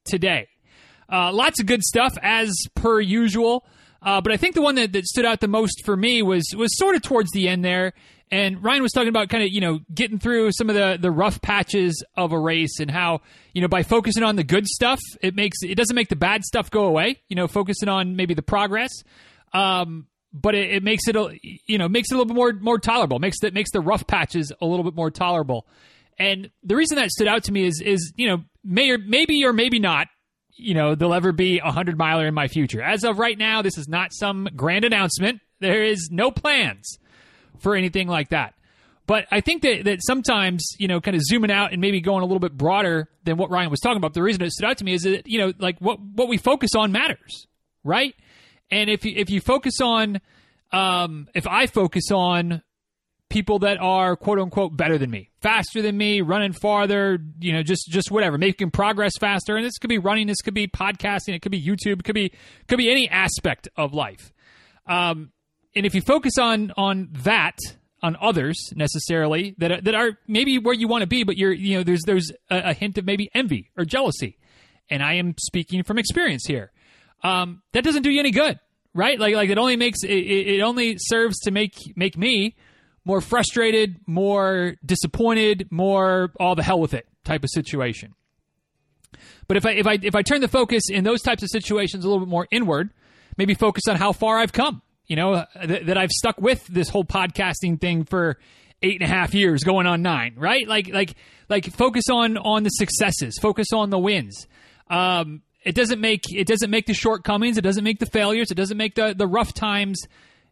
today? 0.06 0.48
Uh, 1.12 1.32
lots 1.32 1.60
of 1.60 1.66
good 1.66 1.84
stuff 1.84 2.18
as 2.22 2.54
per 2.76 3.00
usual. 3.00 3.66
Uh, 4.02 4.22
but 4.22 4.32
I 4.32 4.38
think 4.38 4.56
the 4.56 4.62
one 4.62 4.76
that, 4.76 4.94
that 4.94 5.06
stood 5.06 5.26
out 5.26 5.40
the 5.40 5.48
most 5.48 5.84
for 5.84 5.98
me 5.98 6.22
was 6.22 6.44
was 6.56 6.78
sort 6.78 6.96
of 6.96 7.02
towards 7.02 7.32
the 7.32 7.48
end 7.48 7.66
there. 7.66 7.94
And 8.30 8.62
Ryan 8.62 8.84
was 8.84 8.92
talking 8.92 9.08
about 9.08 9.30
kind 9.30 9.44
of, 9.44 9.50
you 9.52 9.62
know, 9.62 9.80
getting 9.94 10.20
through 10.20 10.52
some 10.52 10.70
of 10.70 10.76
the, 10.76 10.98
the 11.00 11.12
rough 11.12 11.42
patches 11.42 12.04
of 12.16 12.34
a 12.34 12.40
race 12.40 12.80
and 12.82 12.92
how, 12.92 13.22
you 13.54 13.62
know, 13.62 13.70
by 13.70 13.84
focusing 13.84 14.24
on 14.24 14.36
the 14.36 14.44
good 14.44 14.68
stuff, 14.68 15.00
it 15.22 15.34
makes 15.34 15.58
it 15.64 15.76
doesn't 15.76 15.96
make 15.96 16.10
the 16.10 16.16
bad 16.18 16.44
stuff 16.44 16.70
go 16.70 16.86
away, 16.86 17.22
you 17.30 17.36
know, 17.36 17.48
focusing 17.48 17.88
on 17.88 18.16
maybe 18.18 18.34
the 18.34 18.42
progress. 18.42 18.92
Um, 19.54 20.08
but 20.34 20.56
it, 20.56 20.72
it 20.76 20.84
makes 20.84 21.08
it, 21.08 21.16
a, 21.16 21.40
you 21.42 21.78
know, 21.78 21.88
makes 21.88 22.12
it 22.12 22.16
a 22.16 22.18
little 22.18 22.28
bit 22.28 22.36
more 22.36 22.54
more 22.54 22.80
tolerable. 22.80 23.18
Makes 23.20 23.38
it 23.44 23.54
makes 23.54 23.72
the 23.72 23.82
rough 23.82 24.06
patches 24.06 24.52
a 24.60 24.66
little 24.66 24.84
bit 24.84 24.94
more 24.94 25.10
tolerable. 25.10 25.66
And 26.20 26.50
the 26.64 26.76
reason 26.76 26.96
that 26.98 27.10
stood 27.10 27.28
out 27.28 27.44
to 27.46 27.52
me 27.52 27.66
is 27.66 27.82
is, 27.82 28.14
you 28.16 28.28
know, 28.28 28.44
may 28.64 28.90
or 28.90 28.98
maybe 28.98 29.44
or 29.46 29.54
maybe 29.54 29.80
not, 29.80 30.08
you 30.56 30.74
know, 30.74 30.96
there'll 30.96 31.14
ever 31.14 31.32
be 31.32 31.60
a 31.60 31.72
hundred 31.72 31.98
miler 31.98 32.28
in 32.28 32.34
my 32.34 32.48
future. 32.48 32.82
As 32.82 33.04
of 33.04 33.20
right 33.20 33.38
now, 33.38 33.62
this 33.62 33.78
is 33.78 33.88
not 33.88 34.14
some 34.14 34.48
grand 34.56 34.84
announcement. 34.84 35.42
There 35.60 35.84
is 35.84 36.10
no 36.12 36.32
plans 36.32 36.98
for 37.60 37.76
anything 37.76 38.08
like 38.08 38.30
that. 38.30 38.54
But 39.06 39.26
I 39.32 39.40
think 39.40 39.62
that, 39.62 39.86
that 39.86 40.00
sometimes, 40.02 40.68
you 40.78 40.88
know, 40.90 41.00
kind 41.00 41.16
of 41.16 41.22
zooming 41.24 41.50
out 41.50 41.72
and 41.72 41.80
maybe 41.80 42.02
going 42.02 42.24
a 42.24 42.26
little 42.26 42.42
bit 42.42 42.58
broader 42.58 43.08
than 43.24 43.38
what 43.38 43.50
Ryan 43.50 43.72
was 43.72 43.80
talking 43.80 43.98
about, 43.98 44.14
the 44.14 44.22
reason 44.22 44.42
it 44.42 44.52
stood 44.52 44.68
out 44.68 44.78
to 44.80 44.84
me 44.84 44.94
is 44.94 45.04
that, 45.04 45.26
you 45.26 45.40
know, 45.40 45.54
like 45.60 45.80
what, 45.80 46.00
what 46.02 46.28
we 46.28 46.38
focus 46.38 46.72
on 46.76 46.92
matters, 46.92 47.48
right? 47.86 48.14
And 48.70 48.90
if 48.90 49.06
you, 49.06 49.14
if 49.16 49.30
you 49.30 49.40
focus 49.40 49.80
on, 49.82 50.20
um, 50.74 51.30
if 51.34 51.48
I 51.48 51.68
focus 51.68 52.12
on 52.12 52.62
people 53.30 53.60
that 53.60 53.78
are 53.80 54.16
quote 54.16 54.40
unquote 54.40 54.76
better 54.76 54.98
than 54.98 55.10
me, 55.10 55.30
faster 55.42 55.82
than 55.82 55.98
me, 55.98 56.22
running 56.22 56.54
farther, 56.54 57.20
you 57.40 57.54
know, 57.54 57.64
just 57.64 57.88
just 57.90 58.12
whatever, 58.12 58.38
making 58.38 58.72
progress 58.72 59.14
faster. 59.20 59.56
And 59.56 59.66
this 59.66 59.78
could 59.78 59.90
be 59.90 59.98
running, 59.98 60.28
this 60.28 60.42
could 60.42 60.54
be 60.54 60.68
podcasting, 60.68 61.36
it 61.36 61.42
could 61.42 61.52
be 61.52 61.62
YouTube, 61.62 62.00
it 62.00 62.04
could 62.04 62.16
be 62.16 62.32
could 62.68 62.78
be 62.78 62.90
any 62.90 63.10
aspect 63.10 63.68
of 63.76 63.94
life. 63.94 64.32
Um, 64.86 65.32
and 65.76 65.86
if 65.86 65.94
you 65.94 66.02
focus 66.02 66.38
on 66.40 66.72
on 66.78 67.10
that 67.24 67.58
on 68.02 68.16
others 68.22 68.72
necessarily 68.76 69.56
that 69.58 69.72
are, 69.72 69.82
that 69.82 69.96
are 69.96 70.18
maybe 70.28 70.60
where 70.60 70.74
you 70.74 70.88
want 70.88 71.02
to 71.02 71.08
be, 71.08 71.24
but 71.24 71.38
you're 71.38 71.52
you 71.52 71.78
know 71.78 71.84
there's 71.84 72.04
there's 72.06 72.32
a, 72.50 72.70
a, 72.70 72.74
hint 72.74 72.98
of 72.98 73.06
maybe 73.06 73.30
envy 73.34 73.72
or 73.78 73.86
jealousy, 73.86 74.38
and 74.90 75.04
I 75.04 75.16
am 75.16 75.36
speaking 75.40 75.84
from 75.84 75.98
experience 75.98 76.46
here. 76.48 76.72
Um, 77.24 77.64
that 77.74 77.84
doesn't 77.84 78.04
do 78.04 78.12
you 78.12 78.20
any 78.20 78.32
good, 78.32 78.60
right? 78.94 79.20
Like 79.20 79.36
like 79.36 79.50
it 79.50 79.58
only 79.58 79.76
makes 79.76 80.04
it, 80.04 80.10
it 80.10 80.62
only 80.62 80.96
serves 81.00 81.40
to 81.42 81.52
make 81.52 81.74
make 81.96 82.18
me 82.18 82.56
more 83.08 83.22
frustrated, 83.22 84.00
more 84.06 84.76
disappointed, 84.86 85.68
more 85.72 86.32
all 86.40 86.54
the 86.54 86.64
hell 86.64 86.80
with 86.80 86.94
it 86.94 87.08
type 87.24 87.44
of 87.44 87.50
situation. 87.52 88.14
But 89.48 89.58
if 89.58 89.66
I 89.66 89.72
if 89.72 89.88
I 89.88 89.98
if 90.04 90.14
I 90.14 90.22
turn 90.22 90.42
the 90.42 90.48
focus 90.48 90.84
in 90.92 91.04
those 91.04 91.22
types 91.22 91.42
of 91.42 91.50
situations 91.50 92.06
a 92.06 92.08
little 92.08 92.24
bit 92.24 92.30
more 92.30 92.48
inward, 92.52 92.92
maybe 93.38 93.56
focus 93.56 93.84
on 93.90 93.96
how 93.96 94.12
far 94.12 94.38
I've 94.38 94.54
come 94.54 94.82
you 95.08 95.16
know, 95.16 95.34
uh, 95.34 95.46
th- 95.66 95.86
that 95.86 95.98
I've 95.98 96.12
stuck 96.12 96.40
with 96.40 96.68
this 96.68 96.90
whole 96.90 97.06
podcasting 97.06 97.80
thing 97.80 98.04
for 98.04 98.38
eight 98.84 99.02
and 99.02 99.10
a 99.10 99.14
half 99.14 99.34
years, 99.34 99.64
going 99.64 99.88
on 99.88 100.02
nine, 100.02 100.36
right? 100.38 100.68
Like, 100.68 100.90
like, 100.90 101.16
like, 101.50 101.66
focus 101.72 102.06
on 102.12 102.38
on 102.38 102.64
the 102.64 102.70
successes, 102.70 103.38
focus 103.42 103.68
on 103.74 103.90
the 103.90 103.98
wins. 103.98 104.48
Um, 104.90 105.42
it 105.64 105.76
doesn't 105.76 106.00
make 106.00 106.24
it 106.32 106.48
doesn't 106.48 106.70
make 106.70 106.86
the 106.86 106.94
shortcomings, 106.94 107.58
it 107.58 107.62
doesn't 107.62 107.84
make 107.84 108.00
the 108.00 108.06
failures, 108.06 108.52
it 108.52 108.56
doesn't 108.56 108.78
make 108.78 108.96
the 108.96 109.16
the 109.18 109.28
rough 109.28 109.54
times 109.54 110.02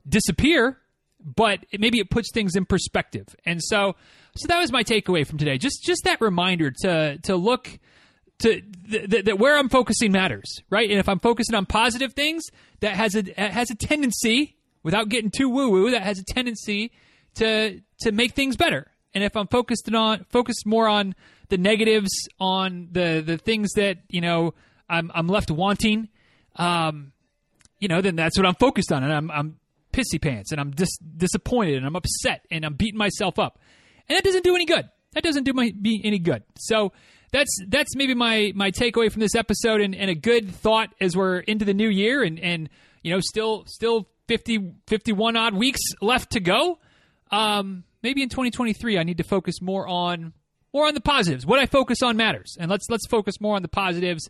disappear, 0.08 0.78
but 1.26 1.66
it, 1.72 1.80
maybe 1.82 2.00
it 2.00 2.10
puts 2.10 2.32
things 2.32 2.56
in 2.56 2.66
perspective. 2.66 3.26
And 3.46 3.62
so, 3.64 3.96
so 4.36 4.48
that 4.48 4.60
was 4.60 4.72
my 4.72 4.84
takeaway 4.84 5.26
from 5.26 5.38
today. 5.38 5.58
Just 5.58 5.84
just 5.84 6.04
that 6.04 6.22
reminder 6.22 6.72
to 6.84 7.18
to 7.24 7.36
look 7.36 7.80
to 8.40 8.62
that 8.90 9.40
where 9.40 9.58
I'm 9.58 9.70
focusing 9.70 10.12
matters, 10.12 10.62
right? 10.70 10.90
And 10.90 11.00
if 11.00 11.10
I'm 11.10 11.20
focusing 11.20 11.56
on 11.56 11.66
positive 11.66 12.14
things, 12.14 12.44
that 12.82 12.96
has 12.96 13.16
a 13.16 13.24
has 13.38 13.72
a 13.72 13.76
tendency, 13.76 14.56
without 14.84 15.10
getting 15.10 15.32
too 15.32 15.50
woo 15.50 15.70
woo, 15.70 15.92
that 15.92 16.04
has 16.04 16.20
a 16.20 16.24
tendency 16.24 16.92
to 17.36 17.82
to 18.02 18.12
make 18.12 18.34
things 18.34 18.56
better. 18.56 18.92
And 19.14 19.24
if 19.24 19.36
I'm 19.38 19.48
focused 19.48 19.92
on 19.94 20.26
focused 20.30 20.66
more 20.66 20.88
on 20.88 21.16
the 21.50 21.58
negatives, 21.58 22.12
on 22.40 22.90
the 22.92 23.24
the 23.26 23.38
things 23.38 23.72
that 23.74 24.00
you 24.10 24.22
know 24.22 24.54
I'm 24.90 25.12
I'm 25.16 25.28
left 25.28 25.50
wanting, 25.50 26.10
um, 26.58 27.14
you 27.80 27.88
know, 27.88 28.02
then 28.02 28.16
that's 28.16 28.38
what 28.38 28.46
I'm 28.46 28.56
focused 28.56 28.92
on, 28.92 29.04
and 29.04 29.14
I'm 29.14 29.32
I'm 29.32 29.60
pissy 29.96 30.22
pants, 30.22 30.52
and 30.52 30.60
I'm 30.60 30.72
dis- 30.72 30.98
disappointed, 30.98 31.78
and 31.78 31.86
I'm 31.86 31.96
upset, 31.96 32.46
and 32.52 32.66
I'm 32.66 32.74
beating 32.74 32.98
myself 32.98 33.40
up, 33.40 33.60
and 34.10 34.18
that 34.18 34.24
doesn't 34.24 34.44
do 34.44 34.56
any 34.56 34.66
good. 34.66 34.90
That 35.14 35.24
doesn't 35.24 35.46
do 35.46 35.54
my, 35.54 35.74
me 35.80 36.02
any 36.04 36.20
good. 36.20 36.44
So 36.58 36.92
that's 37.32 37.58
that's 37.68 37.96
maybe 37.96 38.14
my 38.14 38.52
my 38.56 38.72
takeaway 38.72 39.12
from 39.12 39.22
this 39.22 39.36
episode 39.36 39.82
and, 39.82 39.96
and 39.96 40.10
a 40.10 40.16
good 40.16 40.54
thought 40.54 40.94
as 41.02 41.16
we're 41.16 41.40
into 41.40 41.66
the 41.66 41.74
new 41.74 41.90
year 41.90 42.24
and 42.24 42.40
and 42.40 42.70
you 43.02 43.12
know 43.12 43.20
still 43.20 43.66
still 43.66 44.08
50 44.28 44.74
51 44.88 45.36
odd 45.36 45.54
weeks 45.54 45.82
left 46.02 46.32
to 46.32 46.40
go. 46.40 46.80
Um, 47.32 47.84
maybe 48.04 48.22
in 48.22 48.30
2023 48.30 48.98
I 48.98 49.04
need 49.04 49.18
to 49.18 49.24
focus 49.24 49.62
more 49.62 49.88
on 49.88 50.34
more 50.74 50.86
on 50.86 50.94
the 50.94 51.02
positives. 51.02 51.46
What 51.46 51.60
I 51.60 51.66
focus 51.66 52.02
on 52.04 52.18
matters. 52.18 52.58
And 52.60 52.70
let's 52.70 52.86
let's 52.90 53.08
focus 53.08 53.40
more 53.40 53.56
on 53.56 53.62
the 53.62 53.70
positives 53.70 54.30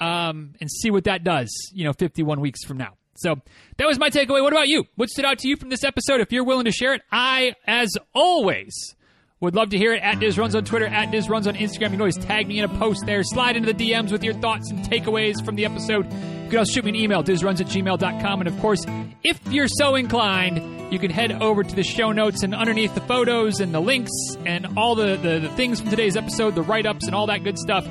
um, 0.00 0.54
and 0.60 0.70
see 0.70 0.90
what 0.90 1.04
that 1.04 1.24
does 1.24 1.50
you 1.72 1.84
know 1.84 1.92
51 1.92 2.40
weeks 2.40 2.64
from 2.64 2.78
now 2.78 2.96
so 3.22 3.36
that 3.78 3.86
was 3.86 3.98
my 3.98 4.10
takeaway 4.10 4.42
what 4.42 4.52
about 4.52 4.68
you 4.68 4.84
what 4.96 5.08
stood 5.08 5.24
out 5.24 5.38
to 5.38 5.48
you 5.48 5.56
from 5.56 5.70
this 5.70 5.84
episode 5.84 6.20
if 6.20 6.32
you're 6.32 6.44
willing 6.44 6.64
to 6.64 6.72
share 6.72 6.94
it 6.94 7.02
I 7.10 7.54
as 7.66 7.90
always 8.14 8.94
would 9.42 9.56
love 9.56 9.70
to 9.70 9.76
hear 9.76 9.92
it 9.92 10.00
at 10.04 10.20
Diz 10.20 10.38
Runs 10.38 10.54
on 10.54 10.64
Twitter, 10.64 10.86
at 10.86 11.10
Diz 11.10 11.28
Runs 11.28 11.48
on 11.48 11.56
Instagram. 11.56 11.80
You 11.80 11.88
can 11.90 12.00
always 12.00 12.16
tag 12.16 12.46
me 12.46 12.60
in 12.60 12.64
a 12.64 12.78
post 12.78 13.04
there. 13.06 13.24
Slide 13.24 13.56
into 13.56 13.72
the 13.72 13.90
DMs 13.90 14.12
with 14.12 14.22
your 14.22 14.34
thoughts 14.34 14.70
and 14.70 14.78
takeaways 14.84 15.44
from 15.44 15.56
the 15.56 15.64
episode. 15.64 16.04
You 16.04 16.48
can 16.48 16.58
also 16.60 16.74
shoot 16.74 16.84
me 16.84 16.90
an 16.90 16.94
email, 16.94 17.24
dizruns 17.24 17.60
at 17.60 17.66
gmail.com. 17.66 18.40
And 18.40 18.48
of 18.48 18.56
course, 18.60 18.86
if 19.24 19.40
you're 19.48 19.66
so 19.66 19.96
inclined, 19.96 20.92
you 20.92 21.00
can 21.00 21.10
head 21.10 21.42
over 21.42 21.64
to 21.64 21.74
the 21.74 21.82
show 21.82 22.12
notes 22.12 22.44
and 22.44 22.54
underneath 22.54 22.94
the 22.94 23.00
photos 23.00 23.58
and 23.58 23.74
the 23.74 23.80
links 23.80 24.12
and 24.46 24.78
all 24.78 24.94
the, 24.94 25.16
the, 25.16 25.40
the 25.40 25.48
things 25.56 25.80
from 25.80 25.90
today's 25.90 26.16
episode, 26.16 26.54
the 26.54 26.62
write 26.62 26.86
ups 26.86 27.06
and 27.06 27.14
all 27.16 27.26
that 27.26 27.42
good 27.42 27.58
stuff, 27.58 27.84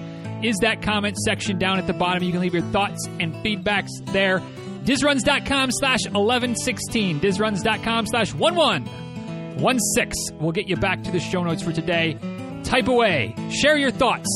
is 0.44 0.56
that 0.62 0.82
comment 0.82 1.18
section 1.18 1.60
down 1.60 1.80
at 1.80 1.86
the 1.86 1.94
bottom. 1.94 2.24
You 2.24 2.32
can 2.32 2.40
leave 2.40 2.54
your 2.54 2.64
thoughts 2.72 3.06
and 3.20 3.34
feedbacks 3.44 3.90
there. 4.14 4.42
Dizruns.com 4.84 5.72
slash 5.72 6.06
1116. 6.06 7.20
Dizruns.com 7.20 8.08
slash 8.08 8.34
1116 8.34 10.40
We'll 10.40 10.52
get 10.52 10.68
you 10.68 10.76
back 10.76 11.04
to 11.04 11.12
the 11.12 11.20
show 11.20 11.44
notes 11.44 11.62
for 11.62 11.72
today. 11.72 12.18
Type 12.64 12.88
away. 12.88 13.36
Share 13.52 13.78
your 13.78 13.92
thoughts 13.92 14.28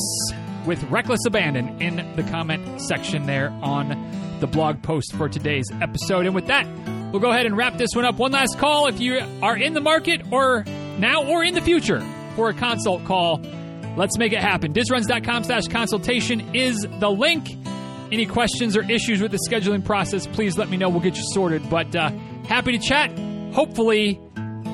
with 0.66 0.82
reckless 0.84 1.20
abandon 1.26 1.80
in 1.80 2.16
the 2.16 2.22
comment 2.24 2.80
section 2.82 3.26
there 3.26 3.50
on 3.62 4.38
the 4.40 4.46
blog 4.46 4.82
post 4.82 5.14
for 5.14 5.28
today's 5.28 5.66
episode. 5.80 6.26
And 6.26 6.34
with 6.34 6.48
that, 6.48 6.66
we'll 7.12 7.20
go 7.20 7.30
ahead 7.30 7.46
and 7.46 7.56
wrap 7.56 7.78
this 7.78 7.90
one 7.94 8.04
up. 8.04 8.16
One 8.16 8.32
last 8.32 8.58
call 8.58 8.88
if 8.88 9.00
you 9.00 9.20
are 9.42 9.56
in 9.56 9.74
the 9.74 9.80
market 9.80 10.22
or 10.30 10.64
now 10.98 11.24
or 11.24 11.42
in 11.42 11.54
the 11.54 11.60
future 11.60 12.00
for 12.34 12.50
a 12.50 12.54
consult 12.54 13.04
call. 13.04 13.40
Let's 13.96 14.18
make 14.18 14.32
it 14.32 14.40
happen. 14.40 14.74
Dizruns.com 14.74 15.44
slash 15.44 15.68
consultation 15.68 16.54
is 16.54 16.86
the 17.00 17.10
link. 17.10 17.56
Any 18.12 18.26
questions 18.26 18.76
or 18.76 18.82
issues 18.90 19.20
with 19.20 19.32
the 19.32 19.38
scheduling 19.50 19.84
process, 19.84 20.26
please 20.26 20.56
let 20.56 20.68
me 20.68 20.76
know. 20.76 20.88
We'll 20.88 21.00
get 21.00 21.16
you 21.16 21.24
sorted. 21.32 21.68
But 21.68 21.94
uh, 21.94 22.10
happy 22.46 22.72
to 22.72 22.78
chat. 22.78 23.10
Hopefully, 23.52 24.20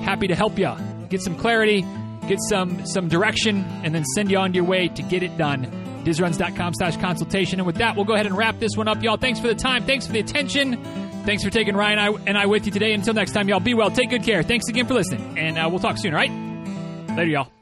happy 0.02 0.26
to 0.28 0.34
help 0.34 0.58
you 0.58 0.74
get 1.08 1.22
some 1.22 1.36
clarity, 1.36 1.84
get 2.26 2.38
some 2.48 2.84
some 2.86 3.08
direction, 3.08 3.64
and 3.84 3.94
then 3.94 4.04
send 4.14 4.30
you 4.30 4.38
on 4.38 4.54
your 4.54 4.64
way 4.64 4.88
to 4.88 5.02
get 5.02 5.22
it 5.22 5.36
done. 5.38 5.66
Dizruns.com 6.04 6.74
slash 6.74 6.96
consultation. 6.96 7.60
And 7.60 7.66
with 7.66 7.76
that, 7.76 7.94
we'll 7.94 8.04
go 8.04 8.14
ahead 8.14 8.26
and 8.26 8.36
wrap 8.36 8.58
this 8.58 8.76
one 8.76 8.88
up, 8.88 9.02
y'all. 9.02 9.16
Thanks 9.16 9.38
for 9.38 9.46
the 9.46 9.54
time. 9.54 9.84
Thanks 9.84 10.06
for 10.06 10.12
the 10.12 10.20
attention. 10.20 10.82
Thanks 11.24 11.44
for 11.44 11.50
taking 11.50 11.76
Ryan 11.76 12.18
and 12.26 12.36
I, 12.36 12.46
with 12.46 12.66
you 12.66 12.72
today. 12.72 12.92
Until 12.92 13.14
next 13.14 13.32
time, 13.32 13.48
y'all, 13.48 13.60
be 13.60 13.74
well. 13.74 13.90
Take 13.90 14.10
good 14.10 14.24
care. 14.24 14.42
Thanks 14.42 14.66
again 14.68 14.86
for 14.86 14.94
listening. 14.94 15.38
And 15.38 15.56
uh, 15.56 15.68
we'll 15.70 15.78
talk 15.78 15.98
soon, 15.98 16.12
all 16.12 16.18
right? 16.18 16.32
Later, 17.16 17.30
y'all. 17.30 17.61